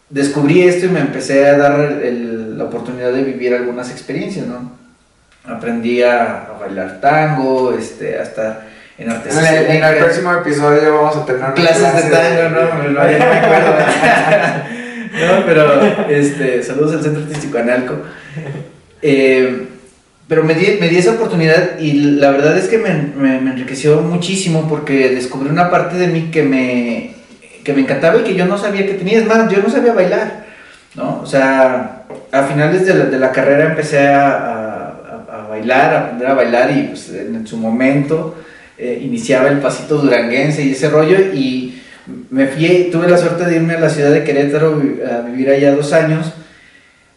descubrí 0.10 0.64
esto 0.64 0.86
y 0.86 0.90
me 0.90 1.00
empecé 1.00 1.46
a 1.48 1.58
dar 1.58 1.80
el, 2.04 2.58
la 2.58 2.66
oportunidad 2.66 3.12
de 3.12 3.24
vivir 3.24 3.54
algunas 3.54 3.92
experiencias, 3.92 4.48
¿no? 4.48 4.72
Aprendí 5.46 6.02
a, 6.04 6.44
a 6.44 6.58
bailar 6.60 7.00
tango, 7.00 7.74
este, 7.74 8.18
a 8.20 8.24
estar 8.24 8.68
en 8.98 9.12
artes 9.12 9.38
en, 9.38 9.46
el, 9.46 9.66
en 9.78 9.84
el 9.84 9.98
próximo 9.98 10.34
episodio 10.34 10.96
vamos 10.96 11.18
a 11.18 11.26
tener 11.26 11.54
clases 11.54 11.78
clase 11.78 12.10
de 12.10 12.16
tango, 12.16 12.50
¿no? 12.50 12.84
no, 12.84 12.90
no 12.90 13.04
me 13.04 13.16
acuerdo. 13.16 13.76
no, 15.38 15.46
pero 15.46 16.08
este, 16.10 16.64
saludos 16.64 16.96
al 16.96 17.04
Centro 17.04 17.22
Artístico 17.24 17.58
Analco. 17.60 17.96
Eh, 19.02 19.68
pero 20.28 20.44
me 20.44 20.56
di, 20.56 20.78
me 20.80 20.90
di 20.90 20.98
esa 20.98 21.12
oportunidad 21.12 21.80
y 21.80 21.94
la 21.94 22.32
verdad 22.32 22.58
es 22.58 22.68
que 22.68 22.78
me, 22.78 22.94
me, 22.94 23.40
me, 23.40 23.52
enriqueció 23.52 24.02
muchísimo 24.02 24.68
porque 24.68 25.10
descubrí 25.10 25.50
una 25.50 25.70
parte 25.70 25.96
de 25.96 26.08
mí 26.08 26.32
que 26.32 26.44
me, 26.44 27.17
que 27.68 27.74
me 27.74 27.82
encantaba 27.82 28.22
y 28.22 28.24
que 28.24 28.34
yo 28.34 28.46
no 28.46 28.58
sabía 28.58 28.86
que 28.86 28.94
tenía. 28.94 29.20
Es 29.20 29.26
más, 29.26 29.52
yo 29.52 29.62
no 29.62 29.70
sabía 29.70 29.92
bailar, 29.92 30.46
¿no? 30.96 31.20
O 31.22 31.26
sea, 31.26 32.04
a 32.32 32.44
finales 32.44 32.86
de 32.86 33.20
la, 33.20 33.32
carrera 33.34 33.66
empecé 33.66 34.08
a, 34.08 34.94
bailar, 35.50 35.94
a 35.94 36.00
aprender 36.00 36.28
a 36.30 36.34
bailar 36.34 36.72
y 36.72 36.84
pues, 36.84 37.12
en 37.12 37.46
su 37.46 37.58
momento 37.58 38.38
eh, 38.78 39.02
iniciaba 39.04 39.50
el 39.50 39.58
pasito 39.58 39.98
duranguense 39.98 40.64
y 40.64 40.72
ese 40.72 40.90
rollo 40.90 41.20
y 41.20 41.82
me 42.30 42.48
fui, 42.48 42.88
tuve 42.90 43.10
la 43.10 43.18
suerte 43.18 43.44
de 43.44 43.58
irme 43.58 43.74
a 43.74 43.82
la 43.82 43.90
ciudad 43.90 44.12
de 44.12 44.24
Querétaro 44.24 44.82
a 45.12 45.28
vivir 45.28 45.50
allá 45.50 45.76
dos 45.76 45.92
años. 45.92 46.32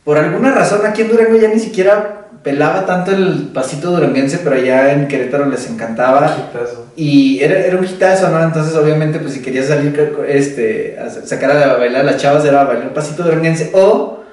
Por 0.02 0.18
alguna 0.18 0.50
razón 0.50 0.84
aquí 0.84 1.02
en 1.02 1.10
Durango 1.10 1.36
ya 1.36 1.46
ni 1.46 1.60
siquiera 1.60 2.19
pelaba 2.42 2.86
tanto 2.86 3.10
el 3.12 3.50
pasito 3.52 3.90
duranguense, 3.90 4.38
pero 4.38 4.56
allá 4.56 4.92
en 4.92 5.08
Querétaro 5.08 5.46
les 5.46 5.68
encantaba. 5.68 6.50
Y 6.96 7.40
era, 7.40 7.58
era 7.58 7.76
un 7.76 7.84
hitazo, 7.84 8.28
¿no? 8.28 8.42
Entonces 8.42 8.74
obviamente 8.74 9.18
pues 9.18 9.34
si 9.34 9.42
querías 9.42 9.66
salir 9.66 10.14
este, 10.28 10.98
a 10.98 11.10
sacar 11.10 11.50
a 11.50 11.76
bailar 11.76 12.02
a 12.02 12.04
las 12.04 12.16
chavas 12.16 12.44
era 12.44 12.64
bailar 12.64 12.92
pasito 12.92 13.22
duranguense 13.22 13.70
o 13.74 14.24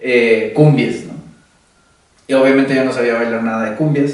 eh, 0.00 0.52
cumbias, 0.54 1.04
¿no? 1.06 1.12
Y 2.26 2.34
obviamente 2.34 2.74
yo 2.74 2.84
no 2.84 2.92
sabía 2.92 3.14
bailar 3.14 3.42
nada 3.42 3.70
de 3.70 3.76
cumbias 3.76 4.12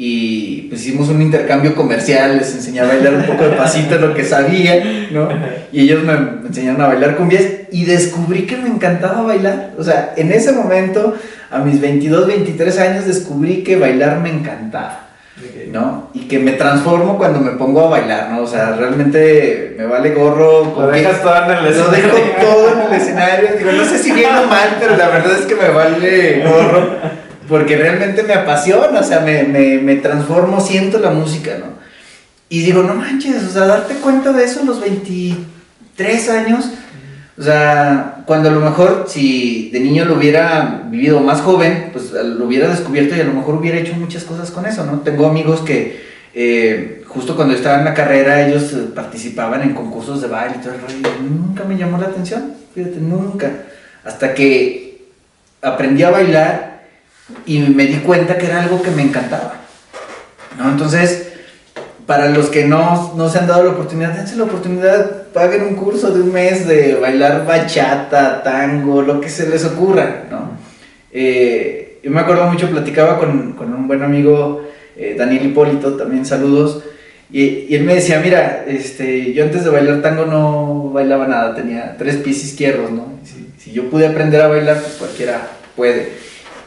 y 0.00 0.68
pues 0.68 0.86
hicimos 0.86 1.08
un 1.08 1.20
intercambio 1.20 1.74
comercial, 1.74 2.38
les 2.38 2.54
enseñé 2.54 2.78
a 2.78 2.86
bailar 2.86 3.14
un 3.14 3.24
poco 3.24 3.42
de 3.42 3.56
pasito, 3.56 3.96
lo 3.96 4.14
que 4.14 4.24
sabía, 4.24 5.08
¿no? 5.10 5.28
Y 5.72 5.80
ellos 5.80 6.04
me 6.04 6.12
enseñaron 6.46 6.80
a 6.82 6.86
bailar 6.86 7.16
cumbias 7.16 7.42
y 7.72 7.84
descubrí 7.84 8.46
que 8.46 8.56
me 8.56 8.68
encantaba 8.68 9.22
bailar. 9.22 9.72
O 9.76 9.82
sea, 9.82 10.14
en 10.16 10.30
ese 10.30 10.52
momento, 10.52 11.16
a 11.50 11.58
mis 11.58 11.80
22, 11.80 12.28
23 12.28 12.78
años, 12.78 13.06
descubrí 13.06 13.64
que 13.64 13.74
bailar 13.74 14.20
me 14.20 14.30
encantaba, 14.30 15.08
¿no? 15.72 16.10
Y 16.14 16.28
que 16.28 16.38
me 16.38 16.52
transformo 16.52 17.18
cuando 17.18 17.40
me 17.40 17.50
pongo 17.58 17.86
a 17.86 17.90
bailar, 17.90 18.30
¿no? 18.30 18.42
O 18.42 18.46
sea, 18.46 18.76
realmente 18.76 19.74
me 19.76 19.86
vale 19.86 20.14
gorro. 20.14 20.76
Lo 20.78 20.86
dejas 20.86 21.20
todo 21.22 21.42
en 21.42 21.50
el 21.50 21.66
escenario. 21.66 22.06
Lo 22.06 22.14
dejo 22.14 22.18
todo 22.40 22.72
en 22.72 22.86
el 22.86 23.00
escenario. 23.00 23.48
Digo, 23.58 23.72
no 23.72 23.84
sé 23.84 23.98
si 23.98 24.12
bien 24.12 24.30
o 24.30 24.46
mal, 24.46 24.76
pero 24.78 24.96
la 24.96 25.08
verdad 25.08 25.36
es 25.40 25.44
que 25.44 25.56
me 25.56 25.70
vale 25.70 26.44
gorro 26.44 27.18
porque 27.48 27.76
realmente 27.76 28.22
me 28.22 28.34
apasiona, 28.34 29.00
o 29.00 29.04
sea, 29.04 29.20
me, 29.20 29.44
me, 29.44 29.78
me, 29.78 29.96
transformo, 29.96 30.60
siento 30.60 30.98
la 30.98 31.10
música, 31.10 31.56
¿no? 31.58 31.78
Y 32.48 32.60
digo, 32.60 32.82
no 32.82 32.94
manches, 32.94 33.42
o 33.44 33.50
sea, 33.50 33.66
darte 33.66 33.94
cuenta 33.94 34.32
de 34.32 34.44
eso 34.44 34.60
a 34.60 34.64
los 34.64 34.80
23 34.80 36.28
años, 36.30 36.70
o 37.38 37.42
sea, 37.42 38.22
cuando 38.26 38.48
a 38.48 38.52
lo 38.52 38.60
mejor 38.60 39.06
si 39.08 39.70
de 39.70 39.80
niño 39.80 40.04
lo 40.04 40.16
hubiera 40.16 40.82
vivido 40.90 41.20
más 41.20 41.40
joven, 41.40 41.90
pues 41.92 42.12
lo 42.12 42.46
hubiera 42.46 42.68
descubierto 42.68 43.14
y 43.16 43.20
a 43.20 43.24
lo 43.24 43.32
mejor 43.32 43.54
hubiera 43.54 43.78
hecho 43.78 43.94
muchas 43.94 44.24
cosas 44.24 44.50
con 44.50 44.66
eso, 44.66 44.84
¿no? 44.84 45.00
Tengo 45.00 45.26
amigos 45.26 45.60
que 45.60 46.08
eh, 46.34 47.02
justo 47.06 47.36
cuando 47.36 47.54
estaba 47.54 47.78
en 47.78 47.84
la 47.84 47.94
carrera, 47.94 48.46
ellos 48.46 48.72
eh, 48.72 48.88
participaban 48.94 49.62
en 49.62 49.74
concursos 49.74 50.20
de 50.20 50.28
baile 50.28 50.56
y 50.58 50.62
todo 50.62 50.74
el 50.74 50.80
rollo. 50.80 50.96
y 51.20 51.22
Nunca 51.24 51.64
me 51.64 51.76
llamó 51.76 51.98
la 51.98 52.06
atención, 52.06 52.54
fíjate, 52.74 52.98
nunca. 52.98 53.50
Hasta 54.04 54.34
que 54.34 55.06
aprendí 55.62 56.02
a 56.02 56.10
bailar 56.10 56.77
y 57.46 57.58
me 57.60 57.86
di 57.86 57.96
cuenta 57.96 58.38
que 58.38 58.46
era 58.46 58.62
algo 58.62 58.82
que 58.82 58.90
me 58.90 59.02
encantaba. 59.02 59.54
¿no? 60.58 60.70
Entonces, 60.70 61.28
para 62.06 62.30
los 62.30 62.46
que 62.46 62.64
no, 62.64 63.12
no 63.16 63.28
se 63.28 63.38
han 63.38 63.46
dado 63.46 63.64
la 63.64 63.70
oportunidad, 63.72 64.14
dense 64.14 64.36
la 64.36 64.44
oportunidad, 64.44 65.24
paguen 65.34 65.62
un 65.62 65.74
curso 65.74 66.10
de 66.10 66.22
un 66.22 66.32
mes 66.32 66.66
de 66.66 66.94
bailar 66.94 67.46
bachata, 67.46 68.42
tango, 68.42 69.02
lo 69.02 69.20
que 69.20 69.28
se 69.28 69.48
les 69.48 69.64
ocurra, 69.66 70.24
¿no? 70.30 70.52
Eh, 71.12 71.98
yo 72.02 72.10
me 72.10 72.20
acuerdo 72.20 72.46
mucho, 72.46 72.70
platicaba 72.70 73.18
con, 73.18 73.52
con 73.52 73.74
un 73.74 73.86
buen 73.86 74.02
amigo, 74.02 74.62
eh, 74.96 75.16
Daniel 75.18 75.46
Hipólito, 75.46 75.96
también 75.96 76.24
saludos, 76.24 76.82
y, 77.30 77.66
y, 77.68 77.74
él 77.74 77.84
me 77.84 77.96
decía, 77.96 78.20
mira, 78.24 78.64
este, 78.66 79.34
yo 79.34 79.44
antes 79.44 79.64
de 79.64 79.68
bailar 79.68 80.00
tango 80.00 80.24
no 80.24 80.90
bailaba 80.94 81.26
nada, 81.26 81.54
tenía 81.54 81.94
tres 81.98 82.16
pies 82.16 82.42
izquierdos, 82.42 82.90
¿no? 82.90 83.18
Si, 83.22 83.50
si 83.62 83.72
yo 83.72 83.90
pude 83.90 84.06
aprender 84.06 84.40
a 84.40 84.48
bailar, 84.48 84.80
pues 84.80 84.94
cualquiera 84.94 85.46
puede. 85.76 86.08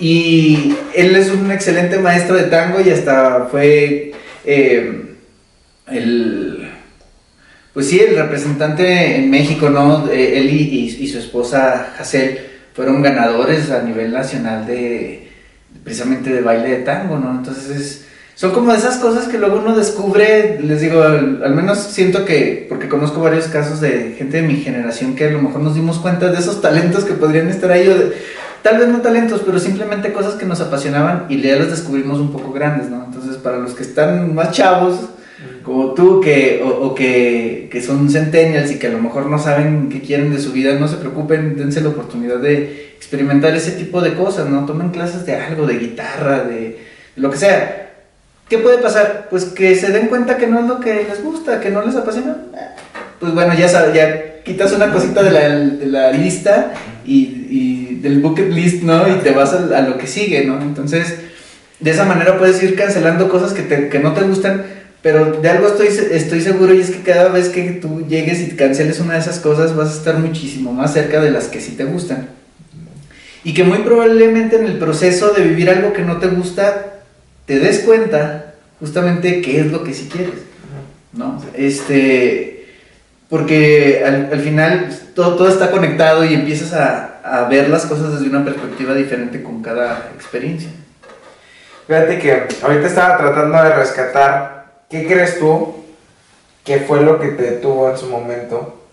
Y 0.01 0.75
él 0.95 1.15
es 1.15 1.29
un 1.29 1.51
excelente 1.51 1.99
maestro 1.99 2.35
de 2.35 2.45
tango 2.45 2.81
y 2.81 2.89
hasta 2.89 3.45
fue 3.51 4.11
eh, 4.43 5.15
el, 5.87 6.71
pues 7.71 7.87
sí, 7.87 7.99
el 7.99 8.15
representante 8.15 9.17
en 9.17 9.29
México, 9.29 9.69
¿no? 9.69 10.09
Él 10.11 10.49
y, 10.49 11.07
su 11.07 11.19
esposa 11.19 11.93
Hassel 11.99 12.39
fueron 12.73 13.03
ganadores 13.03 13.69
a 13.69 13.83
nivel 13.83 14.11
nacional 14.11 14.65
de 14.65 15.29
precisamente 15.83 16.33
de 16.33 16.41
baile 16.41 16.69
de 16.69 16.77
tango, 16.77 17.19
¿no? 17.19 17.29
Entonces 17.29 17.69
es, 17.69 18.05
son 18.33 18.53
como 18.53 18.73
esas 18.73 18.97
cosas 18.97 19.27
que 19.27 19.37
luego 19.37 19.59
uno 19.59 19.77
descubre, 19.77 20.59
les 20.63 20.81
digo, 20.81 21.03
al, 21.03 21.43
al, 21.43 21.53
menos 21.53 21.77
siento 21.77 22.25
que, 22.25 22.65
porque 22.67 22.89
conozco 22.89 23.21
varios 23.21 23.45
casos 23.45 23.79
de 23.81 24.15
gente 24.17 24.41
de 24.41 24.47
mi 24.47 24.55
generación 24.55 25.15
que 25.15 25.25
a 25.25 25.31
lo 25.31 25.43
mejor 25.43 25.61
nos 25.61 25.75
dimos 25.75 25.99
cuenta 25.99 26.31
de 26.31 26.39
esos 26.39 26.59
talentos 26.59 27.05
que 27.05 27.13
podrían 27.13 27.49
estar 27.49 27.71
ahí, 27.71 27.87
o 27.87 27.95
de, 27.95 28.13
tal 28.61 28.77
vez 28.77 28.87
no 28.87 29.01
talentos, 29.01 29.41
pero 29.45 29.59
simplemente 29.59 30.13
cosas 30.13 30.35
que 30.35 30.45
nos 30.45 30.61
apasionaban 30.61 31.25
y 31.29 31.41
ya 31.41 31.55
las 31.55 31.69
descubrimos 31.69 32.19
un 32.19 32.31
poco 32.31 32.51
grandes, 32.51 32.89
¿no? 32.89 33.03
Entonces, 33.05 33.37
para 33.37 33.57
los 33.57 33.73
que 33.73 33.83
están 33.83 34.33
más 34.35 34.51
chavos, 34.51 35.09
como 35.63 35.93
tú, 35.93 36.21
que, 36.21 36.61
o, 36.63 36.69
o 36.69 36.95
que, 36.95 37.69
que, 37.71 37.81
son 37.81 38.09
centennials 38.09 38.71
y 38.71 38.79
que 38.79 38.87
a 38.87 38.91
lo 38.91 38.99
mejor 38.99 39.27
no 39.27 39.39
saben 39.39 39.89
qué 39.89 40.01
quieren 40.01 40.31
de 40.31 40.39
su 40.39 40.51
vida, 40.51 40.75
no 40.75 40.87
se 40.87 40.97
preocupen, 40.97 41.55
dense 41.55 41.81
la 41.81 41.89
oportunidad 41.89 42.37
de 42.37 42.93
experimentar 42.95 43.55
ese 43.55 43.71
tipo 43.71 44.01
de 44.01 44.13
cosas, 44.13 44.49
¿no? 44.49 44.65
Tomen 44.65 44.89
clases 44.89 45.25
de 45.25 45.35
algo, 45.35 45.65
de 45.65 45.77
guitarra, 45.77 46.43
de, 46.43 46.79
de 47.15 47.21
lo 47.21 47.31
que 47.31 47.37
sea. 47.37 47.89
¿Qué 48.49 48.57
puede 48.57 48.79
pasar? 48.79 49.27
Pues 49.29 49.45
que 49.45 49.75
se 49.75 49.91
den 49.91 50.07
cuenta 50.07 50.37
que 50.37 50.47
no 50.47 50.59
es 50.59 50.65
lo 50.65 50.79
que 50.79 51.05
les 51.07 51.23
gusta, 51.23 51.59
que 51.59 51.69
no 51.69 51.81
les 51.83 51.95
apasiona. 51.95 52.37
Pues 53.19 53.33
bueno, 53.33 53.53
ya 53.53 53.67
sabes, 53.67 53.93
ya 53.93 54.43
quitas 54.43 54.73
una 54.73 54.91
cosita 54.91 55.23
de 55.23 55.31
la, 55.31 55.49
de 55.49 55.85
la 55.85 56.11
lista 56.11 56.73
y, 57.05 57.99
del 58.01 58.19
bucket 58.19 58.49
list, 58.51 58.81
¿no? 58.81 59.07
Y 59.07 59.19
te 59.19 59.31
vas 59.31 59.53
a, 59.53 59.77
a, 59.77 59.81
lo 59.81 59.97
que 59.97 60.07
sigue, 60.07 60.43
¿no? 60.43 60.59
Entonces, 60.59 61.19
de 61.79 61.91
esa 61.91 62.05
manera 62.05 62.37
puedes 62.37 62.61
ir 62.63 62.75
cancelando 62.75 63.29
cosas 63.29 63.53
que, 63.53 63.61
te, 63.61 63.89
que 63.89 63.99
no 63.99 64.13
te 64.13 64.21
gustan, 64.21 64.63
pero 65.01 65.39
de 65.41 65.49
algo 65.49 65.67
estoy, 65.67 65.87
estoy 65.87 66.41
seguro 66.41 66.73
y 66.73 66.79
es 66.79 66.91
que 66.91 67.01
cada 67.01 67.29
vez 67.29 67.49
que 67.49 67.71
tú 67.73 68.05
llegues 68.07 68.41
y 68.41 68.55
canceles 68.55 68.99
una 68.99 69.13
de 69.13 69.19
esas 69.19 69.39
cosas 69.39 69.75
vas 69.75 69.89
a 69.89 69.97
estar 69.97 70.19
muchísimo 70.19 70.73
más 70.73 70.93
cerca 70.93 71.21
de 71.21 71.31
las 71.31 71.47
que 71.47 71.59
sí 71.59 71.71
te 71.71 71.85
gustan. 71.85 72.29
Y 73.43 73.53
que 73.55 73.63
muy 73.63 73.79
probablemente 73.79 74.57
en 74.57 74.65
el 74.65 74.77
proceso 74.77 75.33
de 75.33 75.43
vivir 75.43 75.69
algo 75.69 75.93
que 75.93 76.03
no 76.03 76.17
te 76.17 76.27
gusta, 76.27 77.01
te 77.47 77.59
des 77.59 77.79
cuenta 77.79 78.53
justamente 78.79 79.41
qué 79.41 79.61
es 79.61 79.71
lo 79.71 79.83
que 79.83 79.95
sí 79.95 80.07
quieres, 80.11 80.41
¿no? 81.13 81.41
Este, 81.55 82.50
porque 83.31 84.03
al, 84.05 84.29
al 84.31 84.39
final 84.41 84.89
todo, 85.15 85.35
todo, 85.35 85.49
está 85.49 85.71
conectado 85.71 86.23
y 86.23 86.35
empiezas 86.35 86.73
a, 86.73 87.21
a, 87.23 87.47
ver 87.49 87.69
las 87.69 87.87
cosas 87.87 88.11
desde 88.13 88.29
una 88.29 88.45
perspectiva 88.45 88.93
diferente 88.93 89.41
con 89.41 89.63
cada 89.63 90.11
experiencia. 90.13 90.69
Fíjate 91.87 92.19
que 92.19 92.43
ahorita 92.61 92.85
estaba 92.85 93.17
tratando 93.17 93.63
de 93.63 93.73
rescatar, 93.73 94.83
¿qué 94.87 95.07
crees 95.07 95.39
tú 95.39 95.75
que 96.63 96.81
fue 96.81 97.01
lo 97.01 97.19
que 97.19 97.29
te 97.29 97.43
detuvo 97.43 97.89
en 97.89 97.97
su 97.97 98.07
momento 98.07 98.85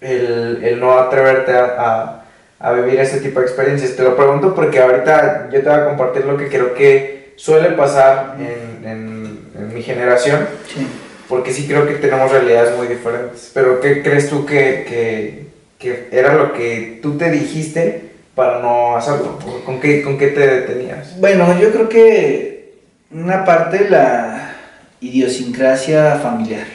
el, 0.00 0.64
el 0.64 0.80
no 0.80 0.98
atreverte 0.98 1.52
a, 1.52 1.74
a 1.76 2.22
a 2.58 2.72
vivir 2.72 2.98
ese 3.00 3.20
tipo 3.20 3.40
de 3.40 3.46
experiencias. 3.46 3.96
Te 3.96 4.02
lo 4.02 4.16
pregunto 4.16 4.54
porque 4.54 4.80
ahorita 4.80 5.50
yo 5.52 5.62
te 5.62 5.68
voy 5.68 5.78
a 5.78 5.84
compartir 5.84 6.24
lo 6.24 6.36
que 6.36 6.48
creo 6.48 6.74
que 6.74 7.34
suele 7.36 7.70
pasar 7.70 8.36
en, 8.38 8.88
en, 8.88 9.50
en 9.58 9.74
mi 9.74 9.82
generación. 9.82 10.46
Sí. 10.72 10.86
Porque 11.28 11.52
sí 11.52 11.66
creo 11.66 11.86
que 11.86 11.94
tenemos 11.94 12.30
realidades 12.30 12.76
muy 12.76 12.86
diferentes. 12.86 13.50
Pero 13.52 13.80
¿qué 13.80 14.02
crees 14.02 14.28
tú 14.28 14.46
que, 14.46 14.84
que, 14.88 15.46
que 15.78 16.08
era 16.10 16.34
lo 16.34 16.52
que 16.52 17.00
tú 17.02 17.16
te 17.16 17.30
dijiste 17.30 18.12
para 18.34 18.60
no 18.60 18.96
hacerlo? 18.96 19.38
¿Con 19.64 19.80
qué, 19.80 20.02
¿Con 20.02 20.18
qué 20.18 20.28
te 20.28 20.46
detenías? 20.46 21.18
Bueno, 21.18 21.58
yo 21.58 21.72
creo 21.72 21.88
que 21.88 22.74
una 23.10 23.44
parte 23.44 23.88
la 23.88 24.56
idiosincrasia 25.00 26.16
familiar. 26.16 26.66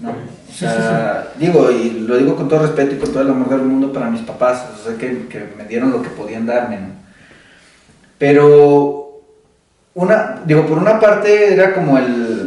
¿no? 0.00 0.10
O 0.10 0.56
sea, 0.56 1.32
digo, 1.36 1.70
y 1.70 1.90
lo 1.90 2.16
digo 2.16 2.36
con 2.36 2.48
todo 2.48 2.60
respeto 2.62 2.94
y 2.94 2.98
con 2.98 3.10
todo 3.10 3.22
el 3.22 3.30
amor 3.30 3.48
del 3.48 3.62
mundo 3.62 3.92
para 3.92 4.08
mis 4.08 4.22
papás, 4.22 4.64
o 4.80 4.84
sea, 4.84 4.96
que, 4.96 5.26
que 5.26 5.44
me 5.56 5.64
dieron 5.64 5.90
lo 5.90 6.00
que 6.00 6.10
podían 6.10 6.46
darme, 6.46 6.76
¿no? 6.76 6.88
Pero, 8.18 9.20
una, 9.94 10.42
digo, 10.46 10.64
por 10.66 10.78
una 10.78 11.00
parte 11.00 11.52
era 11.52 11.74
como 11.74 11.98
el, 11.98 12.43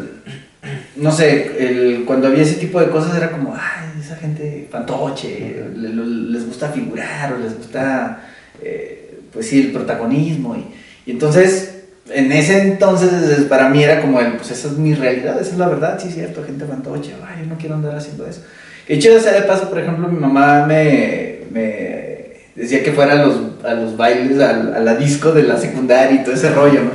no 0.98 1.12
sé, 1.12 1.56
el, 1.60 2.06
cuando 2.06 2.28
había 2.28 2.44
ese 2.44 2.56
tipo 2.56 2.80
de 2.80 2.90
cosas 2.90 3.16
era 3.16 3.32
como, 3.32 3.54
ay, 3.54 4.00
esa 4.00 4.16
gente 4.16 4.68
fantoche, 4.72 5.66
les, 5.76 6.46
gusta 6.46 6.70
figurar 6.70 7.34
o 7.34 7.40
les 7.40 7.58
gusta, 7.58 8.22
eh, 8.62 9.20
pues 9.32 9.48
sí, 9.48 9.62
el 9.62 9.72
protagonismo. 9.72 10.56
Y, 10.56 11.12
entonces, 11.12 11.84
en 12.10 12.32
ese 12.32 12.62
entonces 12.62 13.44
para 13.46 13.70
mí 13.70 13.84
era 13.84 14.02
como 14.02 14.20
el, 14.20 14.34
pues 14.34 14.52
esa 14.52 14.70
es 14.70 14.78
mi 14.78 14.94
realidad, 14.94 15.40
esa 15.40 15.52
es 15.52 15.58
la 15.58 15.68
verdad, 15.68 16.00
sí 16.02 16.10
cierto, 16.12 16.44
gente 16.44 16.66
fantoche, 16.66 17.14
ay, 17.26 17.44
yo 17.44 17.50
no 17.50 17.58
quiero 17.58 17.76
andar 17.76 17.96
haciendo 17.96 18.26
eso. 18.26 18.42
De 18.88 18.96
hecho, 18.96 19.20
sea 19.20 19.34
de 19.34 19.42
paso, 19.42 19.70
por 19.70 19.80
ejemplo, 19.80 20.08
mi 20.08 20.20
mamá 20.20 20.66
me, 20.66 21.40
me 21.52 22.38
decía 22.56 22.84
que 22.84 22.94
fuera 22.94 23.14
a 23.14 23.26
los, 23.26 23.36
a 23.64 23.74
los 23.74 23.98
bailes, 23.98 24.40
a, 24.40 24.52
a, 24.52 24.80
la 24.80 24.96
disco 24.96 25.32
de 25.32 25.44
la 25.44 25.58
secundaria 25.58 26.22
y 26.22 26.24
todo 26.24 26.34
ese 26.34 26.50
rollo, 26.50 26.84
¿no? 26.84 26.92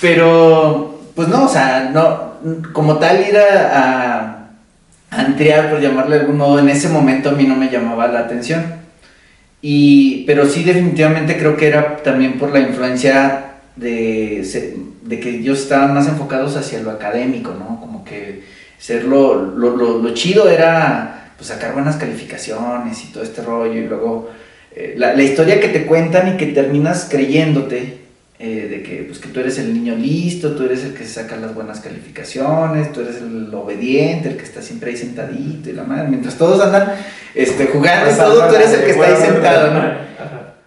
Pero, 0.00 1.00
pues 1.14 1.28
no, 1.28 1.44
o 1.44 1.48
sea, 1.48 1.90
no, 1.92 2.35
como 2.72 2.98
tal 2.98 3.26
ir 3.28 3.36
a, 3.36 4.50
a, 5.10 5.70
por 5.70 5.80
llamarle 5.80 6.16
de 6.16 6.22
algún 6.22 6.38
modo, 6.38 6.58
en 6.58 6.68
ese 6.68 6.88
momento 6.88 7.30
a 7.30 7.32
mí 7.32 7.44
no 7.44 7.56
me 7.56 7.70
llamaba 7.70 8.08
la 8.08 8.20
atención. 8.20 8.64
Y, 9.62 10.24
pero 10.26 10.46
sí 10.46 10.62
definitivamente 10.62 11.38
creo 11.38 11.56
que 11.56 11.68
era 11.68 11.96
también 11.96 12.38
por 12.38 12.52
la 12.52 12.60
influencia 12.60 13.54
de, 13.74 14.46
de 15.02 15.20
que 15.20 15.30
ellos 15.30 15.60
estaban 15.60 15.94
más 15.94 16.08
enfocados 16.08 16.56
hacia 16.56 16.80
lo 16.80 16.90
académico, 16.90 17.54
¿no? 17.58 17.80
Como 17.80 18.04
que 18.04 18.44
ser 18.78 19.04
lo, 19.04 19.34
lo, 19.34 19.76
lo, 19.76 19.98
lo 19.98 20.14
chido 20.14 20.48
era 20.48 21.32
pues, 21.36 21.48
sacar 21.48 21.72
buenas 21.72 21.96
calificaciones 21.96 23.04
y 23.04 23.12
todo 23.12 23.22
este 23.22 23.42
rollo, 23.42 23.80
y 23.80 23.86
luego 23.86 24.30
eh, 24.74 24.94
la, 24.96 25.14
la, 25.14 25.22
historia 25.22 25.60
que 25.60 25.68
te 25.68 25.86
cuentan 25.86 26.34
y 26.34 26.36
que 26.36 26.46
terminas 26.46 27.08
creyéndote 27.10 28.05
eh, 28.38 28.68
de 28.68 28.82
que, 28.82 29.04
pues, 29.04 29.18
que 29.18 29.28
tú 29.28 29.40
eres 29.40 29.58
el 29.58 29.72
niño 29.72 29.94
listo, 29.94 30.52
tú 30.52 30.64
eres 30.64 30.84
el 30.84 30.92
que 30.92 31.04
saca 31.04 31.36
las 31.36 31.54
buenas 31.54 31.80
calificaciones, 31.80 32.92
tú 32.92 33.00
eres 33.00 33.16
el 33.16 33.52
obediente, 33.54 34.28
el 34.28 34.36
que 34.36 34.44
está 34.44 34.60
siempre 34.60 34.90
ahí 34.90 34.96
sentadito 34.96 35.70
y 35.70 35.72
la 35.72 35.84
madre, 35.84 36.08
mientras 36.08 36.36
todos 36.36 36.60
andan 36.60 36.92
este, 37.34 37.66
jugando 37.66 38.10
y 38.10 38.14
todo, 38.14 38.48
tú 38.48 38.54
eres 38.54 38.72
el 38.72 38.84
que 38.84 38.90
está 38.90 39.06
ahí 39.06 39.16
sentado, 39.16 39.72
¿no? 39.72 40.06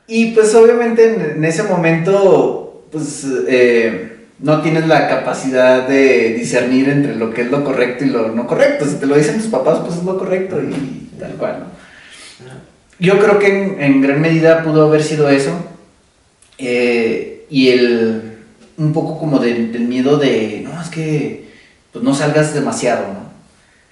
Y 0.07 0.31
pues 0.31 0.55
obviamente 0.55 1.13
en, 1.13 1.21
en 1.37 1.45
ese 1.45 1.61
momento 1.63 2.87
pues 2.91 3.27
eh, 3.47 4.17
no 4.39 4.61
tienes 4.61 4.87
la 4.87 5.07
capacidad 5.07 5.87
de 5.87 6.33
discernir 6.33 6.89
entre 6.89 7.15
lo 7.15 7.31
que 7.31 7.41
es 7.41 7.51
lo 7.51 7.63
correcto 7.63 8.05
y 8.05 8.09
lo 8.09 8.29
no 8.29 8.47
correcto. 8.47 8.85
Si 8.85 8.95
te 8.95 9.05
lo 9.05 9.15
dicen 9.15 9.37
tus 9.37 9.51
papás, 9.51 9.79
pues 9.85 9.97
es 9.97 10.03
lo 10.03 10.17
correcto 10.17 10.59
y 10.61 11.09
tal 11.19 11.33
cual, 11.33 11.59
¿no? 11.59 11.65
Yo 12.99 13.17
creo 13.19 13.39
que 13.39 13.47
en, 13.47 13.81
en 13.81 14.01
gran 14.01 14.19
medida 14.19 14.63
pudo 14.63 14.87
haber 14.87 15.03
sido 15.03 15.29
eso. 15.29 15.51
Eh, 16.57 17.38
y 17.49 17.69
el 17.69 18.29
un 18.77 18.93
poco 18.93 19.19
como 19.19 19.39
de, 19.39 19.67
del 19.67 19.83
miedo 19.83 20.17
de, 20.17 20.61
no, 20.63 20.81
es 20.81 20.89
que 20.89 21.49
pues 21.91 22.03
no 22.03 22.13
salgas 22.13 22.53
demasiado, 22.53 23.07
¿no? 23.13 23.29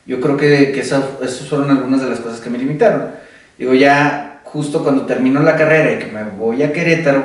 Yo 0.05 0.21
creo 0.21 0.37
que, 0.37 0.71
que 0.71 0.79
esas 0.79 1.03
fueron 1.49 1.69
algunas 1.69 2.01
de 2.01 2.09
las 2.09 2.21
cosas 2.21 2.39
que 2.39 2.49
me 2.49 2.57
limitaron. 2.57 3.11
Digo, 3.57 3.73
ya 3.73 4.39
justo 4.45 4.81
cuando 4.81 5.05
termino 5.05 5.41
la 5.43 5.57
carrera 5.57 5.91
y 5.91 5.99
que 5.99 6.11
me 6.11 6.23
voy 6.23 6.63
a 6.63 6.71
Querétaro, 6.71 7.23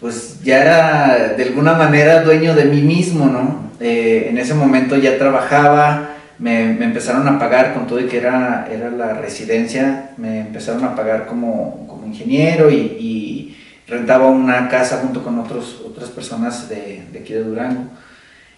pues 0.00 0.42
ya 0.42 0.62
era 0.62 1.34
de 1.36 1.42
alguna 1.44 1.74
manera 1.74 2.22
dueño 2.22 2.54
de 2.54 2.64
mí 2.64 2.80
mismo, 2.80 3.26
¿no? 3.26 3.70
Eh, 3.78 4.26
en 4.28 4.38
ese 4.38 4.54
momento 4.54 4.96
ya 4.96 5.18
trabajaba, 5.18 6.16
me, 6.38 6.72
me, 6.72 6.86
empezaron 6.86 7.28
a 7.28 7.38
pagar 7.38 7.74
con 7.74 7.86
todo 7.86 8.00
y 8.00 8.06
que 8.06 8.16
era, 8.16 8.68
era 8.72 8.90
la 8.90 9.14
residencia, 9.14 10.10
me 10.16 10.40
empezaron 10.40 10.84
a 10.84 10.96
pagar 10.96 11.26
como, 11.26 11.86
como 11.86 12.06
ingeniero 12.06 12.70
y, 12.70 13.56
rentaba 13.90 14.28
una 14.28 14.68
casa 14.68 14.98
junto 14.98 15.22
con 15.22 15.38
otros, 15.38 15.82
otras 15.84 16.08
personas 16.08 16.68
de, 16.68 17.04
de 17.12 17.18
aquí 17.18 17.34
de 17.34 17.42
Durango. 17.42 17.84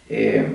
Eh, 0.08 0.46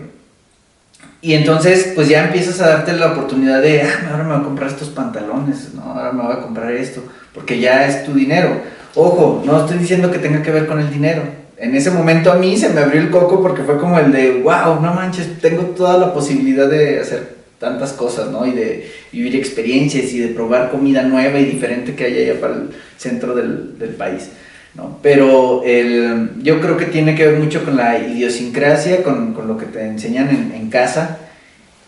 y 1.22 1.34
entonces, 1.34 1.94
pues 1.96 2.08
ya 2.08 2.26
empiezas 2.26 2.62
a 2.62 2.70
darte 2.70 2.94
la 2.94 3.12
oportunidad 3.12 3.62
de, 3.62 3.82
ah, 3.82 4.10
ahora 4.12 4.24
me 4.24 4.34
voy 4.34 4.42
a 4.42 4.44
comprar 4.44 4.70
estos 4.70 4.90
pantalones, 4.90 5.74
¿no? 5.74 5.82
ahora 5.82 6.12
me 6.12 6.24
voy 6.24 6.34
a 6.34 6.42
comprar 6.42 6.72
esto, 6.72 7.04
porque 7.34 7.60
ya 7.60 7.88
es 7.88 8.06
tu 8.06 8.14
dinero. 8.14 8.62
Ojo, 8.94 9.44
no 9.46 9.62
estoy 9.62 9.80
diciendo 9.80 10.12
que 10.12 10.20
tenga 10.20 10.44
que 10.44 10.52
ver 10.52 10.68
con 10.68 10.80
el 10.80 10.92
dinero. 10.92 11.24
En 11.58 11.76
ese 11.76 11.90
momento 11.90 12.32
a 12.32 12.36
mí 12.36 12.56
se 12.56 12.70
me 12.70 12.82
abrió 12.82 13.02
el 13.02 13.10
coco 13.10 13.42
porque 13.42 13.64
fue 13.64 13.80
como 13.80 13.98
el 13.98 14.12
de, 14.12 14.42
wow, 14.44 14.80
no 14.80 14.94
manches, 14.94 15.40
tengo 15.42 15.64
toda 15.64 15.98
la 15.98 16.14
posibilidad 16.14 16.70
de 16.70 17.00
hacer 17.00 17.36
tantas 17.60 17.94
cosas, 17.94 18.30
¿no? 18.30 18.46
Y 18.46 18.52
de 18.52 18.92
vivir 19.12 19.36
experiencias 19.36 20.14
y 20.14 20.20
de 20.20 20.28
probar 20.28 20.70
comida 20.70 21.02
nueva 21.02 21.40
y 21.40 21.46
diferente 21.46 21.96
que 21.96 22.06
hay 22.06 22.30
allá 22.30 22.40
para 22.40 22.54
el 22.54 22.70
centro 22.98 23.34
del, 23.34 23.80
del 23.80 23.90
país. 23.96 24.30
¿No? 24.78 25.00
Pero 25.02 25.64
el, 25.66 26.44
yo 26.44 26.62
creo 26.62 26.78
que 26.78 26.86
tiene 26.86 27.16
que 27.16 27.28
ver 27.28 27.40
mucho 27.40 27.66
con 27.66 27.76
la 27.76 27.98
idiosincrasia, 27.98 29.04
con, 29.04 29.34
con 29.34 29.48
lo 29.48 29.58
que 29.58 29.66
te 29.66 29.84
enseñan 29.84 30.30
en, 30.30 30.54
en, 30.56 30.70
casa 30.70 31.18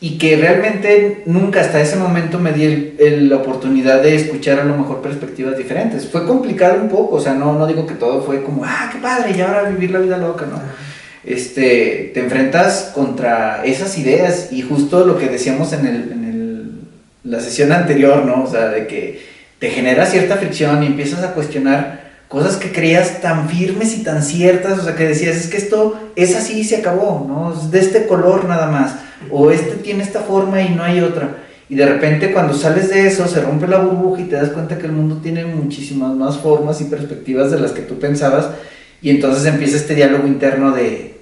y 0.02 0.18
que 0.18 0.36
realmente 0.38 1.24
nunca 1.26 1.62
hasta 1.62 1.80
ese 1.80 1.98
momento 1.98 2.40
me 2.40 2.52
di 2.52 2.64
el, 2.64 2.96
el, 3.00 3.30
la 3.30 3.38
oportunidad 3.38 4.02
de 4.02 4.16
escuchar 4.16 4.60
a 4.60 4.64
lo 4.64 4.76
mejor 4.76 5.02
perspectivas 5.02 5.56
diferentes. 5.58 6.08
Fue 6.08 6.26
complicado 6.26 6.82
un 6.82 6.90
poco, 6.90 7.18
o 7.18 7.20
sea, 7.20 7.34
no, 7.34 7.54
no 7.58 7.68
digo 7.68 7.86
que 7.86 7.94
todo 7.94 8.24
fue 8.24 8.42
como, 8.44 8.66
ah, 8.66 8.90
qué 8.92 8.98
padre, 9.00 9.36
y 9.38 9.42
ahora 9.42 9.70
vivir 9.70 9.92
la 9.92 10.00
vida 10.00 10.18
loca, 10.18 10.46
¿no? 10.50 10.60
Este, 11.24 12.12
te 12.14 12.22
enfrentas 12.22 12.92
contra 12.96 13.64
esas 13.66 13.98
ideas 13.98 14.52
y 14.52 14.62
justo 14.62 15.06
lo 15.06 15.18
que 15.18 15.28
decíamos 15.28 15.74
en, 15.74 15.86
el, 15.86 16.12
en 16.12 16.24
el, 16.24 16.72
la 17.32 17.40
sesión 17.40 17.72
anterior, 17.72 18.26
¿no? 18.26 18.44
O 18.44 18.48
sea, 18.50 18.70
de 18.70 18.88
que 18.88 19.22
te 19.60 19.70
genera 19.70 20.06
cierta 20.06 20.38
fricción 20.38 20.82
y 20.82 20.88
empiezas 20.88 21.24
a 21.24 21.34
cuestionar 21.34 21.99
cosas 22.30 22.58
que 22.58 22.72
creías 22.72 23.22
tan 23.22 23.50
firmes 23.50 23.98
y 23.98 24.04
tan 24.04 24.24
ciertas, 24.24 24.80
o 24.80 24.84
sea, 24.84 24.96
que 24.96 25.08
decías, 25.08 25.36
es 25.36 25.48
que 25.48 25.58
esto 25.58 26.00
es 26.16 26.36
así 26.36 26.60
y 26.60 26.64
se 26.64 26.78
acabó, 26.78 27.26
¿no? 27.28 27.54
Es 27.54 27.72
de 27.72 27.80
este 27.80 28.06
color 28.06 28.46
nada 28.46 28.68
más, 28.68 28.96
o 29.32 29.50
este 29.52 29.76
tiene 29.78 30.04
esta 30.04 30.22
forma 30.22 30.62
y 30.62 30.70
no 30.70 30.84
hay 30.84 31.02
otra. 31.02 31.38
Y 31.68 31.76
de 31.76 31.86
repente 31.86 32.32
cuando 32.32 32.54
sales 32.54 32.90
de 32.90 33.08
eso, 33.08 33.28
se 33.28 33.42
rompe 33.42 33.68
la 33.68 33.80
burbuja 33.80 34.22
y 34.22 34.26
te 34.26 34.36
das 34.36 34.50
cuenta 34.50 34.78
que 34.78 34.86
el 34.86 34.92
mundo 34.92 35.18
tiene 35.22 35.44
muchísimas 35.46 36.16
más 36.16 36.38
formas 36.38 36.80
y 36.82 36.86
perspectivas 36.86 37.52
de 37.52 37.60
las 37.60 37.72
que 37.72 37.82
tú 37.82 37.98
pensabas, 38.00 38.50
y 39.02 39.10
entonces 39.10 39.46
empieza 39.46 39.78
este 39.78 39.96
diálogo 39.96 40.28
interno 40.28 40.72
de, 40.72 41.18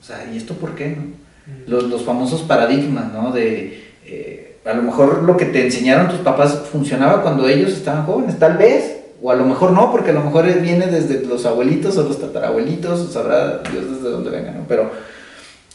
o 0.00 0.04
sea, 0.06 0.28
¿y 0.30 0.36
esto 0.36 0.54
por 0.54 0.74
qué, 0.74 0.88
no? 0.88 1.24
Los, 1.66 1.84
los 1.84 2.04
famosos 2.04 2.42
paradigmas, 2.42 3.10
¿no? 3.10 3.32
De, 3.32 3.84
eh, 4.04 4.56
a 4.66 4.74
lo 4.74 4.82
mejor 4.82 5.22
lo 5.22 5.36
que 5.38 5.46
te 5.46 5.64
enseñaron 5.64 6.08
tus 6.08 6.18
papás 6.18 6.62
funcionaba 6.70 7.22
cuando 7.22 7.48
ellos 7.48 7.72
estaban 7.72 8.04
jóvenes, 8.04 8.38
tal 8.38 8.58
vez, 8.58 9.03
o 9.24 9.30
a 9.30 9.36
lo 9.36 9.46
mejor 9.46 9.72
no, 9.72 9.90
porque 9.90 10.10
a 10.10 10.12
lo 10.12 10.22
mejor 10.22 10.44
viene 10.60 10.86
desde 10.86 11.24
los 11.24 11.46
abuelitos 11.46 11.96
o 11.96 12.02
los 12.02 12.20
tatarabuelitos, 12.20 13.00
o 13.00 13.10
sabrá 13.10 13.62
Dios 13.72 13.90
desde 13.90 14.10
dónde 14.10 14.28
venga, 14.28 14.52
¿no? 14.52 14.66
Pero, 14.68 14.90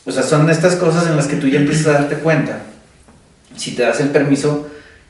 o 0.05 0.11
sea, 0.11 0.21
son 0.21 0.47
estas 0.51 0.75
cosas 0.75 1.07
en 1.07 1.15
las 1.15 1.25
que 1.25 1.37
tú 1.37 1.47
ya 1.47 1.57
empiezas 1.57 1.87
a 1.87 1.93
darte 1.93 2.17
cuenta, 2.17 2.61
si 3.55 3.75
te 3.75 3.81
das 3.81 4.01
el 4.01 4.09
permiso, 4.09 4.67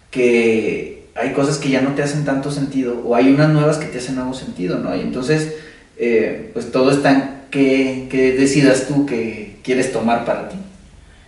que 0.10 1.10
hay 1.16 1.34
cosas 1.34 1.58
que 1.58 1.68
ya 1.68 1.82
no 1.82 1.96
te 1.96 2.02
hacen 2.02 2.24
tanto 2.24 2.50
sentido, 2.50 3.02
o 3.06 3.14
hay 3.14 3.30
unas 3.30 3.50
nuevas 3.50 3.76
que 3.76 3.88
te 3.88 3.98
hacen 3.98 4.16
nuevo 4.16 4.34
sentido, 4.34 4.78
¿no? 4.78 4.96
Y 4.96 5.02
entonces, 5.02 5.56
eh, 5.98 6.52
pues 6.54 6.72
todo 6.72 6.92
está 6.92 7.12
en 7.12 7.50
que, 7.52 8.38
decidas 8.40 8.88
tú 8.88 9.06
que 9.06 9.58
quieres 9.66 9.92
tomar 9.92 10.24
para 10.24 10.48
ti. 10.48 10.56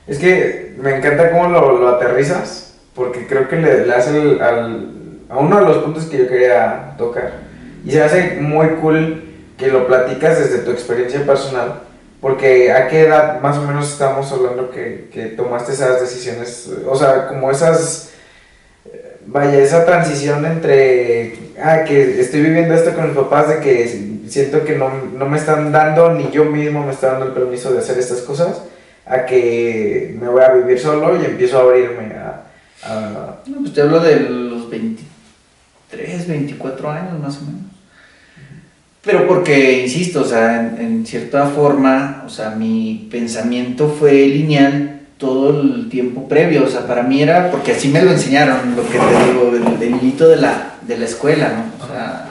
Es 0.07 0.17
que 0.17 0.77
me 0.81 0.95
encanta 0.95 1.31
cómo 1.31 1.49
lo, 1.49 1.89
aterrizas, 1.89 2.75
porque 2.95 3.27
creo 3.27 3.49
que 3.49 3.57
le, 3.57 3.85
le 3.85 3.93
hace 3.93 4.39
al 4.39 5.00
a 5.31 5.37
uno 5.39 5.59
de 5.59 5.65
los 5.65 5.77
puntos 5.77 6.05
que 6.05 6.17
yo 6.17 6.27
quería 6.27 6.93
tocar. 6.97 7.31
Y 7.85 7.91
se 7.91 8.03
hace 8.03 8.37
muy 8.41 8.67
cool 8.81 9.23
que 9.57 9.67
lo 9.67 9.87
platicas 9.87 10.37
desde 10.39 10.59
tu 10.59 10.71
experiencia 10.71 11.25
personal, 11.25 11.81
porque 12.19 12.71
a 12.71 12.87
qué 12.87 13.01
edad 13.01 13.39
más 13.41 13.57
o 13.57 13.63
menos 13.63 13.91
estamos 13.91 14.31
hablando 14.31 14.69
que, 14.69 15.09
que 15.11 15.27
tomaste 15.27 15.71
esas 15.71 16.01
decisiones, 16.01 16.69
o 16.85 16.95
sea, 16.95 17.27
como 17.27 17.49
esas, 17.49 18.11
vaya, 19.25 19.59
esa 19.59 19.85
transición 19.85 20.45
entre, 20.45 21.35
ah, 21.63 21.83
que 21.85 22.19
estoy 22.19 22.41
viviendo 22.41 22.73
esto 22.73 22.93
con 22.93 23.07
mis 23.07 23.15
papás, 23.15 23.47
de 23.47 23.59
que 23.59 23.87
siento 24.27 24.65
que 24.65 24.75
no, 24.75 24.91
no 25.17 25.27
me 25.27 25.37
están 25.37 25.71
dando, 25.71 26.11
ni 26.13 26.29
yo 26.31 26.45
mismo 26.45 26.83
me 26.85 26.91
está 26.91 27.11
dando 27.11 27.27
el 27.27 27.31
permiso 27.31 27.71
de 27.71 27.79
hacer 27.79 27.97
estas 27.97 28.19
cosas, 28.21 28.63
a 29.05 29.25
que 29.25 30.15
me 30.19 30.27
voy 30.27 30.43
a 30.43 30.53
vivir 30.53 30.79
solo 30.79 31.19
y 31.21 31.25
empiezo 31.25 31.57
a 31.57 31.61
abrirme 31.61 32.15
a... 32.15 32.43
a... 32.83 33.41
No, 33.45 33.59
pues 33.59 33.73
te 33.73 33.81
hablo 33.81 33.99
de 33.99 34.19
los 34.19 34.69
20 34.69 35.10
23, 35.91 36.27
24 36.27 36.91
años 36.91 37.19
más 37.19 37.37
o 37.37 37.41
menos. 37.41 37.61
Pero 39.03 39.27
porque, 39.27 39.81
insisto, 39.81 40.21
o 40.21 40.25
sea, 40.25 40.59
en, 40.59 40.77
en, 40.79 41.05
cierta 41.05 41.47
forma, 41.47 42.23
o 42.25 42.29
sea, 42.29 42.51
mi 42.51 43.07
pensamiento 43.09 43.89
fue 43.89 44.13
lineal 44.27 45.01
todo 45.17 45.61
el 45.61 45.89
tiempo 45.89 46.27
previo, 46.27 46.65
o 46.65 46.67
sea, 46.67 46.85
para 46.85 47.03
mí 47.03 47.21
era, 47.21 47.49
porque 47.49 47.71
así 47.71 47.87
me 47.87 48.01
lo 48.01 48.11
enseñaron, 48.11 48.75
lo 48.75 48.83
que 48.87 48.99
te 48.99 49.31
digo, 49.31 49.51
del, 49.51 49.79
del 49.79 49.95
hilito 49.95 50.27
de 50.27 50.37
la, 50.37 50.73
de 50.81 50.97
la 50.97 51.05
escuela, 51.05 51.49
¿no? 51.49 51.83
O 51.83 51.87
sea, 51.87 52.29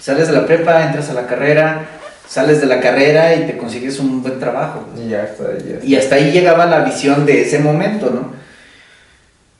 sales 0.00 0.28
de 0.28 0.34
la 0.34 0.46
prepa, 0.46 0.84
entras 0.84 1.10
a 1.10 1.14
la 1.14 1.26
carrera, 1.26 1.86
sales 2.26 2.60
de 2.60 2.66
la 2.66 2.80
carrera 2.80 3.34
y 3.34 3.46
te 3.46 3.56
consigues 3.58 3.98
un 3.98 4.22
buen 4.22 4.38
trabajo. 4.40 4.86
Y 4.96 5.10
ya 5.10 5.24
está, 5.24 5.44
ya 5.58 5.74
está. 5.74 5.86
Y 5.86 5.96
hasta 5.96 6.14
ahí 6.16 6.30
llegaba 6.30 6.66
la 6.66 6.80
visión 6.80 7.26
de 7.26 7.42
ese 7.42 7.58
momento, 7.58 8.10
¿no? 8.10 8.32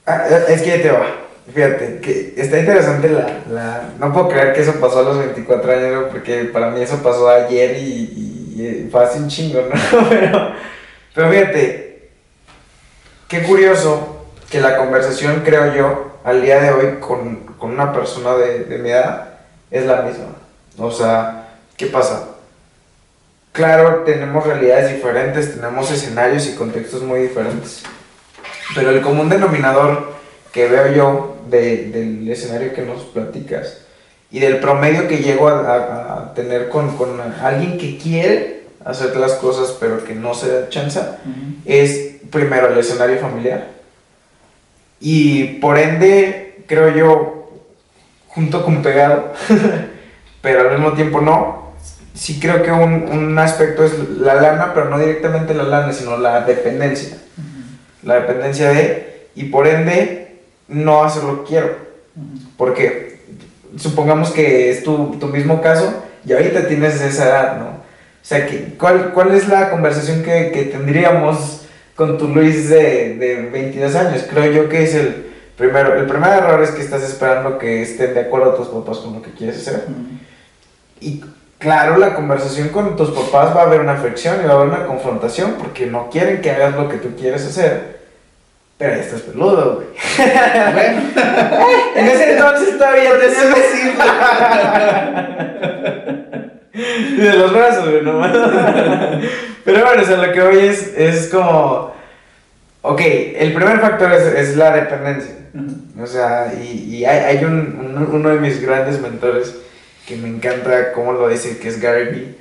Ah, 0.06 0.26
es 0.48 0.62
que 0.62 0.78
te 0.78 0.90
va. 0.90 1.25
Fíjate, 1.52 2.00
que 2.00 2.34
está 2.36 2.58
interesante 2.58 3.08
la, 3.08 3.40
la, 3.50 3.82
No 4.00 4.12
puedo 4.12 4.28
creer 4.28 4.52
que 4.52 4.62
eso 4.62 4.80
pasó 4.80 5.00
a 5.00 5.02
los 5.02 5.18
24 5.18 5.72
años, 5.72 6.04
porque 6.10 6.44
para 6.44 6.70
mí 6.70 6.82
eso 6.82 6.96
pasó 7.02 7.28
ayer 7.28 7.78
y, 7.78 7.82
y, 7.82 8.62
y 8.62 8.88
fue 8.90 9.04
hace 9.04 9.18
un 9.18 9.28
chingo, 9.28 9.60
¿no? 9.62 10.08
Pero, 10.08 10.52
pero 11.14 11.30
fíjate, 11.30 12.10
qué 13.28 13.42
curioso 13.42 14.26
que 14.50 14.60
la 14.60 14.76
conversación, 14.76 15.42
creo 15.44 15.74
yo, 15.74 16.18
al 16.24 16.42
día 16.42 16.60
de 16.60 16.70
hoy 16.70 16.98
con, 17.00 17.36
con 17.58 17.70
una 17.70 17.92
persona 17.92 18.34
de, 18.34 18.64
de 18.64 18.78
mi 18.78 18.90
edad 18.90 19.38
es 19.70 19.86
la 19.86 20.02
misma. 20.02 20.26
O 20.76 20.90
sea, 20.90 21.48
¿qué 21.76 21.86
pasa? 21.86 22.28
Claro, 23.52 24.02
tenemos 24.04 24.46
realidades 24.46 24.94
diferentes, 24.94 25.54
tenemos 25.54 25.90
escenarios 25.90 26.46
y 26.46 26.54
contextos 26.54 27.02
muy 27.02 27.20
diferentes. 27.20 27.82
Pero 28.74 28.90
el 28.90 29.00
común 29.00 29.30
denominador 29.30 30.15
que 30.56 30.66
veo 30.68 30.90
yo 30.90 31.36
de, 31.50 31.90
del 31.90 32.26
escenario 32.30 32.72
que 32.72 32.80
nos 32.80 33.02
platicas 33.02 33.82
y 34.30 34.40
del 34.40 34.58
promedio 34.58 35.06
que 35.06 35.18
llego 35.18 35.48
a, 35.48 35.60
a, 35.60 36.14
a 36.14 36.34
tener 36.34 36.70
con, 36.70 36.96
con, 36.96 37.20
alguien 37.20 37.76
que 37.76 37.98
quiere 37.98 38.62
hacer 38.82 39.14
las 39.18 39.34
cosas 39.34 39.76
pero 39.78 40.02
que 40.02 40.14
no 40.14 40.32
se 40.32 40.50
da 40.50 40.70
chance, 40.70 40.98
uh 40.98 41.02
-huh. 41.02 41.56
es 41.66 42.22
primero 42.30 42.68
el 42.68 42.78
escenario 42.78 43.18
familiar. 43.18 43.66
Y 44.98 45.58
por 45.60 45.76
ende, 45.78 46.64
creo 46.66 46.88
yo, 46.88 47.50
junto 48.28 48.64
con 48.64 48.82
pegado, 48.82 49.34
pero 50.40 50.60
al 50.60 50.70
mismo 50.70 50.94
tiempo 50.94 51.20
no, 51.20 51.74
sí 52.14 52.40
creo 52.40 52.62
que 52.62 52.72
un, 52.72 53.10
un, 53.10 53.38
aspecto 53.38 53.84
es 53.84 53.92
la 54.08 54.36
lana, 54.36 54.72
pero 54.72 54.88
no 54.88 54.98
directamente 54.98 55.52
la 55.52 55.64
lana, 55.64 55.92
sino 55.92 56.16
la 56.16 56.40
dependencia. 56.40 57.14
Uh 57.36 57.40
-huh. 57.42 58.06
La 58.08 58.14
dependencia 58.20 58.70
de, 58.70 59.28
y 59.34 59.44
por 59.50 59.66
ende, 59.66 60.25
no 60.68 61.04
hacer 61.04 61.24
lo 61.24 61.44
que 61.44 61.48
quiero. 61.48 61.76
Porque 62.56 63.20
supongamos 63.76 64.30
que 64.30 64.70
es 64.70 64.82
tu, 64.82 65.16
tu, 65.20 65.26
mismo 65.26 65.60
caso 65.60 66.02
y 66.24 66.32
ahorita 66.32 66.66
tienes 66.66 67.00
esa 67.00 67.24
edad, 67.28 67.58
¿no? 67.58 67.66
O 67.66 68.28
sea, 68.28 68.48
¿cuál, 68.78 69.12
¿cuál 69.12 69.34
es 69.34 69.48
la 69.48 69.70
conversación 69.70 70.22
que, 70.22 70.50
que 70.50 70.64
tendríamos 70.64 71.62
con 71.94 72.18
tu 72.18 72.28
Luis 72.28 72.68
de, 72.68 73.14
de 73.16 73.48
22 73.52 73.94
años? 73.94 74.24
Creo 74.28 74.50
yo 74.50 74.68
que 74.68 74.82
es 74.82 74.94
el 74.94 75.26
primero. 75.56 75.94
El 75.94 76.06
primer 76.06 76.30
error 76.30 76.62
es 76.62 76.70
que 76.70 76.82
estás 76.82 77.02
esperando 77.02 77.58
que 77.58 77.82
estén 77.82 78.14
de 78.14 78.20
acuerdo 78.20 78.54
tus 78.54 78.68
papás 78.68 78.98
con 78.98 79.14
lo 79.14 79.22
que 79.22 79.30
quieres 79.32 79.58
hacer. 79.58 79.84
Uh 79.86 79.90
-huh. 79.90 80.18
Y 81.00 81.24
claro, 81.58 81.98
la 81.98 82.14
conversación 82.14 82.70
con 82.70 82.96
tus 82.96 83.10
papás 83.10 83.54
va 83.54 83.62
a 83.62 83.66
haber 83.66 83.80
una 83.80 83.96
fricción 83.96 84.40
y 84.42 84.46
va 84.46 84.54
a 84.54 84.56
haber 84.56 84.68
una 84.68 84.86
confrontación 84.86 85.54
porque 85.58 85.86
no 85.86 86.10
quieren 86.10 86.40
que 86.40 86.50
hagas 86.50 86.74
lo 86.74 86.88
que 86.88 86.96
tú 86.96 87.14
quieres 87.16 87.44
hacer. 87.46 87.95
Pero 88.78 88.94
ya 88.94 89.00
estás 89.00 89.22
peludo, 89.22 89.76
güey. 89.76 89.86
Bueno, 90.72 91.02
en 91.96 92.06
ese 92.08 92.32
entonces 92.32 92.76
todavía 92.76 93.10
tenías 93.18 93.54
decir. 93.54 93.96
de 97.22 97.32
los 97.38 97.52
brazos, 97.54 97.88
güey, 97.88 98.02
nomás. 98.02 98.32
Pero 99.64 99.84
bueno, 99.84 100.02
o 100.02 100.04
sea, 100.04 100.18
lo 100.18 100.32
que 100.32 100.42
hoy 100.42 100.58
es, 100.66 100.92
es 100.96 101.28
como. 101.28 101.94
Ok, 102.82 103.00
el 103.00 103.54
primer 103.54 103.80
factor 103.80 104.12
es, 104.12 104.22
es 104.22 104.56
la 104.56 104.70
dependencia. 104.72 105.34
Uh 105.54 105.58
-huh. 105.58 106.02
O 106.02 106.06
sea, 106.06 106.52
y, 106.62 106.96
y 106.96 107.04
hay, 107.06 107.36
hay 107.36 107.44
un, 107.44 107.96
un, 107.96 108.08
uno 108.14 108.28
de 108.28 108.40
mis 108.40 108.60
grandes 108.60 109.00
mentores 109.00 109.56
que 110.06 110.16
me 110.16 110.28
encanta 110.28 110.92
cómo 110.92 111.12
lo 111.12 111.28
dice, 111.28 111.58
que 111.58 111.68
es 111.68 111.80
Gary 111.80 112.04
Vee. 112.04 112.34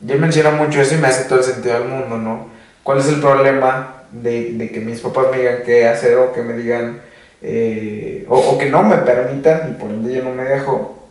Yo 0.00 0.16
menciono 0.18 0.52
mucho 0.52 0.80
eso 0.80 0.94
y 0.94 0.98
me 0.98 1.08
hace 1.08 1.28
todo 1.28 1.40
el 1.40 1.44
sentido 1.44 1.74
del 1.80 1.88
mundo, 1.88 2.16
¿no? 2.16 2.48
¿Cuál 2.82 2.98
es 2.98 3.08
el 3.08 3.20
problema 3.20 3.99
de, 4.12 4.52
de 4.52 4.70
que 4.70 4.80
mis 4.80 5.00
papás 5.00 5.26
me 5.30 5.38
digan 5.38 5.58
qué 5.64 5.86
hacer 5.86 6.16
o 6.16 6.32
que 6.32 6.42
me 6.42 6.54
digan, 6.54 7.00
eh, 7.42 8.24
o, 8.28 8.38
o, 8.38 8.58
que 8.58 8.68
no 8.68 8.82
me 8.82 8.96
permitan 8.98 9.70
y 9.70 9.80
por 9.80 9.90
ende 9.90 10.14
yo 10.14 10.22
no 10.22 10.32
me 10.32 10.44
dejo? 10.44 11.08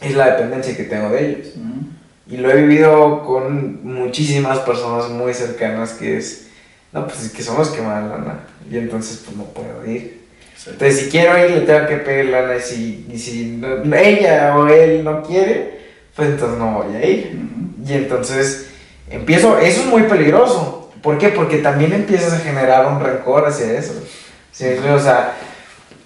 Es 0.00 0.14
la 0.14 0.32
dependencia 0.32 0.76
que 0.76 0.84
tengo 0.84 1.10
de 1.10 1.26
ellos. 1.26 1.52
Uh 1.56 1.60
-huh. 1.60 1.86
Y 2.28 2.38
lo 2.38 2.50
he 2.50 2.56
vivido 2.62 3.24
con 3.24 3.84
muchísimas 3.84 4.58
personas 4.60 5.10
muy 5.10 5.32
cercanas 5.32 5.92
que 5.92 6.16
es, 6.16 6.48
no, 6.92 7.06
pues 7.06 7.24
es 7.24 7.30
que 7.32 7.42
son 7.42 7.56
los 7.56 7.68
que 7.70 7.80
me 7.80 7.88
dan 7.88 8.08
lana. 8.08 8.40
Y 8.70 8.78
entonces 8.78 9.22
pues 9.24 9.36
no 9.36 9.44
puedo 9.44 9.86
ir. 9.86 10.26
Entonces 10.66 11.00
si 11.00 11.10
quiero 11.10 11.38
ir 11.38 11.50
le 11.52 11.60
tengo 11.60 11.86
que 11.86 11.96
pedir 11.98 12.26
lana 12.26 12.56
y 12.56 12.60
si, 12.60 13.06
y 13.12 13.18
si 13.18 13.62
ella 13.94 14.56
o 14.56 14.66
él 14.66 15.04
no 15.04 15.22
quiere, 15.22 15.78
pues 16.16 16.30
entonces 16.30 16.58
no 16.58 16.82
voy 16.82 16.96
a 16.96 17.06
ir. 17.06 17.38
Y 17.86 17.92
entonces 17.92 18.70
empiezo, 19.08 19.58
eso 19.58 19.82
es 19.82 19.86
muy 19.86 20.02
peligroso. 20.02 20.85
¿Por 21.06 21.18
qué? 21.18 21.28
Porque 21.28 21.58
también 21.58 21.92
empiezas 21.92 22.32
a 22.32 22.38
generar 22.40 22.84
un 22.86 22.98
rencor 22.98 23.46
hacia 23.46 23.78
eso. 23.78 23.92
¿Sí? 24.50 24.66
O 24.92 24.98
sea, 24.98 25.34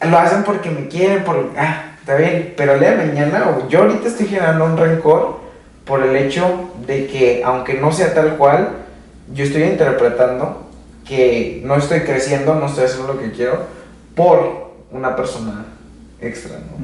lo 0.06 0.18
hacen 0.18 0.42
porque 0.44 0.68
me 0.68 0.88
quieren, 0.88 1.24
por, 1.24 1.52
ah, 1.56 1.92
está 1.98 2.16
bien, 2.16 2.52
pero 2.54 2.74
el 2.74 2.80
día 2.80 2.90
de 2.90 3.06
mañana, 3.06 3.48
o 3.48 3.66
yo 3.66 3.78
ahorita 3.78 4.08
estoy 4.08 4.26
generando 4.26 4.66
un 4.66 4.76
rencor 4.76 5.40
por 5.86 6.02
el 6.02 6.14
hecho 6.16 6.70
de 6.86 7.06
que, 7.06 7.40
aunque 7.42 7.80
no 7.80 7.90
sea 7.92 8.12
tal 8.12 8.36
cual, 8.36 8.72
yo 9.32 9.44
estoy 9.44 9.62
interpretando 9.62 10.68
que 11.08 11.62
no 11.64 11.76
estoy 11.76 12.00
creciendo, 12.00 12.56
no 12.56 12.66
estoy 12.66 12.84
haciendo 12.84 13.14
lo 13.14 13.18
que 13.18 13.32
quiero 13.32 13.58
por 14.14 14.74
una 14.90 15.16
persona 15.16 15.64
extra, 16.20 16.58
¿no? 16.58 16.76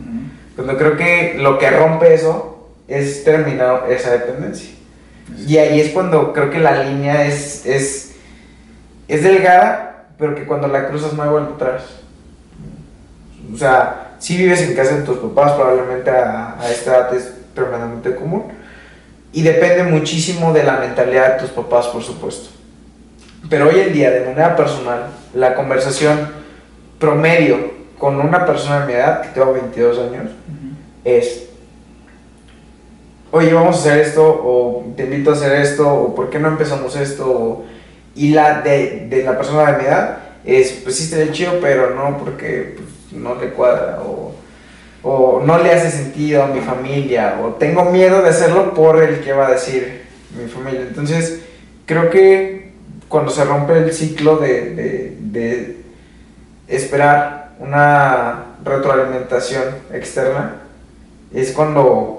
Cuando 0.54 0.78
creo 0.78 0.96
que 0.96 1.34
lo 1.36 1.58
que 1.58 1.68
rompe 1.68 2.14
eso 2.14 2.70
es 2.88 3.24
terminar 3.24 3.84
esa 3.90 4.10
dependencia. 4.12 4.70
Y 5.46 5.58
ahí 5.58 5.80
es 5.80 5.90
cuando 5.90 6.32
creo 6.32 6.48
que 6.48 6.60
la 6.60 6.82
línea 6.84 7.26
es, 7.26 7.66
es, 7.66 8.05
es 9.08 9.22
delgada, 9.22 10.06
pero 10.18 10.34
que 10.34 10.44
cuando 10.44 10.68
la 10.68 10.88
cruzas 10.88 11.12
no 11.12 11.22
hay 11.22 11.28
vuelta 11.28 11.54
atrás. 11.54 11.82
O 13.52 13.56
sea, 13.56 14.14
si 14.18 14.36
vives 14.36 14.62
en 14.62 14.74
casa 14.74 14.96
de 14.96 15.02
tus 15.02 15.18
papás, 15.18 15.52
probablemente 15.52 16.10
a, 16.10 16.60
a 16.60 16.70
esta 16.70 16.96
edad 16.96 17.14
es 17.14 17.32
tremendamente 17.54 18.14
común. 18.14 18.44
Y 19.32 19.42
depende 19.42 19.84
muchísimo 19.84 20.52
de 20.52 20.62
la 20.64 20.78
mentalidad 20.78 21.34
de 21.34 21.40
tus 21.40 21.50
papás, 21.50 21.86
por 21.88 22.02
supuesto. 22.02 22.50
Pero 23.48 23.68
hoy 23.68 23.80
en 23.80 23.92
día, 23.92 24.10
de 24.10 24.20
manera 24.20 24.56
personal, 24.56 25.08
la 25.34 25.54
conversación 25.54 26.30
promedio 26.98 27.76
con 27.98 28.20
una 28.20 28.44
persona 28.44 28.80
de 28.80 28.86
mi 28.86 28.92
edad, 28.94 29.22
que 29.22 29.28
tengo 29.28 29.52
22 29.52 29.98
años, 29.98 30.30
es, 31.04 31.48
oye, 33.30 33.52
vamos 33.52 33.76
a 33.76 33.78
hacer 33.78 34.00
esto, 34.00 34.22
o 34.22 34.84
te 34.96 35.04
invito 35.04 35.30
a 35.30 35.34
hacer 35.34 35.60
esto, 35.60 35.88
o 35.88 36.14
por 36.14 36.30
qué 36.30 36.38
no 36.38 36.48
empezamos 36.48 36.96
esto, 36.96 37.64
y 38.16 38.30
la 38.30 38.62
de, 38.62 39.06
de, 39.08 39.22
la 39.22 39.36
persona 39.36 39.72
de 39.72 39.78
mi 39.78 39.84
edad 39.84 40.18
es, 40.44 40.72
pues 40.82 40.96
sí, 40.96 41.04
estaría 41.04 41.32
chido, 41.32 41.52
pero 41.60 41.94
no 41.94 42.18
porque 42.18 42.76
pues, 42.76 43.20
no 43.20 43.34
te 43.34 43.50
cuadra, 43.50 44.00
o, 44.02 44.34
o 45.02 45.42
no 45.44 45.58
le 45.58 45.70
hace 45.70 45.90
sentido 45.90 46.42
a 46.42 46.46
mi 46.48 46.60
familia, 46.60 47.38
o 47.42 47.54
tengo 47.54 47.84
miedo 47.84 48.22
de 48.22 48.30
hacerlo 48.30 48.74
por 48.74 49.02
el 49.02 49.20
que 49.20 49.32
va 49.32 49.48
a 49.48 49.52
decir 49.52 50.02
mi 50.36 50.48
familia. 50.48 50.80
Entonces, 50.80 51.42
creo 51.84 52.10
que 52.10 52.72
cuando 53.08 53.30
se 53.30 53.44
rompe 53.44 53.74
el 53.78 53.92
ciclo 53.92 54.38
de, 54.38 54.74
de, 54.74 55.16
de 55.20 55.76
esperar 56.68 57.52
una 57.60 58.56
retroalimentación 58.64 59.64
externa, 59.92 60.62
es 61.32 61.52
cuando 61.52 62.16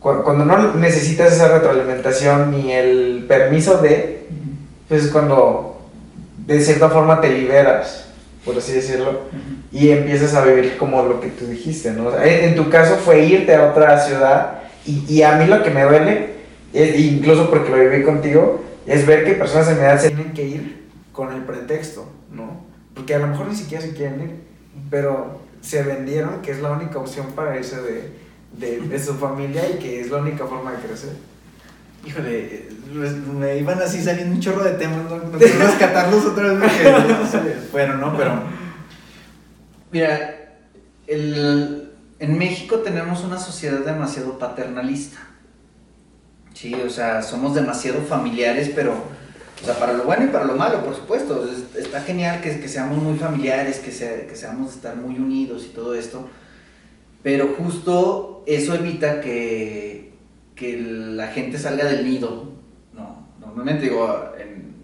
cuando 0.00 0.44
no 0.44 0.74
necesitas 0.74 1.32
esa 1.32 1.48
retroalimentación 1.48 2.52
ni 2.52 2.72
el 2.72 3.24
permiso 3.26 3.78
de, 3.78 4.26
pues 4.88 5.04
es 5.04 5.10
cuando 5.10 5.80
de 6.46 6.60
cierta 6.60 6.88
forma 6.88 7.20
te 7.20 7.30
liberas, 7.30 8.06
por 8.44 8.56
así 8.56 8.72
decirlo, 8.72 9.22
y 9.70 9.90
empiezas 9.90 10.34
a 10.34 10.44
vivir 10.44 10.76
como 10.78 11.02
lo 11.02 11.20
que 11.20 11.28
tú 11.28 11.46
dijiste, 11.46 11.90
¿no? 11.92 12.18
en, 12.22 12.54
tu 12.54 12.70
caso 12.70 12.96
fue 12.96 13.24
irte 13.26 13.54
a 13.54 13.70
otra 13.70 14.00
ciudad 14.00 14.60
y, 14.86 15.04
y 15.08 15.22
a 15.22 15.36
mí 15.36 15.46
lo 15.46 15.62
que 15.62 15.70
me 15.70 15.82
duele, 15.82 16.34
incluso 16.72 17.50
porque 17.50 17.70
lo 17.70 17.76
viví 17.78 18.02
contigo, 18.02 18.64
es 18.86 19.06
ver 19.06 19.24
que 19.24 19.32
personas 19.32 19.68
de 19.68 19.74
mi 19.74 19.80
edad 19.80 20.00
se 20.00 20.08
tienen 20.10 20.32
que 20.32 20.44
ir 20.44 20.88
con 21.12 21.32
el 21.32 21.42
pretexto, 21.42 22.06
¿no? 22.32 22.62
Porque 22.94 23.14
a 23.14 23.18
lo 23.18 23.26
mejor 23.26 23.48
ni 23.48 23.56
siquiera 23.56 23.84
se 23.84 23.92
quieren 23.92 24.20
ir, 24.20 24.30
pero 24.88 25.40
se 25.60 25.82
vendieron 25.82 26.40
que 26.40 26.52
es 26.52 26.60
la 26.60 26.70
única 26.70 26.98
opción 26.98 27.26
para 27.34 27.58
irse 27.58 27.76
de 27.82 28.28
de, 28.52 28.80
de, 28.80 28.98
su 28.98 29.14
familia 29.14 29.62
y 29.68 29.78
que 29.78 30.00
es 30.00 30.10
la 30.10 30.18
única 30.18 30.46
forma 30.46 30.72
de 30.72 30.78
crecer. 30.78 31.12
Híjole, 32.06 32.68
pues, 32.94 33.12
me 33.12 33.58
iban 33.58 33.80
así 33.82 34.02
saliendo 34.02 34.34
un 34.34 34.40
chorro 34.40 34.64
de 34.64 34.72
temas, 34.72 35.04
no, 35.04 35.38
rescatarlos 35.38 36.24
otra 36.24 36.52
vez 36.52 36.58
porque 36.58 37.56
bueno, 37.72 37.94
no, 37.96 38.16
pero 38.16 38.42
mira, 39.90 40.56
el, 41.06 41.90
en 42.18 42.38
México 42.38 42.78
tenemos 42.78 43.24
una 43.24 43.38
sociedad 43.38 43.80
demasiado 43.80 44.38
paternalista. 44.38 45.18
Sí, 46.54 46.74
o 46.74 46.90
sea, 46.90 47.22
somos 47.22 47.54
demasiado 47.54 48.00
familiares, 48.00 48.72
pero, 48.74 48.92
o 48.92 49.64
sea, 49.64 49.74
para 49.78 49.92
lo 49.92 50.04
bueno 50.04 50.24
y 50.24 50.28
para 50.28 50.44
lo 50.44 50.56
malo, 50.56 50.82
por 50.84 50.96
supuesto. 50.96 51.48
Está 51.76 52.00
genial 52.00 52.40
que, 52.40 52.58
que 52.58 52.68
seamos 52.68 53.02
muy 53.02 53.16
familiares, 53.16 53.78
que, 53.78 53.92
sea, 53.92 54.26
que 54.26 54.34
seamos 54.34 54.74
estar 54.74 54.96
muy 54.96 55.16
unidos 55.16 55.64
y 55.64 55.68
todo 55.68 55.94
esto 55.94 56.28
pero 57.22 57.54
justo 57.58 58.42
eso 58.46 58.74
evita 58.74 59.20
que, 59.20 60.07
que 60.58 60.76
la 60.76 61.28
gente 61.28 61.58
salga 61.58 61.84
del 61.84 62.04
nido. 62.04 62.52
No, 62.92 63.28
normalmente 63.40 63.84
digo, 63.84 64.32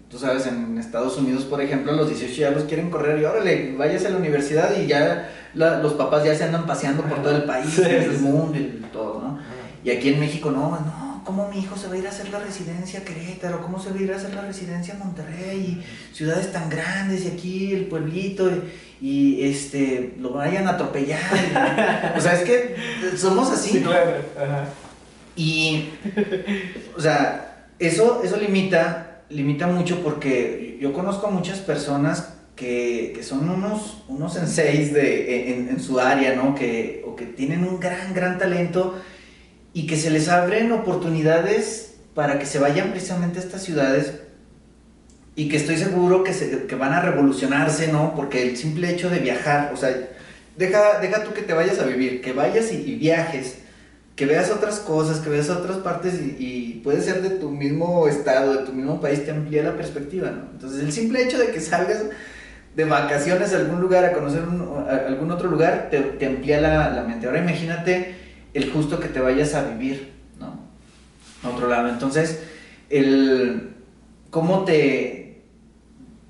tú 0.09 0.17
sabes, 0.17 0.47
en 0.47 0.77
Estados 0.77 1.17
Unidos, 1.17 1.43
por 1.43 1.61
ejemplo, 1.61 1.91
los 1.91 2.07
18 2.07 2.33
ya 2.33 2.51
los 2.51 2.63
quieren 2.63 2.89
correr 2.89 3.19
y 3.19 3.25
órale, 3.25 3.75
vayas 3.77 4.05
a 4.05 4.09
la 4.09 4.17
universidad 4.17 4.75
y 4.77 4.87
ya 4.87 5.29
los 5.53 5.93
papás 5.93 6.23
ya 6.23 6.35
se 6.35 6.45
andan 6.45 6.65
paseando 6.65 7.03
por 7.03 7.21
todo 7.21 7.35
el 7.35 7.43
país, 7.43 7.77
el 7.79 8.19
mundo 8.19 8.57
y 8.57 8.85
todo, 8.93 9.21
¿no? 9.21 9.39
Y 9.83 9.91
aquí 9.91 10.09
en 10.09 10.19
México, 10.19 10.49
no, 10.49 10.71
no, 10.71 11.21
¿cómo 11.25 11.47
mi 11.49 11.59
hijo 11.59 11.75
se 11.75 11.87
va 11.87 11.93
a 11.93 11.97
ir 11.97 12.07
a 12.07 12.09
hacer 12.09 12.29
la 12.29 12.39
residencia 12.39 13.01
a 13.01 13.03
Querétaro? 13.03 13.61
¿Cómo 13.61 13.79
se 13.79 13.91
va 13.91 13.97
a 13.97 14.01
ir 14.01 14.13
a 14.13 14.15
hacer 14.15 14.33
la 14.33 14.41
residencia 14.41 14.95
a 14.95 14.97
Monterrey? 14.97 15.59
Y 15.59 16.15
ciudades 16.15 16.51
tan 16.51 16.69
grandes 16.69 17.25
y 17.25 17.27
aquí 17.27 17.73
el 17.73 17.85
pueblito. 17.85 18.49
Y, 18.49 18.61
y 19.01 19.47
este, 19.47 20.15
lo 20.17 20.33
vayan 20.33 20.67
a 20.67 20.71
atropellar. 20.71 21.19
o 22.17 22.19
sea, 22.19 22.33
es 22.33 22.41
que 22.41 22.75
somos 23.15 23.51
así. 23.51 23.73
Sí, 23.73 23.81
claro. 23.81 24.11
Ajá. 24.35 24.65
Y, 25.35 25.89
o 26.97 27.01
sea, 27.01 27.69
eso, 27.79 28.21
eso 28.23 28.37
limita, 28.37 29.21
limita 29.29 29.67
mucho 29.67 30.01
porque 30.01 30.77
yo 30.81 30.93
conozco 30.93 31.27
a 31.27 31.31
muchas 31.31 31.59
personas 31.59 32.33
que, 32.55 33.19
son 33.21 33.49
unos, 33.49 34.03
unos 34.07 34.33
senseis 34.33 34.93
de, 34.93 35.69
en, 35.69 35.79
su 35.79 35.99
área, 35.99 36.35
¿no? 36.35 36.55
Que, 36.55 37.03
o 37.05 37.15
que 37.15 37.25
tienen 37.25 37.63
un 37.65 37.79
gran, 37.79 38.13
gran 38.13 38.37
talento 38.37 38.95
y 39.73 39.87
que 39.87 39.97
se 39.97 40.09
les 40.09 40.29
abren 40.29 40.71
oportunidades 40.71 41.95
para 42.13 42.39
que 42.39 42.45
se 42.45 42.59
vayan 42.59 42.91
precisamente 42.91 43.39
a 43.39 43.41
estas 43.43 43.61
ciudades 43.63 44.21
y 45.35 45.49
que 45.49 45.57
estoy 45.57 45.75
seguro 45.75 46.23
que, 46.23 46.33
se, 46.33 46.65
que 46.65 46.75
van 46.75 46.93
a 46.93 47.01
revolucionarse, 47.01 47.89
¿no? 47.89 48.15
Porque 48.15 48.41
el 48.41 48.55
simple 48.55 48.89
hecho 48.89 49.09
de 49.09 49.19
viajar, 49.19 49.71
o 49.73 49.77
sea, 49.77 49.93
deja, 50.57 50.99
deja 50.99 51.23
tú 51.23 51.33
que 51.33 51.41
te 51.41 51.53
vayas 51.53 51.79
a 51.79 51.85
vivir, 51.85 52.21
que 52.21 52.31
vayas 52.31 52.71
y, 52.71 52.95
viajes, 52.95 53.57
que 54.15 54.25
veas 54.25 54.49
otras 54.49 54.79
cosas, 54.79 55.19
que 55.19 55.29
veas 55.29 55.49
otras 55.49 55.77
partes 55.77 56.19
y, 56.21 56.81
puede 56.83 57.01
ser 57.01 57.23
de 57.23 57.31
tu 57.31 57.49
mismo 57.49 58.07
estado, 58.07 58.57
de 58.57 58.65
tu 58.65 58.71
mismo 58.71 59.01
país, 59.01 59.25
te 59.25 59.31
amplía 59.31 59.63
la 59.63 59.75
perspectiva, 59.75 60.29
¿no? 60.29 60.43
Entonces 60.51 60.83
el 60.83 60.91
simple 60.91 61.23
hecho 61.23 61.39
de 61.39 61.47
que 61.47 61.59
salgas 61.59 62.03
de 62.75 62.85
vacaciones 62.85 63.53
a 63.53 63.57
algún 63.57 63.81
lugar, 63.81 64.05
a 64.05 64.13
conocer 64.13 64.43
un, 64.43 64.85
a 64.87 65.07
algún 65.07 65.31
otro 65.31 65.49
lugar, 65.49 65.89
te, 65.89 66.25
amplía 66.27 66.61
la, 66.61 66.91
la, 66.91 67.01
mente. 67.01 67.25
Ahora 67.25 67.39
imagínate 67.39 68.13
el 68.53 68.69
justo 68.71 68.99
que 68.99 69.07
te 69.07 69.19
vayas 69.19 69.55
a 69.55 69.63
vivir, 69.63 70.11
¿no? 70.39 70.59
A 71.41 71.49
otro 71.49 71.67
lado. 71.67 71.89
Entonces, 71.89 72.39
el 72.91 73.71
cómo 74.29 74.63
te, 74.63 75.41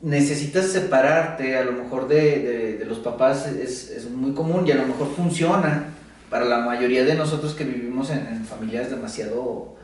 necesitas 0.02 0.68
separarte 0.68 1.58
a 1.58 1.66
lo 1.66 1.72
mejor 1.72 2.08
de, 2.08 2.78
de, 2.78 2.86
los 2.86 3.00
papás 3.00 3.48
es, 3.48 3.90
es, 3.90 4.10
muy 4.10 4.34
común 4.34 4.66
y 4.66 4.72
a 4.72 4.76
lo 4.76 4.86
mejor 4.86 5.14
funciona 5.16 5.95
para 6.30 6.46
la 6.46 6.60
mayoría 6.60 7.04
de 7.04 7.16
nosotros 7.16 7.54
que 7.54 7.64
vivimos 7.64 8.10
en, 8.10 8.28
en 8.28 8.46
familias 8.46 8.90
demasiado... 8.90 9.76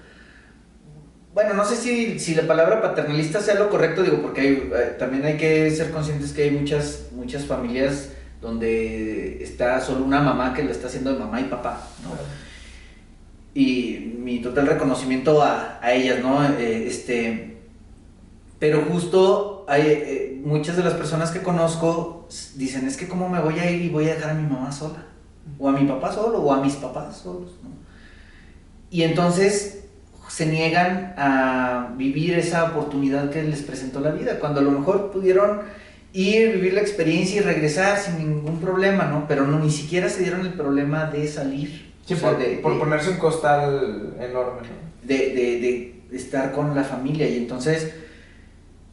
Bueno, 1.33 1.53
no 1.53 1.63
sé 1.63 1.77
si, 1.77 2.19
si, 2.19 2.35
la 2.35 2.45
palabra 2.45 2.81
paternalista 2.81 3.39
sea 3.39 3.55
lo 3.55 3.69
correcto, 3.69 4.03
digo, 4.03 4.21
porque 4.21 4.41
hay, 4.41 4.69
eh, 4.75 4.95
también 4.99 5.23
hay 5.25 5.37
que 5.37 5.71
ser 5.71 5.91
conscientes 5.91 6.33
que 6.33 6.43
hay 6.43 6.51
muchas, 6.51 7.07
muchas 7.13 7.45
familias 7.45 8.09
donde 8.41 9.41
está 9.41 9.79
solo 9.79 10.03
una 10.03 10.19
mamá 10.19 10.53
que 10.53 10.63
lo 10.63 10.71
está 10.71 10.87
haciendo 10.87 11.13
de 11.13 11.19
mamá 11.19 11.39
y 11.39 11.45
papá, 11.45 11.87
¿no? 12.03 12.09
Y 13.53 14.15
mi 14.17 14.41
total 14.41 14.67
reconocimiento 14.67 15.41
a, 15.41 15.79
a 15.81 15.93
ellas, 15.93 16.21
¿no? 16.21 16.43
Eh, 16.43 16.87
este, 16.87 17.51
pero 18.59 18.83
justo 18.83 19.65
hay 19.67 19.81
eh, 19.87 20.41
muchas 20.43 20.77
de 20.77 20.83
las 20.83 20.93
personas 20.93 21.31
que 21.31 21.41
conozco 21.41 22.27
dicen, 22.55 22.87
es 22.87 22.97
que 22.97 23.07
cómo 23.07 23.29
me 23.29 23.39
voy 23.39 23.57
a 23.57 23.71
ir 23.71 23.81
y 23.81 23.89
voy 23.89 24.07
a 24.09 24.15
dejar 24.15 24.31
a 24.31 24.33
mi 24.33 24.47
mamá 24.47 24.71
sola, 24.71 25.05
o 25.59 25.69
a 25.69 25.71
mi 25.71 25.85
papá 25.87 26.11
solo, 26.11 26.39
o 26.39 26.53
a 26.53 26.61
mis 26.61 26.75
papás 26.75 27.17
solos. 27.17 27.51
¿no? 27.63 27.69
Y 28.89 29.03
entonces 29.03 29.83
se 30.27 30.45
niegan 30.45 31.13
a 31.17 31.93
vivir 31.97 32.37
esa 32.37 32.63
oportunidad 32.65 33.29
que 33.31 33.43
les 33.43 33.61
presentó 33.63 33.99
la 33.99 34.11
vida, 34.11 34.39
cuando 34.39 34.59
a 34.61 34.63
lo 34.63 34.71
mejor 34.71 35.11
pudieron 35.11 35.61
ir, 36.13 36.53
vivir 36.53 36.73
la 36.73 36.81
experiencia 36.81 37.37
y 37.41 37.43
regresar 37.43 37.97
sin 37.97 38.17
ningún 38.17 38.59
problema, 38.59 39.05
¿no? 39.05 39.27
Pero 39.27 39.45
no, 39.47 39.59
ni 39.59 39.69
siquiera 39.69 40.09
se 40.09 40.21
dieron 40.23 40.41
el 40.41 40.53
problema 40.53 41.05
de 41.05 41.27
salir. 41.27 41.91
Sí, 42.05 42.13
O 42.13 42.17
sea, 42.17 42.29
por, 42.31 42.39
de- 42.39 42.57
por 42.57 42.73
de- 42.73 42.79
ponerse 42.79 43.09
un 43.11 43.17
costal 43.17 44.13
enorme, 44.19 44.61
¿no? 44.67 45.07
de, 45.07 45.17
de- 45.17 46.01
de 46.11 46.17
estar 46.17 46.51
con 46.51 46.75
la 46.75 46.83
familia 46.83 47.27
y 47.29 47.37
entonces 47.37 47.93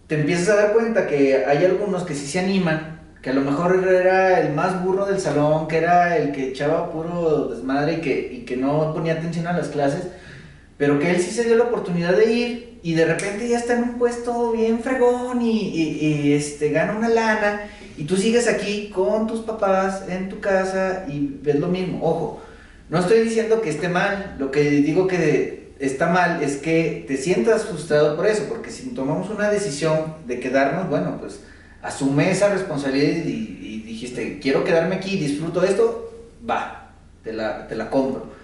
te 0.07 0.21
empiezas 0.21 0.49
a 0.51 0.55
dar 0.57 0.73
cuenta 0.73 1.07
que 1.07 1.45
hay 1.45 1.65
algunos 1.65 2.05
que 2.05 2.15
sí 2.15 2.27
se 2.27 2.39
animan, 2.39 2.98
que 3.23 3.31
a 3.31 3.33
lo 3.33 3.41
mejor 3.43 3.85
era 3.89 4.41
el 4.41 4.55
más 4.55 4.83
burro 4.85 5.07
del 5.07 5.21
salón, 5.21 5.67
que 5.69 5.79
era 5.79 6.17
el 6.17 6.33
que 6.33 6.49
echaba 6.49 6.93
puro 6.93 7.49
desmadre 7.49 7.95
y 7.95 8.01
que, 8.01 8.33
y 8.33 8.39
que 8.45 8.57
no 8.57 8.93
ponía 8.95 9.15
atención 9.15 9.47
a 9.47 9.53
las 9.53 9.69
clases, 9.69 10.05
pero 10.77 10.99
que 10.99 11.11
él 11.11 11.21
sí 11.21 11.31
se 11.33 11.45
dio 11.45 11.57
la 11.57 11.65
oportunidad 11.65 12.17
de 12.17 12.33
ir 12.33 12.79
y 12.83 12.95
de 12.95 13.05
repente 13.07 13.49
ya 13.49 13.59
está 13.59 13.75
en 13.77 13.83
un 13.83 13.99
puesto 13.99 14.53
bien 14.53 14.79
fregón 14.81 15.43
y, 15.43 15.51
y- 15.61 15.99
y, 16.29 16.33
este, 16.33 16.71
gana 16.71 16.97
una 16.97 17.09
lana 17.09 17.63
y 17.97 18.05
tú 18.05 18.17
sigues 18.17 18.47
aquí 18.47 18.91
con 18.95 19.27
tus 19.27 19.41
papás 19.41 20.05
en 20.09 20.29
tu 20.29 20.39
casa 20.39 21.05
y 21.09 21.39
ves 21.43 21.57
lo 21.59 21.67
mismo. 21.67 21.99
Ojo, 22.03 22.41
no 22.89 23.01
estoy 23.01 23.21
diciendo 23.21 23.61
que 23.61 23.71
esté 23.71 23.89
mal, 23.89 24.37
lo 24.39 24.53
que 24.53 24.61
digo 24.63 25.09
que 25.09 25.73
está 25.81 26.07
mal 26.07 26.41
es 26.43 26.57
que 26.59 27.05
te 27.09 27.17
sientas 27.17 27.65
frustrado 27.65 28.15
por 28.17 28.27
eso, 28.29 28.45
porque 28.49 28.71
si 28.71 28.91
tomamos 28.91 29.29
una 29.31 29.51
decisión 29.51 30.15
de 30.27 30.39
quedarnos, 30.39 30.89
bueno, 30.89 31.19
pues 31.21 31.41
asume 31.83 32.31
esa 32.31 32.49
responsabilidad 32.49 33.25
y, 33.25 33.59
y 33.63 33.83
dijiste, 33.87 34.39
quiero 34.41 34.65
quedarme 34.65 34.97
aquí, 34.97 35.17
disfruto 35.17 35.63
esto, 35.63 36.29
va, 36.49 36.93
te 37.23 37.33
la, 37.33 37.67
te 37.69 37.75
la 37.77 37.91
compro. 37.91 38.39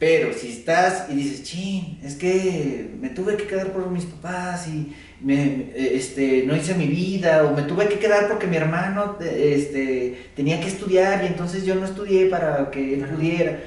Pero 0.00 0.32
si 0.32 0.48
estás 0.48 1.10
y 1.10 1.14
dices, 1.14 1.42
chin, 1.42 2.00
es 2.02 2.14
que 2.14 2.88
me 2.98 3.10
tuve 3.10 3.36
que 3.36 3.46
quedar 3.46 3.70
por 3.70 3.90
mis 3.90 4.06
papás 4.06 4.66
y 4.66 4.94
me, 5.20 5.72
este, 5.74 6.44
no 6.46 6.56
hice 6.56 6.74
mi 6.74 6.86
vida, 6.86 7.44
o 7.44 7.54
me 7.54 7.64
tuve 7.64 7.86
que 7.86 7.98
quedar 7.98 8.26
porque 8.26 8.46
mi 8.46 8.56
hermano 8.56 9.18
eh, 9.20 9.52
este, 9.56 10.30
tenía 10.34 10.58
que 10.58 10.68
estudiar 10.68 11.22
y 11.22 11.26
entonces 11.26 11.66
yo 11.66 11.74
no 11.74 11.84
estudié 11.84 12.30
para 12.30 12.70
que 12.70 12.94
él 12.94 13.04
pudiera. 13.04 13.60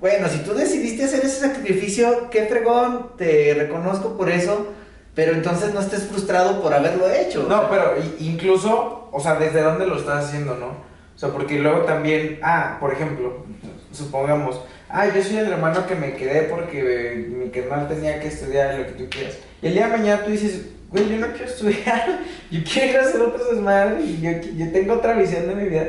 Bueno, 0.00 0.28
si 0.28 0.38
tú 0.44 0.54
decidiste 0.54 1.02
hacer 1.02 1.24
ese 1.24 1.40
sacrificio, 1.40 2.30
qué 2.30 2.46
fregón, 2.46 3.16
te 3.18 3.54
reconozco 3.54 4.16
por 4.16 4.30
eso, 4.30 4.68
pero 5.14 5.32
entonces 5.32 5.72
no 5.72 5.80
estés 5.80 6.04
frustrado 6.04 6.60
por 6.60 6.74
haberlo 6.74 7.08
hecho. 7.08 7.46
No, 7.48 7.68
pero 7.70 7.94
incluso, 8.18 9.08
o 9.12 9.20
sea, 9.20 9.36
¿desde 9.36 9.62
dónde 9.62 9.86
lo 9.86 9.96
estás 9.96 10.26
haciendo, 10.26 10.56
no? 10.56 10.66
O 11.14 11.18
sea, 11.18 11.28
porque 11.28 11.58
luego 11.58 11.82
también, 11.82 12.40
ah, 12.42 12.78
por 12.80 12.92
ejemplo, 12.92 13.44
supongamos, 13.92 14.60
ah, 14.88 15.06
yo 15.06 15.22
soy 15.22 15.36
el 15.36 15.52
hermano 15.52 15.86
que 15.86 15.94
me 15.94 16.14
quedé 16.14 16.42
porque 16.42 17.12
eh, 17.12 17.16
mi 17.28 17.50
carnal 17.50 17.86
tenía 17.86 18.18
que 18.18 18.28
estudiar 18.28 18.74
lo 18.74 18.86
que 18.86 18.92
tú 18.92 19.08
quieras. 19.08 19.38
Y 19.62 19.68
el 19.68 19.74
día 19.74 19.86
de 19.86 19.96
mañana 19.96 20.24
tú 20.24 20.32
dices, 20.32 20.66
güey, 20.90 21.08
yo 21.08 21.16
no 21.18 21.28
quiero 21.28 21.44
estudiar, 21.46 22.20
yo 22.50 22.60
quiero 22.64 23.00
hacer 23.00 23.20
otros 23.20 23.50
desmadre 23.50 24.02
y 24.02 24.20
yo, 24.20 24.30
yo 24.56 24.72
tengo 24.72 24.94
otra 24.94 25.14
visión 25.14 25.46
de 25.46 25.54
mi 25.54 25.68
vida. 25.68 25.86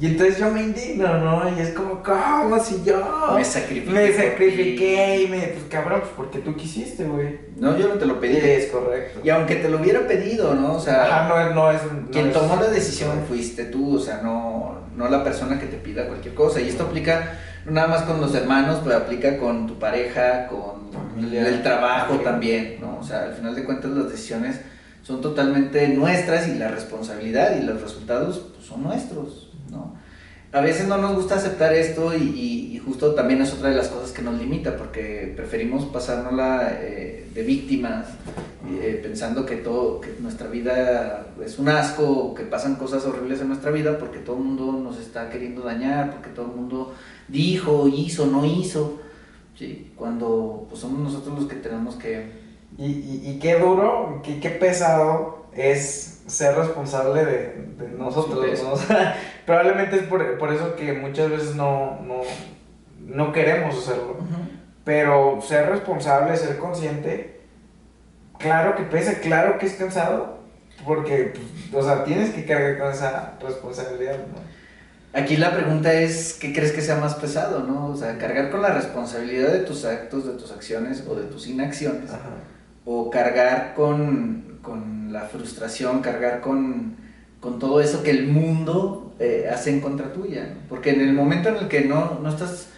Y 0.00 0.06
entonces 0.06 0.38
yo 0.38 0.50
me 0.50 0.60
indigno, 0.60 1.18
¿no? 1.18 1.56
Y 1.56 1.60
es 1.60 1.70
como, 1.70 2.02
¿cómo 2.02 2.58
si 2.58 2.82
yo 2.84 3.32
Me 3.36 3.44
sacrifiqué 3.44 3.90
me 3.92 4.12
sacrifiqué 4.12 5.22
y 5.22 5.28
me, 5.28 5.38
pues 5.38 5.64
cabrón, 5.70 6.00
pues 6.00 6.12
porque 6.16 6.38
tú 6.40 6.56
quisiste, 6.56 7.04
güey. 7.04 7.38
No, 7.56 7.78
yo 7.78 7.88
no 7.88 7.94
te 7.94 8.06
lo 8.06 8.18
pedí. 8.20 8.36
Es 8.36 8.66
correcto. 8.72 9.20
Y 9.22 9.30
aunque 9.30 9.56
te 9.56 9.68
lo 9.68 9.78
hubiera 9.78 10.06
pedido, 10.08 10.54
¿no? 10.54 10.74
O 10.74 10.80
sea, 10.80 11.04
Ajá, 11.04 11.28
no 11.28 11.54
no 11.54 11.70
es. 11.70 11.80
no 11.84 12.10
quien 12.10 12.26
es- 12.28 12.32
tomó 12.32 12.56
la 12.56 12.68
decisión 12.68 13.22
fuiste 13.28 13.66
tú, 13.66 13.96
o 13.96 14.00
sea, 14.00 14.20
no, 14.22 14.80
no 14.96 15.08
la 15.08 15.22
persona 15.22 15.60
que 15.60 15.66
te 15.66 15.76
pida 15.76 16.08
cualquier 16.08 16.34
cosa. 16.34 16.60
Y 16.60 16.68
esto 16.68 16.84
aplica 16.84 17.38
no 17.64 17.72
nada 17.72 17.86
más 17.86 18.02
con 18.02 18.20
los 18.20 18.34
hermanos, 18.34 18.80
pero 18.84 18.96
aplica 18.96 19.38
con 19.38 19.66
tu 19.68 19.78
pareja, 19.78 20.48
con 20.48 20.90
Familia. 20.92 21.46
el 21.48 21.62
trabajo 21.62 22.16
también, 22.16 22.78
¿no? 22.80 22.98
O 22.98 23.04
sea, 23.04 23.22
al 23.26 23.34
final 23.34 23.54
de 23.54 23.62
cuentas 23.64 23.92
las 23.92 24.10
decisiones 24.10 24.60
son 25.02 25.20
totalmente 25.20 25.86
nuestras 25.88 26.48
y 26.48 26.54
la 26.56 26.68
responsabilidad 26.68 27.56
y 27.56 27.62
los 27.64 27.80
resultados 27.80 28.50
pues, 28.54 28.66
son 28.66 28.82
nuestros, 28.82 29.43
¿no? 29.74 29.94
A 30.52 30.60
veces 30.60 30.86
no 30.86 30.96
nos 30.98 31.14
gusta 31.16 31.34
aceptar 31.34 31.72
esto 31.74 32.14
y, 32.16 32.22
y- 32.22 32.76
y 32.76 32.78
justo 32.78 33.12
también 33.14 33.42
es 33.42 33.52
otra 33.52 33.70
de 33.70 33.76
las 33.76 33.88
cosas 33.88 34.12
que 34.12 34.22
nos 34.22 34.38
limita 34.38 34.76
porque 34.76 35.32
preferimos 35.36 35.84
pasárnosla 35.86 36.78
eh, 36.80 37.28
de 37.34 37.42
víctimas 37.42 38.06
eh, 38.80 39.00
pensando 39.02 39.44
que 39.44 39.56
todo 39.56 40.00
que 40.00 40.14
nuestra 40.20 40.46
vida 40.46 41.26
es 41.44 41.58
un 41.58 41.68
asco, 41.68 42.34
que 42.34 42.44
pasan 42.44 42.76
cosas 42.76 43.04
horribles 43.04 43.40
en 43.40 43.48
nuestra 43.48 43.70
vida 43.72 43.98
porque 43.98 44.18
todo 44.20 44.36
el 44.36 44.44
mundo 44.44 44.72
nos 44.72 44.98
está 45.00 45.28
queriendo 45.28 45.62
dañar, 45.62 46.12
porque 46.12 46.30
todo 46.30 46.46
el 46.46 46.52
mundo 46.52 46.94
dijo, 47.28 47.88
hizo, 47.88 48.26
no 48.26 48.44
hizo, 48.46 49.00
¿sí? 49.58 49.92
cuando 49.96 50.66
pues, 50.68 50.80
somos 50.80 51.00
nosotros 51.00 51.36
los 51.40 51.48
que 51.48 51.56
tenemos 51.56 51.96
que... 51.96 52.44
Y, 52.78 52.86
y, 52.86 53.22
y 53.26 53.38
qué 53.40 53.58
duro, 53.58 54.20
qué, 54.24 54.38
qué 54.40 54.50
pesado 54.50 55.46
es 55.54 56.13
ser 56.26 56.56
responsable 56.56 57.24
de, 57.24 57.66
de 57.78 57.88
nosotros, 57.98 58.46
Sí, 58.58 58.62
¿no? 58.62 58.72
O 58.72 58.76
sea, 58.76 59.16
probablemente 59.46 59.96
es 59.96 60.02
por, 60.04 60.38
por 60.38 60.52
eso 60.52 60.74
que 60.76 60.92
muchas 60.92 61.30
veces 61.30 61.54
no, 61.54 62.00
no, 62.02 62.20
no 63.06 63.32
queremos 63.32 63.76
hacerlo. 63.76 64.16
Pero 64.84 65.40
ser 65.40 65.68
responsable, 65.70 66.36
ser 66.36 66.58
consciente, 66.58 67.40
claro 68.38 68.76
que 68.76 68.82
pesa, 68.82 69.20
claro 69.20 69.58
que 69.58 69.66
es 69.66 69.74
cansado, 69.74 70.38
porque, 70.84 71.32
pues, 71.70 71.84
o 71.84 71.88
sea, 71.88 72.04
tienes 72.04 72.30
que 72.30 72.44
cargar 72.44 72.78
con 72.78 72.92
esa 72.92 73.34
responsabilidad, 73.40 74.18
¿no? 74.18 74.54
Aquí 75.18 75.36
la 75.36 75.54
pregunta 75.54 75.92
es, 75.92 76.34
¿qué 76.34 76.52
crees 76.52 76.72
que 76.72 76.82
sea 76.82 76.96
más 76.96 77.14
pesado, 77.14 77.60
no? 77.60 77.86
O 77.86 77.96
sea, 77.96 78.18
cargar 78.18 78.50
con 78.50 78.60
la 78.62 78.70
responsabilidad 78.70 79.52
de 79.52 79.60
tus 79.60 79.84
actos, 79.84 80.26
de 80.26 80.32
tus 80.32 80.50
acciones 80.50 81.04
o 81.08 81.14
de 81.14 81.24
tus 81.24 81.46
inacciones. 81.46 82.10
Ajá. 82.10 82.30
o 82.84 83.08
cargar 83.10 83.74
con, 83.74 84.53
con 84.64 85.12
la 85.12 85.22
frustración, 85.22 86.00
cargar 86.00 86.40
con, 86.40 86.96
con 87.38 87.60
todo 87.60 87.80
eso 87.80 88.02
que 88.02 88.10
el 88.10 88.26
mundo 88.26 89.14
eh, 89.20 89.48
hace 89.52 89.70
en 89.70 89.80
contra 89.80 90.12
tuya. 90.12 90.46
¿no? 90.46 90.68
Porque 90.68 90.90
en 90.90 91.00
el 91.00 91.12
momento 91.12 91.50
en 91.50 91.56
el 91.56 91.68
que 91.68 91.82
no, 91.82 92.18
no 92.20 92.28
estás 92.28 92.68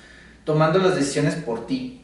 tomando 0.44 0.78
las 0.78 0.94
decisiones 0.94 1.34
por 1.36 1.66
ti, 1.66 2.02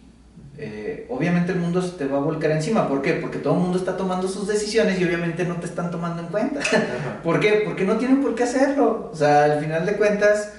eh, 0.57 1.07
obviamente 1.11 1.53
el 1.53 1.59
mundo 1.59 1.83
se 1.83 1.93
te 1.99 2.07
va 2.07 2.19
a 2.19 2.21
volcar 2.21 2.51
encima. 2.53 2.89
¿Por 2.89 3.03
qué? 3.03 3.15
Porque 3.15 3.39
todo 3.39 3.55
el 3.55 3.61
mundo 3.61 3.79
está 3.79 3.97
tomando 3.97 4.29
sus 4.29 4.47
decisiones 4.47 5.01
y 5.01 5.05
obviamente 5.05 5.45
no 5.45 5.57
te 5.57 5.67
están 5.67 5.91
tomando 5.91 6.23
en 6.23 6.29
cuenta. 6.29 6.61
Ajá. 6.61 7.23
¿Por 7.23 7.41
qué? 7.41 7.63
Porque 7.65 7.85
no 7.85 7.97
tienen 7.97 8.23
por 8.23 8.35
qué 8.35 8.45
hacerlo. 8.45 9.11
O 9.13 9.17
sea, 9.17 9.45
al 9.45 9.61
final 9.61 9.85
de 9.85 9.97
cuentas, 9.97 10.53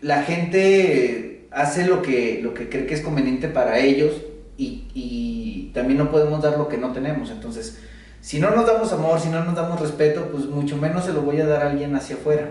la 0.00 0.22
gente 0.22 1.48
hace 1.50 1.86
lo 1.86 2.02
que, 2.02 2.40
lo 2.42 2.54
que 2.54 2.68
cree 2.68 2.86
que 2.86 2.94
es 2.94 3.00
conveniente 3.00 3.48
para 3.48 3.78
ellos 3.78 4.12
y, 4.56 4.88
y 4.94 5.70
también 5.74 5.98
no 5.98 6.10
podemos 6.10 6.42
dar 6.42 6.58
lo 6.58 6.68
que 6.68 6.78
no 6.78 6.92
tenemos. 6.92 7.30
Entonces, 7.30 7.78
si 8.20 8.38
no 8.38 8.50
nos 8.50 8.66
damos 8.66 8.92
amor, 8.92 9.20
si 9.20 9.28
no 9.28 9.44
nos 9.44 9.54
damos 9.54 9.80
respeto, 9.80 10.28
pues 10.30 10.46
mucho 10.46 10.76
menos 10.76 11.04
se 11.04 11.12
lo 11.12 11.22
voy 11.22 11.40
a 11.40 11.46
dar 11.46 11.62
a 11.62 11.70
alguien 11.70 11.94
hacia 11.96 12.16
afuera. 12.16 12.50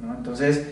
¿no? 0.00 0.14
Entonces, 0.14 0.66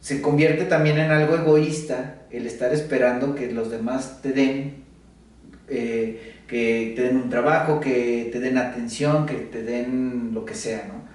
se 0.00 0.22
convierte 0.22 0.64
también 0.64 0.98
en 0.98 1.10
algo 1.10 1.34
egoísta 1.34 2.22
el 2.30 2.46
estar 2.46 2.72
esperando 2.72 3.34
que 3.34 3.50
los 3.50 3.70
demás 3.70 4.20
te 4.22 4.32
den, 4.32 4.84
eh, 5.68 6.34
que 6.46 6.92
te 6.94 7.02
den 7.02 7.16
un 7.16 7.30
trabajo, 7.30 7.80
que 7.80 8.28
te 8.32 8.38
den 8.38 8.58
atención, 8.58 9.26
que 9.26 9.34
te 9.34 9.62
den 9.62 10.30
lo 10.32 10.44
que 10.44 10.54
sea, 10.54 10.84
¿no? 10.88 11.06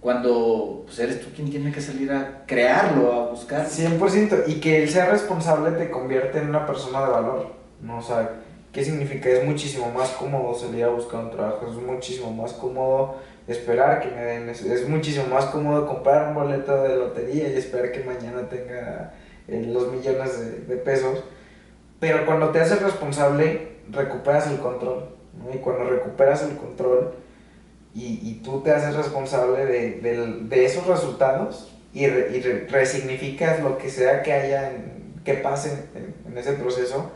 Cuando 0.00 0.84
pues, 0.86 0.98
eres 1.00 1.20
tú 1.20 1.28
quien 1.34 1.50
tiene 1.50 1.72
que 1.72 1.80
salir 1.80 2.12
a 2.12 2.44
crearlo, 2.46 3.12
a 3.12 3.30
buscar. 3.30 3.66
100%. 3.66 4.44
Y 4.46 4.60
que 4.60 4.84
el 4.84 4.88
ser 4.88 5.10
responsable 5.10 5.72
te 5.72 5.90
convierte 5.90 6.38
en 6.38 6.48
una 6.48 6.64
persona 6.64 7.04
de 7.04 7.10
valor. 7.10 7.54
¿no? 7.82 7.98
O 7.98 8.02
sea, 8.02 8.30
¿qué 8.78 8.84
significa? 8.84 9.28
Es 9.28 9.44
muchísimo 9.44 9.90
más 9.90 10.10
cómodo 10.10 10.54
salir 10.54 10.84
a 10.84 10.88
buscar 10.88 11.24
un 11.24 11.30
trabajo. 11.32 11.66
Es 11.66 11.74
muchísimo 11.74 12.30
más 12.30 12.52
cómodo 12.52 13.16
esperar 13.48 14.00
que 14.00 14.08
me 14.14 14.22
den. 14.22 14.48
Es, 14.48 14.88
muchísimo 14.88 15.26
más 15.26 15.46
cómodo 15.46 15.84
comprar 15.84 16.28
un 16.28 16.34
boleto 16.36 16.84
de 16.84 16.94
lotería 16.94 17.48
y 17.48 17.56
esperar 17.56 17.90
que 17.90 18.04
mañana 18.04 18.48
tenga 18.48 19.14
eh, 19.48 19.64
los 19.66 19.90
millones 19.92 20.68
de, 20.68 20.76
pesos. 20.76 21.24
Pero 21.98 22.24
cuando 22.24 22.50
te 22.50 22.60
haces 22.60 22.80
responsable, 22.80 23.78
recuperas 23.90 24.46
el 24.48 24.58
control. 24.58 25.08
Y 25.52 25.58
cuando 25.58 25.90
recuperas 25.90 26.44
el 26.44 26.56
control 26.56 27.14
y, 27.96 28.40
tú 28.44 28.60
te 28.60 28.70
haces 28.70 28.94
responsable 28.94 29.66
de, 29.66 30.00
de 30.40 30.64
esos 30.64 30.86
resultados 30.86 31.74
y, 31.92 32.06
re- 32.06 32.30
y 32.36 32.40
re- 32.40 32.66
resignificas 32.70 33.60
lo 33.60 33.76
que 33.76 33.90
sea 33.90 34.22
que 34.22 34.32
haya, 34.32 34.70
en- 34.70 35.14
que 35.24 35.34
pase 35.34 35.72
en 36.28 36.38
ese 36.38 36.52
proceso, 36.52 37.10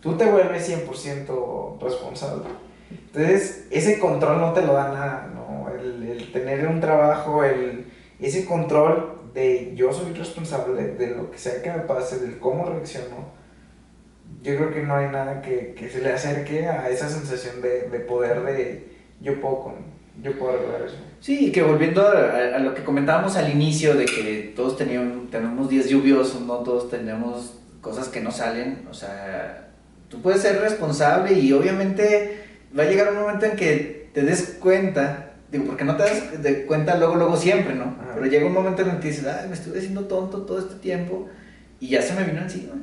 tú 0.00 0.16
te 0.16 0.30
vuelves 0.30 0.68
100% 0.68 1.80
responsable. 1.80 2.44
Entonces, 2.90 3.66
ese 3.70 3.98
control 3.98 4.40
no 4.40 4.52
te 4.52 4.62
lo 4.62 4.74
da 4.74 4.88
nada, 4.88 5.30
¿no? 5.34 5.70
El, 5.70 6.02
el 6.02 6.32
tener 6.32 6.66
un 6.66 6.80
trabajo, 6.80 7.44
el, 7.44 7.86
ese 8.20 8.44
control 8.44 9.18
de 9.34 9.72
yo 9.74 9.92
soy 9.92 10.12
responsable 10.12 10.82
de 10.82 11.08
lo 11.08 11.30
que 11.30 11.38
sea 11.38 11.62
que 11.62 11.70
me 11.70 11.80
pase, 11.80 12.18
del 12.20 12.38
cómo 12.38 12.64
reacciono, 12.64 13.38
yo 14.42 14.56
creo 14.56 14.70
que 14.72 14.82
no 14.82 14.94
hay 14.94 15.10
nada 15.10 15.42
que, 15.42 15.74
que 15.74 15.88
se 15.88 16.00
le 16.00 16.12
acerque 16.12 16.66
a 16.66 16.88
esa 16.88 17.08
sensación 17.08 17.60
de, 17.60 17.88
de 17.88 18.00
poder 18.00 18.42
de 18.42 18.96
yo 19.20 19.40
puedo, 19.40 19.60
con, 19.60 19.74
yo 20.22 20.38
puedo 20.38 20.52
arreglar 20.52 20.82
eso. 20.82 20.96
Sí, 21.20 21.50
que 21.50 21.62
volviendo 21.62 22.06
a, 22.06 22.56
a 22.56 22.58
lo 22.60 22.74
que 22.74 22.84
comentábamos 22.84 23.36
al 23.36 23.50
inicio 23.50 23.94
de 23.94 24.04
que 24.04 24.52
todos 24.54 24.76
teníamos, 24.76 25.30
tenemos 25.30 25.68
días 25.68 25.88
lluviosos, 25.88 26.42
no 26.42 26.58
todos 26.58 26.88
tenemos 26.88 27.58
cosas 27.80 28.08
que 28.08 28.20
no 28.20 28.30
salen, 28.30 28.86
o 28.90 28.94
sea, 28.94 29.67
tú 30.08 30.20
puedes 30.22 30.42
ser 30.42 30.60
responsable 30.60 31.32
y 31.34 31.52
obviamente 31.52 32.44
va 32.76 32.82
a 32.82 32.86
llegar 32.86 33.12
un 33.12 33.20
momento 33.20 33.46
en 33.46 33.56
que 33.56 34.08
te 34.12 34.22
des 34.22 34.56
cuenta, 34.60 35.32
digo, 35.50 35.64
porque 35.64 35.84
no 35.84 35.96
te 35.96 36.02
das 36.04 36.42
de 36.42 36.66
cuenta 36.66 36.96
luego, 36.96 37.16
luego 37.16 37.36
siempre, 37.36 37.74
¿no? 37.74 37.84
Ajá. 37.84 38.12
Pero 38.14 38.26
llega 38.26 38.46
un 38.46 38.52
momento 38.52 38.82
en 38.82 38.90
el 38.90 38.98
que 39.00 39.08
dices, 39.08 39.26
ay, 39.26 39.48
me 39.48 39.54
estuve 39.54 39.78
haciendo 39.78 40.04
tonto 40.06 40.42
todo 40.42 40.58
este 40.58 40.74
tiempo 40.76 41.28
y 41.80 41.88
ya 41.88 42.02
se 42.02 42.14
me 42.14 42.24
vino 42.24 42.40
encima. 42.40 42.74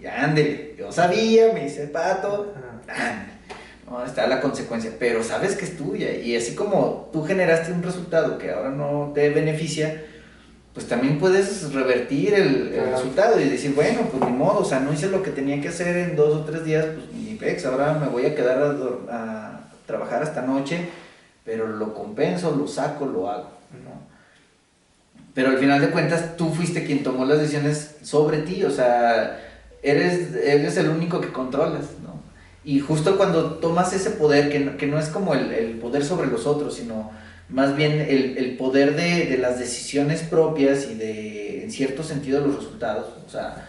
Y 0.00 0.06
ándele, 0.06 0.74
yo 0.78 0.92
sabía, 0.92 1.52
me 1.52 1.66
hice 1.66 1.86
pato, 1.86 2.54
ándele. 2.88 3.36
No, 3.88 4.04
está 4.04 4.26
la 4.26 4.40
consecuencia, 4.40 4.90
pero 4.98 5.22
sabes 5.22 5.54
que 5.54 5.64
es 5.64 5.76
tuya. 5.76 6.12
Y 6.12 6.36
así 6.36 6.56
como 6.56 7.08
tú 7.12 7.22
generaste 7.22 7.72
un 7.72 7.84
resultado 7.84 8.36
que 8.36 8.50
ahora 8.50 8.70
no 8.70 9.12
te 9.14 9.30
beneficia, 9.30 10.02
pues 10.76 10.88
también 10.88 11.18
puedes 11.18 11.72
revertir 11.72 12.34
el, 12.34 12.70
resultado 12.92 13.40
y 13.40 13.48
decir, 13.48 13.74
bueno, 13.74 14.02
pues 14.12 14.30
ni 14.30 14.36
modo, 14.36 14.58
o 14.58 14.64
sea, 14.64 14.78
no 14.78 14.92
hice 14.92 15.08
lo 15.08 15.22
que 15.22 15.30
tenía 15.30 15.58
que 15.58 15.68
hacer 15.68 15.96
en 15.96 16.16
dos 16.16 16.36
o 16.36 16.44
tres 16.44 16.66
días, 16.66 16.84
pues 16.84 17.06
ni 17.14 17.34
pex, 17.34 17.64
ahora 17.64 17.94
me 17.94 18.08
voy 18.08 18.26
a 18.26 18.34
quedar 18.34 18.76
a, 19.10 19.70
trabajar 19.86 20.22
hasta 20.22 20.42
noche, 20.42 20.86
pero 21.46 21.66
lo 21.66 21.94
compenso, 21.94 22.54
lo 22.54 22.68
saco, 22.68 23.06
lo 23.06 23.30
hago, 23.30 23.48
¿no? 23.84 24.02
Pero 25.32 25.48
al 25.48 25.56
final 25.56 25.80
de 25.80 25.88
cuentas 25.88 26.36
tú 26.36 26.52
fuiste 26.52 26.84
quien 26.84 27.02
tomó 27.02 27.24
las 27.24 27.38
decisiones 27.38 27.96
sobre 28.02 28.42
ti, 28.42 28.62
o 28.62 28.70
sea, 28.70 29.40
eres, 29.82 30.34
eres 30.34 30.76
el 30.76 30.90
único 30.90 31.22
que 31.22 31.32
controlas, 31.32 31.84
¿no? 32.02 32.20
Y 32.64 32.80
justo 32.80 33.16
cuando 33.16 33.54
tomas 33.54 33.94
ese 33.94 34.10
poder, 34.10 34.50
que 34.50 34.76
que 34.76 34.86
no 34.86 34.98
es 34.98 35.08
como 35.08 35.32
el, 35.32 35.52
el 35.52 35.78
poder 35.78 36.04
sobre 36.04 36.26
los 36.26 36.46
otros, 36.46 36.74
sino 36.74 37.12
más 37.48 37.76
bien 37.76 37.92
el, 38.00 38.36
el 38.38 38.56
poder 38.56 38.96
de, 38.96 39.26
de 39.26 39.38
las 39.38 39.58
decisiones 39.58 40.22
propias 40.22 40.88
y 40.90 40.94
de, 40.94 41.62
en 41.64 41.70
cierto 41.70 42.02
sentido, 42.02 42.40
los 42.40 42.56
resultados. 42.56 43.06
O 43.26 43.30
sea, 43.30 43.68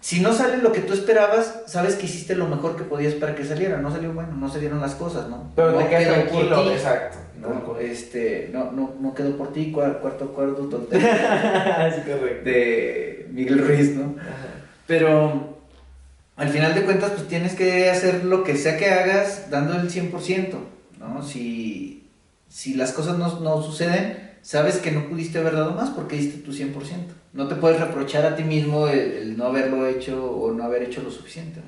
si 0.00 0.20
no 0.20 0.32
sale 0.32 0.58
lo 0.58 0.72
que 0.72 0.80
tú 0.80 0.92
esperabas, 0.92 1.62
sabes 1.66 1.96
que 1.96 2.06
hiciste 2.06 2.34
lo 2.36 2.46
mejor 2.48 2.76
que 2.76 2.84
podías 2.84 3.14
para 3.14 3.34
que 3.34 3.44
saliera. 3.44 3.78
No 3.78 3.90
salió 3.90 4.12
bueno, 4.12 4.34
no 4.36 4.48
salieron 4.48 4.80
las 4.80 4.94
cosas, 4.94 5.28
¿no? 5.28 5.52
Pero 5.56 5.72
no 5.72 5.78
te 5.78 5.88
quedas 5.88 6.04
tranquilo, 6.26 6.62
ti. 6.64 6.70
exacto. 6.70 7.18
No, 7.40 7.78
este, 7.78 8.48
no, 8.52 8.72
no, 8.72 8.94
no 9.00 9.14
quedó 9.14 9.36
por 9.36 9.52
ti, 9.52 9.72
cua- 9.74 10.00
cuarto 10.00 10.24
acuerdo, 10.26 10.68
tontería 10.68 11.88
es 11.88 11.94
correcto. 12.06 12.44
de 12.48 13.26
Miguel 13.30 13.58
Ruiz, 13.58 13.94
¿no? 13.94 14.16
Pero 14.86 15.58
al 16.36 16.48
final 16.48 16.74
de 16.74 16.82
cuentas, 16.82 17.10
pues 17.12 17.28
tienes 17.28 17.54
que 17.54 17.90
hacer 17.90 18.24
lo 18.24 18.42
que 18.44 18.56
sea 18.56 18.76
que 18.78 18.86
hagas 18.90 19.50
dando 19.50 19.74
el 19.80 19.90
100%, 19.90 20.54
¿no? 20.98 21.22
Si, 21.22 21.95
si 22.56 22.72
las 22.72 22.92
cosas 22.92 23.18
no, 23.18 23.40
no 23.40 23.60
suceden, 23.60 24.30
sabes 24.40 24.78
que 24.78 24.90
no 24.90 25.10
pudiste 25.10 25.38
haber 25.38 25.52
dado 25.52 25.72
más 25.72 25.90
porque 25.90 26.16
diste 26.16 26.38
tu 26.38 26.52
100%. 26.52 26.72
No 27.34 27.48
te 27.48 27.54
puedes 27.54 27.78
reprochar 27.78 28.24
a 28.24 28.34
ti 28.34 28.44
mismo 28.44 28.88
el, 28.88 28.98
el 28.98 29.36
no 29.36 29.48
haberlo 29.48 29.86
hecho 29.86 30.24
o 30.24 30.50
no 30.52 30.64
haber 30.64 30.84
hecho 30.84 31.02
lo 31.02 31.10
suficiente. 31.10 31.60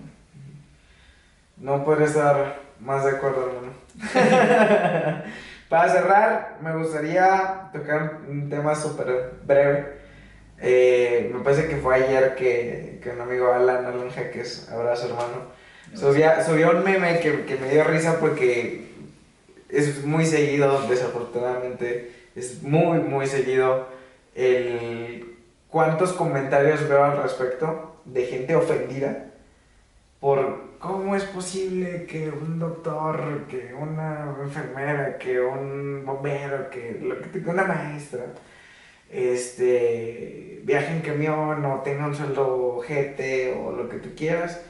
¿no? 1.61 1.76
No 1.76 1.84
podría 1.84 2.07
estar 2.07 2.62
más 2.80 3.05
de 3.05 3.11
acuerdo, 3.11 3.51
hermano. 3.51 3.74
Para 5.68 5.93
cerrar, 5.93 6.57
me 6.62 6.74
gustaría 6.74 7.68
tocar 7.70 8.20
un 8.26 8.49
tema 8.49 8.74
súper 8.74 9.34
breve. 9.45 9.99
Eh, 10.59 11.30
me 11.34 11.41
parece 11.41 11.68
que 11.68 11.76
fue 11.76 11.97
ayer 11.97 12.34
que, 12.34 12.99
que 13.03 13.11
un 13.11 13.20
amigo 13.20 13.53
Alan, 13.53 13.84
Alan 13.84 14.09
Jaques, 14.09 14.70
abrazo 14.72 15.09
hermano, 15.09 15.53
subía, 15.93 16.43
subió 16.43 16.70
un 16.70 16.82
meme 16.82 17.20
que, 17.20 17.45
que 17.45 17.57
me 17.57 17.68
dio 17.68 17.84
risa 17.84 18.18
porque 18.18 18.89
es 19.69 20.05
muy 20.05 20.25
seguido, 20.27 20.87
desafortunadamente, 20.89 22.12
es 22.35 22.62
muy, 22.62 22.99
muy 23.01 23.27
seguido 23.27 23.87
el 24.35 25.37
cuántos 25.69 26.12
comentarios 26.12 26.89
veo 26.89 27.05
al 27.05 27.23
respecto 27.23 28.01
de 28.05 28.27
gente 28.27 28.57
ofendida 28.57 29.27
por 30.21 30.79
cómo 30.79 31.14
es 31.14 31.25
posible 31.25 32.07
que 32.07 32.29
un 32.29 32.59
doctor, 32.59 33.45
que 33.49 33.75
una 33.75 34.35
enfermera, 34.43 35.19
que 35.19 35.41
un 35.41 36.05
bombero, 36.05 36.71
que, 36.71 37.01
una 37.47 37.64
maestra, 37.64 38.27
este, 39.11 40.61
viaje 40.64 40.93
en 40.93 41.01
camión 41.01 41.64
o 41.64 41.81
tenga 41.83 42.07
un 42.07 42.14
sueldo 42.14 42.81
GT 42.81 43.57
o 43.57 43.73
lo 43.73 43.89
que 43.89 43.99
tú 43.99 44.11
quieras. 44.16 44.61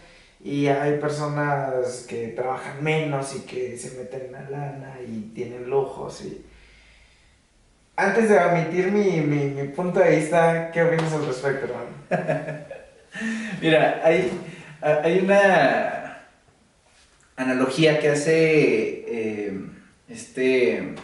Y 0.44 0.68
hay 0.68 0.98
personas 0.98 2.06
que 2.08 2.28
trabajan 2.28 2.82
menos 2.82 3.34
y 3.34 3.40
que 3.40 3.76
se 3.76 3.98
meten 3.98 4.30
la 4.32 4.48
lana 4.48 4.96
y 5.06 5.32
tienen 5.34 5.68
lujos. 5.68 6.24
Y... 6.24 6.44
Antes 7.96 8.28
de 8.28 8.36
emitir 8.36 8.92
mi, 8.92 9.20
mi, 9.20 9.46
mi 9.46 9.68
punto 9.68 9.98
de 9.98 10.16
vista, 10.16 10.70
¿qué 10.70 10.82
opinas 10.82 11.12
al 11.12 11.26
respecto, 11.26 11.66
hermano? 11.66 11.98
Mira, 13.60 14.00
hay, 14.04 14.30
hay 14.80 15.18
una 15.18 15.98
analogía 17.36 17.98
que 17.98 18.10
hace 18.10 19.04
eh, 19.08 19.60
este. 20.08 20.94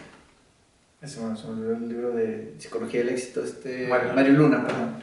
Se 1.02 1.20
me, 1.20 1.36
se 1.36 1.46
me 1.46 1.52
olvidó 1.52 1.76
el 1.76 1.88
libro 1.88 2.10
de 2.12 2.54
Psicología 2.58 3.00
del 3.00 3.10
Éxito, 3.10 3.44
este. 3.44 3.88
Mario. 3.88 4.12
Mario, 4.14 4.32
Luna, 4.34 4.64
perdón. 4.64 4.96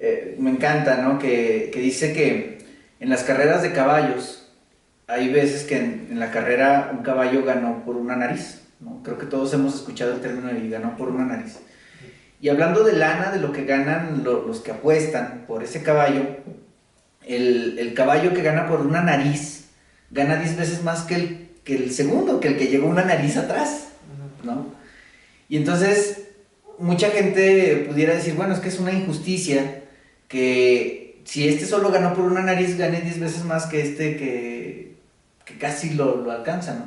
Eh, 0.00 0.36
me 0.38 0.50
encanta, 0.50 0.96
¿no? 1.02 1.18
Que, 1.18 1.70
que 1.72 1.80
dice 1.80 2.12
que 2.12 2.57
en 3.00 3.08
las 3.10 3.22
carreras 3.22 3.62
de 3.62 3.72
caballos 3.72 4.50
hay 5.06 5.32
veces 5.32 5.64
que 5.64 5.76
en, 5.78 6.18
la 6.20 6.30
carrera 6.30 6.90
un 6.92 7.02
caballo 7.02 7.44
ganó 7.44 7.84
por 7.84 7.96
una 7.96 8.16
nariz. 8.16 8.62
Creo 9.02 9.18
que 9.18 9.26
todos 9.26 9.52
hemos 9.54 9.74
escuchado 9.74 10.12
el 10.12 10.20
término 10.20 10.48
de 10.52 10.68
ganó 10.68 10.96
por 10.96 11.08
una 11.08 11.24
nariz. 11.24 11.58
Y 12.40 12.48
hablando 12.50 12.84
de 12.84 12.92
lana, 12.92 13.32
de 13.32 13.40
lo 13.40 13.52
que 13.52 13.64
ganan 13.64 14.22
lo- 14.22 14.46
los 14.46 14.60
que 14.60 14.70
apuestan 14.70 15.44
por 15.48 15.64
ese 15.64 15.82
caballo, 15.82 16.22
el, 17.26 17.92
caballo 17.94 18.32
que 18.32 18.42
gana 18.42 18.68
por 18.68 18.80
una 18.80 19.02
nariz 19.02 19.70
gana 20.10 20.36
10 20.36 20.56
veces 20.56 20.82
más 20.84 21.02
que 21.02 21.14
el, 21.16 21.48
que 21.64 21.76
el 21.76 21.90
segundo, 21.92 22.40
que 22.40 22.48
el 22.48 22.56
que 22.58 22.68
llegó 22.68 22.86
una 22.88 23.04
nariz 23.04 23.36
atrás. 23.36 23.88
Y 25.48 25.56
entonces 25.56 26.28
mucha 26.78 27.10
gente 27.10 27.84
pudiera 27.88 28.14
decir, 28.14 28.34
bueno, 28.34 28.54
es 28.54 28.60
que 28.60 28.68
es 28.68 28.78
una 28.78 28.92
injusticia 28.92 29.82
que 30.28 31.07
si 31.28 31.46
este 31.46 31.66
solo 31.66 31.90
ganó 31.90 32.14
por 32.14 32.24
una 32.24 32.40
nariz, 32.40 32.78
gane 32.78 33.02
10 33.02 33.20
veces 33.20 33.44
más 33.44 33.66
que 33.66 33.82
este 33.82 34.16
que, 34.16 34.94
que 35.44 35.58
casi 35.58 35.90
lo, 35.90 36.22
lo 36.22 36.32
alcanza, 36.32 36.72
¿no? 36.72 36.86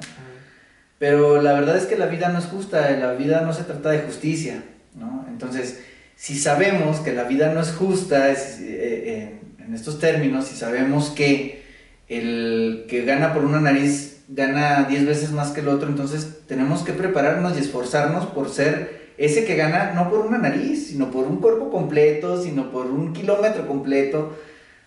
Pero 0.97 1.43
la 1.43 1.53
verdad 1.53 1.77
es 1.77 1.85
que 1.85 1.95
la 1.95 2.07
vida 2.07 2.29
no 2.29 2.39
es 2.39 2.45
justa, 2.45 2.89
la 2.89 3.13
vida 3.13 3.41
no 3.41 3.53
se 3.53 3.65
trata 3.65 3.91
de 3.91 3.99
justicia, 3.99 4.63
¿no? 4.95 5.27
Entonces, 5.29 5.81
si 6.15 6.39
sabemos 6.39 7.01
que 7.01 7.13
la 7.13 7.25
vida 7.25 7.53
no 7.53 7.61
es 7.61 7.71
justa 7.71 8.31
es, 8.31 8.57
eh, 8.61 9.39
en, 9.59 9.63
en 9.63 9.75
estos 9.75 9.99
términos, 9.99 10.47
si 10.47 10.55
sabemos 10.55 11.11
que 11.11 11.63
el 12.09 12.87
que 12.89 13.05
gana 13.05 13.35
por 13.35 13.45
una 13.45 13.61
nariz 13.61 14.23
gana 14.27 14.85
10 14.89 15.05
veces 15.05 15.31
más 15.31 15.51
que 15.51 15.61
el 15.61 15.67
otro, 15.67 15.87
entonces 15.87 16.39
tenemos 16.47 16.81
que 16.81 16.93
prepararnos 16.93 17.55
y 17.55 17.59
esforzarnos 17.59 18.25
por 18.25 18.49
ser 18.49 19.00
ese 19.22 19.45
que 19.45 19.55
gana 19.55 19.93
no 19.93 20.09
por 20.09 20.19
una 20.22 20.39
nariz, 20.39 20.88
sino 20.88 21.11
por 21.11 21.26
un 21.26 21.38
cuerpo 21.38 21.69
completo, 21.69 22.41
sino 22.41 22.72
por 22.72 22.88
un 22.88 23.13
kilómetro 23.13 23.67
completo. 23.67 24.36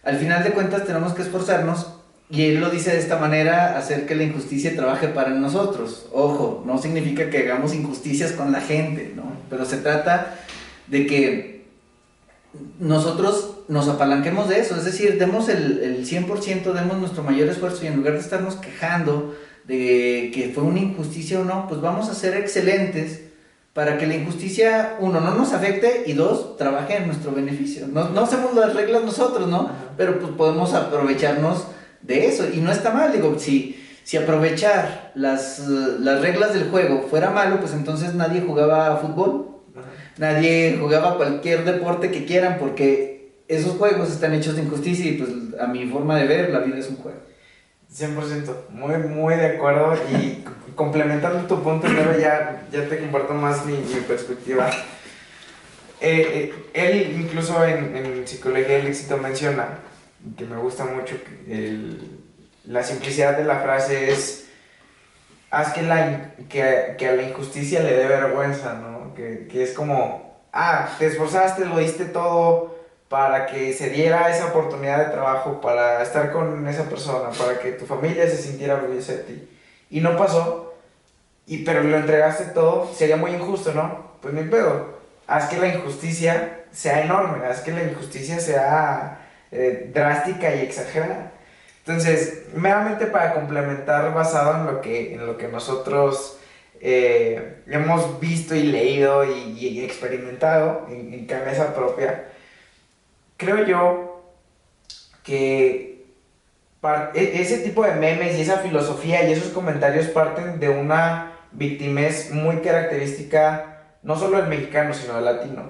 Al 0.03 0.17
final 0.17 0.43
de 0.43 0.51
cuentas 0.51 0.85
tenemos 0.85 1.15
que 1.15 1.23
esforzarnos 1.23 1.87
y 2.29 2.47
él 2.47 2.59
lo 2.59 2.69
dice 2.69 2.91
de 2.91 2.99
esta 2.99 3.17
manera, 3.19 3.79
hacer 3.79 4.07
que 4.07 4.17
la 4.17 4.25
injusticia 4.25 4.75
trabaje 4.75 5.07
para 5.07 5.31
nosotros. 5.31 6.07
Ojo, 6.13 6.65
no 6.67 6.79
significa 6.79 7.31
que 7.31 7.39
hagamos 7.39 7.75
injusticias 7.75 8.33
con 8.33 8.51
la 8.51 8.61
gente, 8.61 9.13
¿no? 9.15 9.23
Pero 9.49 9.65
se 9.65 9.77
trata 9.77 10.35
de 10.89 11.07
que 11.07 11.67
nosotros 12.81 13.59
nos 13.69 13.89
apalanquemos 13.89 14.49
de 14.49 14.59
eso, 14.59 14.77
es 14.77 14.85
decir, 14.85 15.17
demos 15.17 15.49
el, 15.49 15.81
el 15.81 16.07
100%, 16.07 16.73
demos 16.73 16.99
nuestro 16.99 17.23
mayor 17.23 17.49
esfuerzo 17.49 17.85
y 17.85 17.87
en 17.87 17.97
lugar 17.97 18.15
de 18.15 18.21
estarnos 18.21 18.57
quejando 18.57 19.37
de 19.65 20.33
que 20.35 20.51
fue 20.53 20.65
una 20.65 20.81
injusticia 20.81 21.39
o 21.39 21.45
no, 21.45 21.69
pues 21.69 21.81
vamos 21.81 22.09
a 22.09 22.15
ser 22.15 22.37
excelentes 22.37 23.24
para 23.75 23.99
que 23.99 24.07
la 24.07 24.15
injusticia, 24.15 24.97
uno, 25.01 25.21
no 25.21 25.35
nos 25.35 25.53
afecte 25.53 26.05
y 26.07 26.13
dos, 26.13 26.57
trabaje 26.57 26.97
en 26.97 27.09
nuestro 27.09 27.33
beneficio. 27.33 27.89
No, 27.89 28.09
no 28.09 28.21
hacemos 28.23 28.55
las 28.55 28.73
reglas 28.73 29.03
nosotros, 29.03 29.49
¿no? 29.49 29.69
Pero 29.97 30.21
pues 30.21 30.33
podemos 30.33 30.73
aprovecharnos 30.75 31.67
de 32.01 32.27
eso 32.27 32.45
y 32.53 32.59
no 32.59 32.71
está 32.71 32.93
mal, 32.93 33.13
digo, 33.13 33.37
si, 33.37 33.85
si 34.05 34.17
aprovechar 34.17 35.11
las, 35.17 35.59
las 35.59 36.21
reglas 36.21 36.55
del 36.55 36.71
juego 36.71 37.07
fuera 37.11 37.31
malo, 37.31 37.59
pues 37.59 37.73
entonces 37.73 38.15
nadie 38.15 38.43
jugaba 38.43 38.97
fútbol, 38.99 39.57
nadie 40.19 40.79
jugaba 40.81 41.17
cualquier 41.17 41.65
deporte 41.65 42.13
que 42.13 42.25
quieran 42.25 42.59
porque 42.61 43.33
esos 43.49 43.73
juegos 43.73 44.09
están 44.11 44.35
hechos 44.35 44.55
de 44.55 44.63
injusticia 44.63 45.07
y 45.07 45.15
pues 45.15 45.31
a 45.61 45.67
mi 45.67 45.87
forma 45.87 46.17
de 46.17 46.27
ver 46.27 46.51
la 46.51 46.61
vida 46.61 46.79
es 46.79 46.89
un 46.89 46.97
juego. 46.97 47.19
100%, 47.97 48.71
muy, 48.71 48.97
muy 48.99 49.35
de 49.37 49.47
acuerdo 49.57 49.95
y 50.11 50.45
complementando 50.75 51.47
tu 51.47 51.63
punto, 51.63 51.87
Leo, 51.89 52.19
ya, 52.19 52.67
ya 52.73 52.89
te 52.89 52.99
comparto 52.99 53.35
más 53.35 53.65
mi, 53.67 53.75
mi 53.75 54.01
perspectiva. 54.01 54.69
Eh, 56.01 56.53
eh, 56.53 56.55
él 56.75 57.21
incluso 57.21 57.65
en, 57.65 57.97
en 57.97 58.27
Psicología 58.27 58.77
del 58.79 58.89
Éxito 58.89 59.17
menciona, 59.17 59.79
que 60.37 60.45
me 60.45 60.57
gusta 60.57 60.85
mucho, 60.85 61.17
el- 61.49 62.11
la 62.65 62.83
simplicidad 62.83 63.37
de 63.37 63.45
la 63.45 63.61
frase 63.61 64.11
es, 64.11 64.47
haz 65.51 65.73
que, 65.75 65.83
la, 65.83 66.33
que, 66.49 66.95
que 66.99 67.09
a 67.09 67.13
la 67.13 67.23
injusticia 67.23 67.81
le 67.81 67.93
dé 67.95 68.07
vergüenza, 68.09 68.75
¿no? 68.75 69.15
Que, 69.15 69.47
que 69.51 69.63
es 69.63 69.73
como, 69.73 70.41
ah, 70.53 70.89
te 70.99 71.07
esforzaste, 71.07 71.67
lo 71.67 71.79
diste 71.79 72.07
todo 72.07 72.74
para 73.09 73.47
que 73.47 73.73
se 73.73 73.91
diera 73.91 74.31
esa 74.31 74.47
oportunidad 74.47 74.99
de 75.07 75.13
trabajo, 75.13 75.61
para 75.61 76.03
estar 76.03 76.33
con 76.33 76.67
esa 76.67 76.85
persona, 76.85 77.31
para 77.31 77.59
que 77.61 77.73
tu 77.73 77.87
familia 77.87 78.29
se 78.29 78.37
sintiera 78.37 78.75
orgullosa 78.75 79.13
de 79.13 79.19
ti. 79.19 79.49
Y 79.91 80.01
no 80.01 80.17
pasó, 80.17 80.75
y, 81.47 81.65
pero 81.65 81.83
lo 81.83 81.97
entregaste 81.97 82.47
todo, 82.47 82.91
sería 82.93 83.17
muy 83.17 83.33
injusto, 83.33 83.73
¿no? 83.73 84.15
Pues 84.21 84.35
ni 84.35 84.43
pedo. 84.45 84.95
Haz 85.27 85.49
que 85.49 85.59
la 85.59 85.69
injusticia 85.69 86.65
sea 86.73 87.03
enorme, 87.03 87.47
haz 87.47 87.61
que 87.61 87.73
la 87.73 87.83
injusticia 87.85 88.41
sea 88.41 89.21
eh, 89.53 89.91
drástica 89.93 90.55
y 90.55 90.61
exagerada. 90.61 91.33
Entonces, 91.87 92.45
meramente 92.55 93.07
para 93.07 93.35
complementar 93.35 94.13
basado 94.15 94.57
en 94.57 94.67
lo 94.67 94.81
que, 94.81 95.15
en 95.15 95.27
lo 95.27 95.37
que 95.37 95.49
nosotros 95.49 96.39
eh, 96.81 97.63
hemos 97.67 98.19
visto 98.21 98.55
y 98.55 98.63
leído 98.63 99.25
y, 99.25 99.85
experimentado 99.85 100.87
en, 100.89 101.13
en, 101.13 101.27
cabeza 101.27 101.75
propia, 101.75 102.25
creo 103.37 103.67
yo 103.67 104.23
que 105.23 106.07
e, 107.15 107.41
ese 107.41 107.59
tipo 107.59 107.85
de 107.85 107.95
memes 107.95 108.39
y 108.39 108.43
esa 108.43 108.59
filosofía 108.59 109.29
y 109.29 109.33
esos 109.33 109.53
comentarios 109.53 110.07
parten 110.07 110.61
de 110.61 110.69
una 110.69 111.33
victimez 111.53 112.31
muy 112.33 112.57
característica 112.57 113.71
no 114.03 114.17
solo 114.17 114.37
del 114.37 114.49
mexicano, 114.49 114.93
sino 114.93 115.15
del 115.15 115.25
latino. 115.25 115.63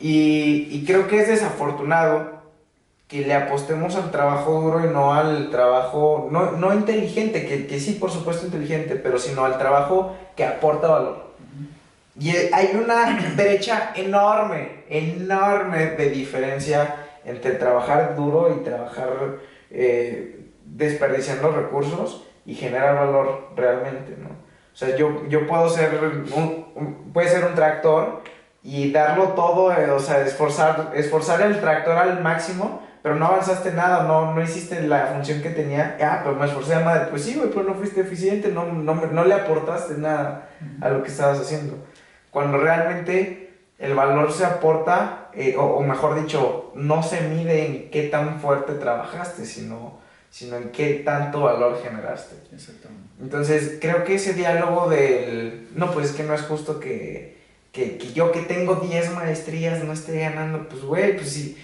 y, 0.00 0.68
y 0.70 0.84
creo 0.84 1.06
que 1.06 1.20
es 1.20 1.28
desafortunado 1.28 2.40
que 3.10 3.26
le 3.26 3.34
apostemos 3.34 3.96
al 3.96 4.12
trabajo 4.12 4.60
duro 4.60 4.84
y 4.84 4.88
no 4.88 5.12
al 5.12 5.50
trabajo, 5.50 6.28
no, 6.30 6.52
no 6.52 6.72
inteligente, 6.72 7.44
que, 7.44 7.66
que, 7.66 7.80
sí, 7.80 7.94
por 7.94 8.12
supuesto 8.12 8.46
inteligente, 8.46 8.94
pero 8.94 9.18
sino 9.18 9.44
al 9.44 9.58
trabajo 9.58 10.16
que 10.36 10.44
aporta 10.44 10.86
valor. 10.86 11.29
Y 12.20 12.36
hay 12.52 12.72
una 12.74 13.18
brecha 13.34 13.92
enorme, 13.96 14.84
enorme 14.90 15.86
de 15.86 16.10
diferencia 16.10 16.96
entre 17.24 17.52
trabajar 17.52 18.14
duro 18.14 18.54
y 18.54 18.62
trabajar 18.62 19.38
eh, 19.70 20.44
desperdiciando 20.66 21.50
recursos 21.50 22.26
y 22.44 22.54
generar 22.54 22.94
valor 22.94 23.48
realmente, 23.56 24.16
¿no? 24.18 24.28
O 24.28 24.76
sea, 24.76 24.94
yo, 24.96 25.26
yo 25.28 25.46
puedo 25.46 25.68
ser 25.70 25.98
un, 26.34 27.10
puede 27.12 27.28
ser 27.28 27.44
un 27.44 27.54
tractor 27.54 28.22
y 28.62 28.92
darlo 28.92 29.28
todo, 29.28 29.72
eh, 29.72 29.90
o 29.90 29.98
sea, 29.98 30.20
esforzar, 30.20 30.92
esforzar 30.94 31.40
el 31.40 31.58
tractor 31.60 31.96
al 31.96 32.22
máximo, 32.22 32.82
pero 33.02 33.14
no 33.14 33.26
avanzaste 33.26 33.72
nada, 33.72 34.04
no, 34.04 34.34
no 34.34 34.42
hiciste 34.42 34.82
la 34.82 35.06
función 35.06 35.40
que 35.40 35.50
tenía. 35.50 35.96
Ah, 36.02 36.20
pero 36.22 36.36
me 36.36 36.44
esforcé 36.44 36.76
de 36.76 36.84
madre. 36.84 37.06
Pues 37.08 37.24
sí, 37.24 37.34
güey, 37.34 37.48
pero 37.48 37.62
no 37.62 37.74
fuiste 37.74 38.02
eficiente, 38.02 38.48
no, 38.52 38.66
no, 38.66 38.94
no 38.94 39.24
le 39.24 39.34
aportaste 39.34 39.94
nada 39.94 40.50
a 40.82 40.90
lo 40.90 41.02
que 41.02 41.08
estabas 41.08 41.40
haciendo. 41.40 41.78
Cuando 42.30 42.58
realmente 42.58 43.50
el 43.78 43.94
valor 43.94 44.32
se 44.32 44.44
aporta, 44.44 45.30
eh, 45.34 45.56
o, 45.58 45.80
mejor 45.82 46.20
dicho, 46.20 46.72
no 46.74 47.02
se 47.02 47.22
mide 47.22 47.66
en 47.66 47.90
qué 47.90 48.04
tan 48.04 48.40
fuerte 48.40 48.74
trabajaste, 48.74 49.44
sino, 49.44 49.98
sino 50.30 50.56
en 50.56 50.70
qué 50.70 51.02
tanto 51.04 51.40
valor 51.40 51.80
generaste. 51.82 52.36
Exactamente. 52.54 53.08
Entonces, 53.20 53.78
creo 53.80 54.04
que 54.04 54.14
ese 54.14 54.34
diálogo 54.34 54.88
del, 54.88 55.68
no, 55.74 55.90
pues 55.92 56.10
es 56.10 56.12
que 56.16 56.22
no 56.22 56.34
es 56.34 56.42
justo 56.42 56.80
que, 56.80 57.38
que, 57.72 57.98
que 57.98 58.12
yo 58.12 58.32
que 58.32 58.40
tengo 58.42 58.76
10 58.76 59.14
maestrías 59.14 59.82
no 59.84 59.92
esté 59.92 60.20
ganando, 60.20 60.68
pues 60.68 60.82
güey, 60.82 61.16
pues 61.16 61.30
sí 61.30 61.56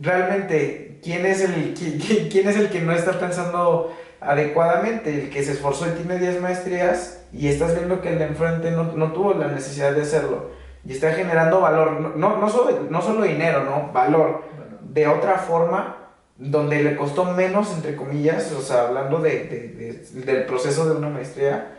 realmente, 0.00 0.98
¿quién 1.02 1.26
es, 1.26 1.40
el, 1.40 1.74
quién, 2.30 2.48
es 2.48 2.56
el 2.56 2.70
que 2.70 2.80
no 2.80 2.92
está 2.92 3.18
pensando 3.18 3.96
adecuadamente? 4.20 5.22
El 5.22 5.30
que 5.30 5.42
se 5.44 5.52
esforzó 5.52 5.86
y 5.88 5.90
tiene 5.90 6.18
10 6.18 6.40
maestrías 6.40 7.20
y 7.32 7.48
estás 7.48 7.74
viendo 7.74 8.00
que 8.00 8.12
el 8.12 8.18
de 8.18 8.26
enfrente 8.26 8.70
no, 8.70 8.84
no 8.84 9.12
tuvo 9.12 9.34
la 9.34 9.48
necesidad 9.48 9.92
de 9.92 10.02
hacerlo 10.02 10.50
y 10.86 10.92
está 10.92 11.12
generando 11.12 11.60
valor, 11.60 12.16
no, 12.16 12.36
no, 12.38 12.48
solo, 12.48 12.86
no 12.88 13.02
solo 13.02 13.22
dinero, 13.22 13.64
¿no? 13.64 13.92
Valor. 13.92 14.44
De 14.82 15.06
otra 15.08 15.38
forma, 15.38 15.96
donde 16.36 16.82
le 16.82 16.96
costó 16.96 17.24
menos, 17.24 17.72
entre 17.74 17.96
comillas, 17.96 18.52
o 18.52 18.62
sea, 18.62 18.82
hablando 18.82 19.18
de, 19.18 19.44
de, 20.12 20.22
del 20.22 20.46
proceso 20.46 20.88
de 20.88 20.96
una 20.96 21.08
maestría, 21.08 21.78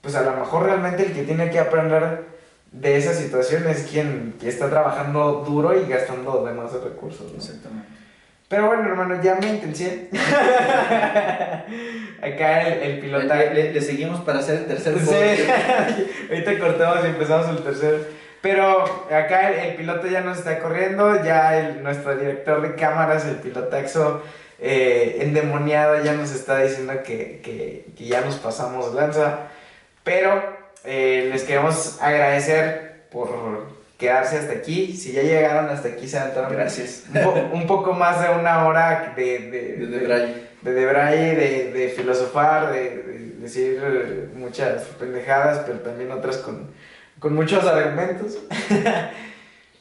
pues 0.00 0.14
a 0.14 0.22
lo 0.22 0.32
mejor 0.32 0.64
realmente 0.64 1.04
el 1.04 1.12
que 1.12 1.24
tiene 1.24 1.50
que 1.50 1.58
aprender 1.58 2.24
de 2.72 2.96
esa 2.96 3.12
situación 3.12 3.66
es 3.66 3.82
quien, 3.82 4.36
está 4.42 4.70
trabajando 4.70 5.44
duro 5.46 5.78
y 5.78 5.86
gastando 5.86 6.44
demás 6.44 6.72
recursos. 6.72 7.32
Exactamente. 7.36 7.89
Pero 8.50 8.66
bueno, 8.66 8.82
hermano, 8.82 9.22
ya 9.22 9.36
me 9.36 9.46
intenté. 9.46 10.08
Acá 12.20 12.62
el, 12.62 12.82
el 12.82 12.98
pilota. 12.98 13.36
Le, 13.36 13.80
seguimos 13.80 14.22
para 14.22 14.40
hacer 14.40 14.56
el 14.56 14.66
tercer 14.66 14.98
Sí, 14.98 15.46
ahorita 16.30 16.58
cortamos 16.58 17.04
y 17.04 17.10
empezamos 17.10 17.48
el 17.48 17.62
tercero. 17.62 17.98
Pero 18.40 19.06
acá 19.06 19.52
el, 19.52 19.76
piloto 19.76 20.08
ya 20.08 20.22
nos 20.22 20.38
está 20.38 20.58
corriendo, 20.58 21.22
ya 21.22 21.60
el, 21.60 21.84
nuestro 21.84 22.16
director 22.16 22.60
de 22.60 22.74
cámaras, 22.74 23.24
el 23.24 23.36
pilotaxo 23.36 24.20
eh, 24.58 25.18
endemoniado, 25.20 26.02
ya 26.02 26.14
nos 26.14 26.32
está 26.32 26.58
diciendo 26.58 27.04
que, 27.04 27.40
que, 27.44 27.84
que 27.96 28.04
ya 28.04 28.20
nos 28.22 28.34
pasamos 28.34 28.92
lanza. 28.94 29.50
Pero 30.02 30.42
eh, 30.82 31.28
les 31.32 31.44
queremos 31.44 32.02
agradecer 32.02 33.04
por 33.12 33.78
quedarse 34.00 34.38
hasta 34.38 34.54
aquí. 34.54 34.96
Si 34.96 35.12
ya 35.12 35.22
llegaron 35.22 35.68
hasta 35.68 35.88
aquí, 35.88 36.08
se 36.08 36.18
Gracias. 36.50 37.04
Un, 37.52 37.66
poco 37.66 37.92
más 37.92 38.22
de 38.22 38.30
una 38.30 38.66
hora 38.66 39.12
de, 39.14 39.22
de, 39.22 39.76
de, 39.76 39.86
de 39.86 40.50
de, 40.62 40.72
de, 40.72 41.72
de, 41.72 41.88
filosofar, 41.90 42.72
de, 42.72 43.34
decir 43.40 44.30
muchas 44.34 44.82
pendejadas, 44.98 45.60
pero 45.66 45.80
también 45.80 46.10
otras 46.10 46.38
con, 46.38 46.70
con 47.18 47.34
muchos 47.34 47.64
argumentos. 47.64 48.38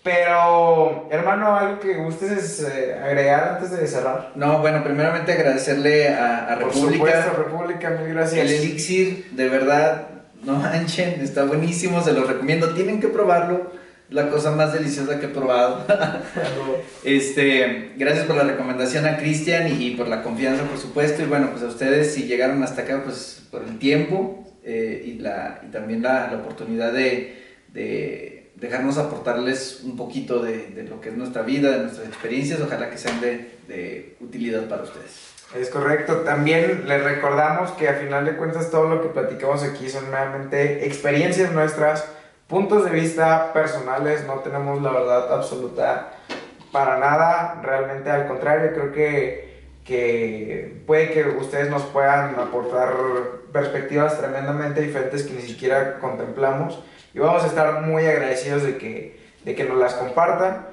Pero, 0.02 1.10
hermano, 1.12 1.58
algo 1.58 1.80
que 1.82 1.94
gustes 1.96 2.62
eh, 2.62 2.98
agregar 3.04 3.56
antes 3.56 3.78
de 3.78 3.86
cerrar. 3.86 4.32
No, 4.34 4.60
bueno, 4.60 4.82
primeramente 4.82 5.34
agradecerle 5.34 6.08
a, 6.08 6.46
a 6.46 6.56
República. 6.56 6.82
Por 6.82 6.94
supuesto, 6.94 7.44
República, 7.44 7.90
mil 7.90 8.14
gracias. 8.14 8.50
El 8.50 8.50
Elixir, 8.50 9.30
de 9.32 9.50
verdad, 9.50 10.08
no 10.42 10.54
manchen, 10.54 11.20
está 11.20 11.44
buenísimo, 11.44 12.02
se 12.02 12.14
los 12.14 12.28
recomiendo, 12.28 12.74
tienen 12.74 13.02
que 13.02 13.10
probarlo. 13.10 13.72
La 14.10 14.30
cosa 14.30 14.52
más 14.52 14.74
deliciosa 14.74 15.20
que 15.20 15.28
he 15.28 15.30
probado. 15.30 15.86
este, 17.04 17.92
gracias 17.96 18.26
por 18.26 18.36
la 18.36 18.44
recomendación 18.44 19.06
a 19.06 19.18
Cristian 19.18 19.80
y, 19.80 19.92
por 19.92 20.08
la 20.08 20.24
confianza, 20.24 20.64
por 20.64 20.80
supuesto. 20.80 21.22
Y 21.22 21.26
bueno, 21.26 21.50
pues 21.52 21.64
a 21.64 21.68
ustedes, 21.68 22.14
si 22.14 22.24
llegaron 22.24 22.64
hasta 22.64 22.82
acá, 22.82 23.04
pues 23.04 23.44
por 23.52 23.64
el 23.64 23.78
tiempo 23.78 24.46
eh, 24.64 25.04
y, 25.06 25.20
la, 25.20 25.62
y 25.64 25.72
también 25.72 26.02
la, 26.02 26.28
la 26.32 26.38
oportunidad 26.38 26.92
de, 26.92 27.38
de, 27.72 28.52
dejarnos 28.56 28.98
aportarles 28.98 29.82
un 29.84 29.96
poquito 29.96 30.42
de, 30.42 30.68
de, 30.68 30.84
lo 30.84 31.00
que 31.02 31.10
es 31.10 31.16
nuestra 31.16 31.44
vida, 31.44 31.72
de 31.72 31.84
nuestras 31.84 32.08
experiencias. 32.08 32.60
Ojalá 32.62 32.90
que 32.90 32.98
sean 32.98 33.22
de, 33.22 33.58
de 33.68 34.16
utilidad 34.22 34.68
para 34.68 34.84
ustedes. 34.84 35.30
Es 35.56 35.70
correcto. 35.70 36.18
También 36.18 36.88
les 36.88 37.04
recordamos 37.04 37.72
que 37.72 37.90
a 37.90 37.96
final 37.96 38.26
de 38.26 38.36
cuentas 38.36 38.70
todo 38.70 38.88
lo 38.88 39.02
que 39.02 39.10
platicamos 39.10 39.64
aquí 39.64 39.90
son 39.90 40.10
meramente 40.12 40.86
experiencias 40.86 41.52
nuestras, 41.52 42.06
puntos 42.50 42.84
de 42.84 42.92
vista 42.92 43.54
personales, 43.54 44.26
no 44.26 44.40
tenemos 44.40 44.82
la 44.82 44.92
verdad 44.92 45.34
absoluta 45.34 46.12
para 46.72 46.98
nada, 46.98 47.62
realmente 47.64 48.10
al 48.10 48.28
contrario, 48.28 48.72
creo 48.74 48.92
que, 48.92 49.64
que 49.86 50.82
puede 50.86 51.12
que 51.12 51.24
ustedes 51.30 51.70
nos 51.70 51.84
puedan 51.84 52.36
aportar 52.40 52.94
perspectivas 53.54 54.18
tremendamente 54.20 54.82
diferentes 54.82 55.24
que 55.24 55.34
ni 55.34 55.42
siquiera 55.42 56.00
contemplamos. 56.00 56.84
Y 57.14 57.20
vamos 57.20 57.44
a 57.44 57.48
estar 57.48 57.82
muy 57.82 58.06
agradecidos 58.06 58.64
de 58.64 58.78
que, 58.78 59.20
de 59.44 59.56
que 59.56 59.64
nos 59.64 59.78
las 59.78 59.94
compartan. 59.96 60.68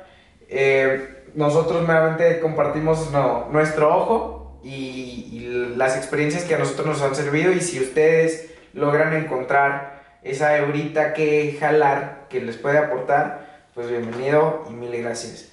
Eh, 0.49 1.25
nosotros 1.35 1.87
meramente 1.87 2.41
compartimos 2.41 3.11
no, 3.11 3.49
nuestro 3.51 3.95
ojo 3.95 4.61
y, 4.63 5.75
las 5.77 5.97
experiencias 5.97 6.45
que 6.45 6.55
a 6.55 6.59
nosotros 6.59 6.87
nos 6.87 7.03
han 7.03 7.15
servido. 7.15 7.53
Y 7.53 7.61
si 7.61 7.81
ustedes 7.81 8.51
logran 8.73 9.15
encontrar 9.15 9.96
esa 10.27 10.57
eurita 10.57 11.15
que 11.15 11.57
jalar 11.61 12.27
que 12.29 12.41
les 12.41 12.57
puede 12.57 12.79
aportar, 12.79 13.65
pues 13.75 13.89
bienvenido 13.89 14.65
y 14.69 14.73
mil 14.73 15.01
gracias. 15.01 15.51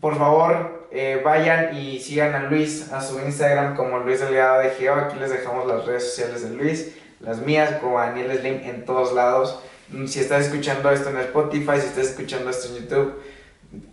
Por 0.00 0.16
favor, 0.16 0.88
eh, 0.90 1.20
vayan 1.22 1.76
y 1.76 2.00
sigan 2.00 2.34
a 2.34 2.44
Luis 2.44 2.92
a 2.92 3.02
su 3.02 3.18
Instagram 3.20 3.76
como 3.76 3.98
Luis 3.98 4.20
Delgado 4.20 4.60
de 4.60 4.70
Geo. 4.70 4.94
Aquí 4.94 5.18
les 5.18 5.30
dejamos 5.30 5.66
las 5.66 5.84
redes 5.84 6.04
sociales 6.04 6.42
de 6.42 6.56
Luis, 6.56 6.94
las 7.20 7.40
mías 7.40 7.76
como 7.80 7.98
Daniel 7.98 8.38
Slim 8.38 8.60
en 8.64 8.84
todos 8.86 9.12
lados. 9.12 9.60
Mm, 9.90 10.06
si 10.06 10.20
estás 10.20 10.46
escuchando 10.46 10.90
esto 10.90 11.10
en 11.10 11.18
Spotify, 11.18 11.78
si 11.78 11.86
estás 11.86 12.08
escuchando 12.08 12.50
esto 12.50 12.68
en 12.68 12.82
YouTube, 12.82 13.22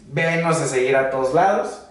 venos 0.08 0.62
a 0.62 0.68
seguir 0.68 0.96
a 0.96 1.10
todos 1.10 1.34
lados. 1.34 1.83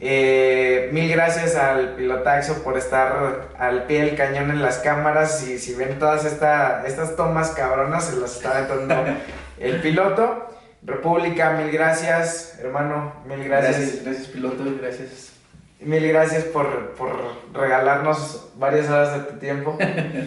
Eh, 0.00 0.90
mil 0.92 1.10
gracias 1.10 1.56
al 1.56 1.96
pilotaxo 1.96 2.62
por 2.62 2.78
estar 2.78 3.48
al 3.58 3.84
pie 3.84 4.04
del 4.04 4.16
cañón 4.16 4.50
en 4.50 4.62
las 4.62 4.78
cámaras. 4.78 5.46
Y 5.46 5.58
si 5.58 5.74
ven 5.74 5.98
todas 5.98 6.24
esta, 6.24 6.86
estas 6.86 7.16
tomas 7.16 7.50
cabronas, 7.50 8.04
se 8.04 8.16
las 8.16 8.36
está 8.36 8.62
dando 8.62 8.94
el 9.58 9.80
piloto. 9.80 10.46
República, 10.82 11.50
mil 11.52 11.72
gracias, 11.72 12.58
hermano, 12.60 13.12
mil 13.26 13.42
gracias. 13.42 14.04
Gracias, 14.04 14.28
piloto, 14.28 14.64
gracias. 14.80 15.32
Mil 15.80 16.06
gracias 16.08 16.44
por, 16.44 16.90
por, 16.92 17.10
regalarnos 17.52 18.50
varias 18.56 18.88
horas 18.88 19.14
de 19.14 19.32
tu 19.32 19.38
tiempo. 19.38 19.76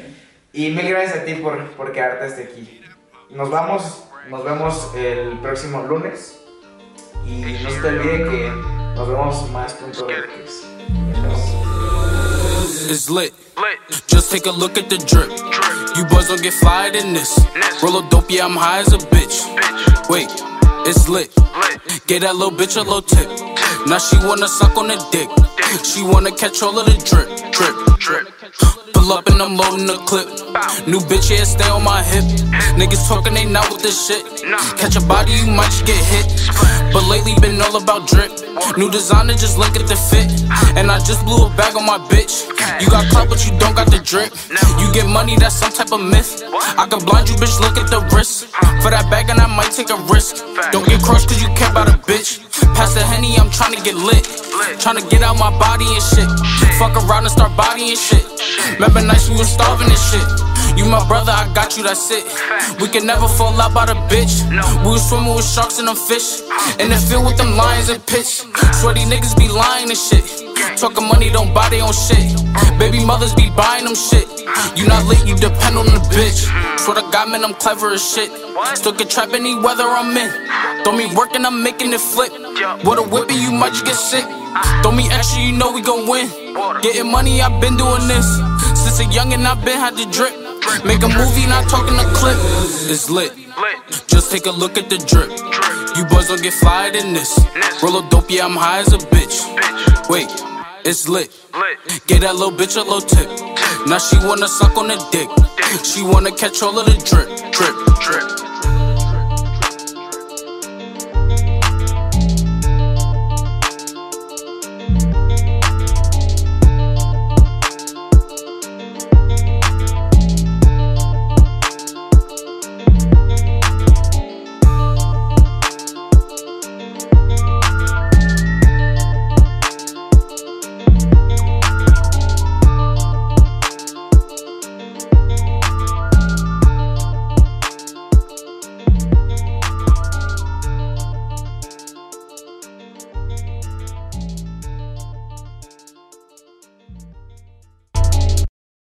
y 0.53 0.69
mil 0.71 0.89
gracias 0.89 1.19
a 1.19 1.23
ti 1.23 1.35
por, 1.35 1.71
por 1.71 1.93
quedarte 1.93 2.25
hasta 2.25 2.41
aquí. 2.41 2.81
Nos 3.29 3.49
vamos, 3.49 4.03
nos 4.29 4.43
vemos 4.43 4.91
el 4.95 5.39
próximo 5.39 5.83
lunes. 5.83 6.37
Y 7.25 7.59
no 7.63 7.69
se 7.69 7.79
te 7.81 7.87
olvide 7.87 8.23
que 8.29 8.80
nos 8.95 9.07
vemos. 9.07 10.65
It's 12.89 13.09
lit. 13.09 13.33
Just 14.07 14.31
take 14.31 14.45
a 14.45 14.51
look 14.51 14.77
at 14.77 14.89
the 14.89 14.97
drip. 14.97 15.29
You 15.95 16.05
boys 16.05 16.27
don't 16.27 16.41
get 16.41 16.53
fired 16.53 16.95
in 16.95 17.13
this. 17.13 17.39
Roll 17.81 17.99
a 17.99 18.09
dope, 18.09 18.29
yeah, 18.29 18.45
I'm 18.45 18.55
high 18.55 18.79
as 18.79 18.93
a 18.93 18.97
bitch. 18.97 19.47
Wait, 20.09 20.29
it's 20.87 21.07
lit. 21.07 21.33
Get 22.07 22.21
that 22.21 22.35
little 22.35 22.51
bitch 22.51 22.75
a 22.77 22.81
little 22.81 23.01
tip. 23.01 23.29
Now 23.87 23.97
she 23.97 24.17
wanna 24.25 24.47
suck 24.47 24.77
on 24.77 24.87
the 24.87 24.97
dick. 25.11 25.29
She 25.83 26.03
wanna 26.03 26.31
catch 26.31 26.61
all 26.61 26.77
of 26.77 26.85
the 26.85 26.93
drip, 27.07 27.27
drip, 27.51 27.75
drip. 28.01 28.27
Pull 28.93 29.13
up 29.13 29.27
and 29.29 29.39
I'm 29.41 29.55
loading 29.55 29.85
the 29.85 30.01
clip. 30.09 30.27
New 30.89 30.99
bitch, 31.05 31.29
yeah, 31.29 31.45
stay 31.45 31.69
on 31.69 31.83
my 31.83 32.01
hip. 32.01 32.25
Niggas 32.73 33.07
talking, 33.07 33.33
they 33.33 33.45
not 33.45 33.69
with 33.69 33.83
this 33.83 33.95
shit. 34.07 34.25
Catch 34.81 34.97
a 34.97 35.01
body, 35.05 35.33
you 35.33 35.45
might 35.45 35.69
just 35.69 35.85
get 35.85 36.01
hit. 36.01 36.25
But 36.91 37.05
lately, 37.07 37.37
been 37.39 37.61
all 37.61 37.77
about 37.77 38.09
drip. 38.09 38.33
New 38.75 38.89
designer, 38.89 39.33
just 39.37 39.57
look 39.57 39.77
at 39.77 39.85
the 39.85 39.95
fit. 39.95 40.27
And 40.75 40.89
I 40.89 40.97
just 40.97 41.23
blew 41.25 41.45
a 41.45 41.49
bag 41.55 41.77
on 41.77 41.85
my 41.85 41.99
bitch. 42.09 42.49
You 42.81 42.89
got 42.89 43.05
clout, 43.13 43.29
but 43.29 43.45
you 43.45 43.53
don't 43.59 43.75
got 43.75 43.91
the 43.93 44.01
drip. 44.01 44.33
You 44.81 44.91
get 44.91 45.05
money, 45.05 45.37
that's 45.37 45.55
some 45.55 45.71
type 45.71 45.93
of 45.93 46.01
myth. 46.01 46.41
I 46.51 46.87
can 46.89 47.05
blind 47.05 47.29
you, 47.29 47.35
bitch, 47.37 47.53
look 47.61 47.77
at 47.77 47.87
the 47.93 48.01
wrist. 48.17 48.49
For 48.81 48.89
that 48.89 49.05
bag, 49.13 49.29
and 49.29 49.39
I 49.39 49.45
might 49.45 49.71
take 49.71 49.93
a 49.93 49.99
risk. 50.09 50.41
Don't 50.73 50.87
get 50.89 51.01
crushed, 51.05 51.29
cause 51.29 51.41
you 51.41 51.53
care 51.53 51.69
about 51.69 51.87
a 51.87 51.97
bitch. 52.09 52.41
Pass 52.73 52.95
the 52.95 53.05
henny, 53.05 53.37
I'm 53.37 53.51
trying 53.51 53.77
to 53.77 53.81
get 53.85 53.93
lit. 53.93 54.25
Trying 54.79 54.97
to 54.97 55.05
get 55.09 55.21
out 55.21 55.37
my 55.37 55.53
body 55.59 55.85
and 55.85 56.01
shit. 56.01 56.25
Fuck 56.81 56.97
around 56.97 57.29
and 57.29 57.31
start 57.31 57.55
bodying 57.55 57.90
shit. 57.95 58.25
Remember 58.73 59.01
nights 59.01 59.29
we 59.29 59.35
was 59.37 59.51
starving 59.51 59.87
and 59.89 59.97
shit. 59.97 60.50
You 60.77 60.85
my 60.85 61.05
brother, 61.07 61.31
I 61.31 61.51
got 61.53 61.77
you, 61.77 61.83
that's 61.83 62.09
it. 62.11 62.25
We 62.81 62.87
can 62.87 63.05
never 63.05 63.27
fall 63.27 63.59
out 63.59 63.73
by 63.73 63.85
the 63.85 63.95
bitch. 64.07 64.43
We 64.83 64.91
was 64.91 65.07
swimming 65.07 65.35
with 65.35 65.45
sharks 65.45 65.79
and 65.79 65.87
them 65.87 65.95
fish. 65.95 66.41
In 66.79 66.89
the 66.89 66.97
field 66.97 67.25
with 67.25 67.37
them 67.37 67.55
lions 67.55 67.89
and 67.89 68.05
pitch. 68.05 68.45
Sweaty 68.79 69.05
niggas 69.05 69.37
be 69.37 69.47
lying 69.47 69.89
and 69.89 69.97
shit. 69.97 70.23
Talking 70.77 71.07
money, 71.07 71.29
don't 71.29 71.53
buy 71.53 71.69
their 71.69 71.83
own 71.83 71.93
shit. 71.93 72.37
Baby 72.79 73.03
mothers 73.05 73.33
be 73.35 73.49
buying 73.55 73.85
them 73.85 73.95
shit. 73.95 74.27
You 74.75 74.87
not 74.87 75.05
lit, 75.05 75.27
you 75.27 75.35
depend 75.35 75.77
on 75.77 75.85
the 75.85 76.01
bitch. 76.15 76.47
Swear 76.79 76.95
to 76.95 77.01
God, 77.11 77.29
man, 77.29 77.43
I'm 77.43 77.53
clever 77.55 77.91
as 77.91 78.01
shit. 78.01 78.31
Still 78.75 78.93
can 78.93 79.07
trap 79.07 79.33
any 79.33 79.55
weather 79.55 79.83
I'm 79.83 80.15
in. 80.15 80.31
Throw 80.83 80.95
me 80.95 81.13
working, 81.15 81.45
I'm 81.45 81.61
making 81.63 81.93
it 81.93 82.01
flip. 82.01 82.31
With 82.31 82.99
a 82.99 83.05
whippy, 83.05 83.39
you 83.39 83.51
might 83.51 83.73
just 83.73 83.85
get 83.85 83.95
sick. 83.95 84.25
Throw 84.81 84.91
me 84.91 85.09
extra, 85.11 85.41
you 85.41 85.51
know 85.51 85.71
we 85.71 85.81
gon' 85.81 86.07
win. 86.07 86.27
Getting 86.81 87.11
money, 87.11 87.41
I've 87.41 87.61
been 87.61 87.77
doing 87.77 88.07
this. 88.07 88.25
Since 88.81 88.99
a 88.99 89.05
youngin', 89.05 89.45
I've 89.45 89.63
been 89.63 89.77
had 89.77 89.97
to 89.97 90.05
drip. 90.09 90.50
Make 90.85 91.03
a 91.03 91.09
movie, 91.09 91.47
not 91.47 91.69
talking 91.69 91.95
a 91.95 92.05
clip. 92.13 92.37
It's 92.89 93.09
lit. 93.09 93.33
Just 94.07 94.31
take 94.31 94.45
a 94.45 94.51
look 94.51 94.77
at 94.77 94.89
the 94.89 94.97
drip. 94.97 95.29
You 95.97 96.05
boys 96.05 96.27
don't 96.27 96.41
get 96.41 96.53
flyer 96.53 96.91
in 96.95 97.13
this. 97.13 97.39
Roll 97.83 97.97
a 97.97 98.09
dope, 98.09 98.29
yeah, 98.29 98.45
I'm 98.45 98.55
high 98.55 98.79
as 98.79 98.93
a 98.93 98.97
bitch. 98.97 99.45
Wait, 100.09 100.29
it's 100.85 101.07
lit. 101.07 101.29
Get 102.07 102.21
that 102.21 102.35
little 102.35 102.51
bitch 102.51 102.77
a 102.77 102.81
little 102.81 103.01
tip. 103.01 103.29
Now 103.87 103.97
she 103.97 104.17
wanna 104.25 104.47
suck 104.47 104.77
on 104.77 104.87
the 104.87 104.97
dick. 105.11 105.29
She 105.83 106.03
wanna 106.03 106.31
catch 106.31 106.61
all 106.61 106.77
of 106.77 106.85
the 106.85 106.93
drip, 107.05 107.27
drip, 107.51 107.75
drip. 107.99 108.40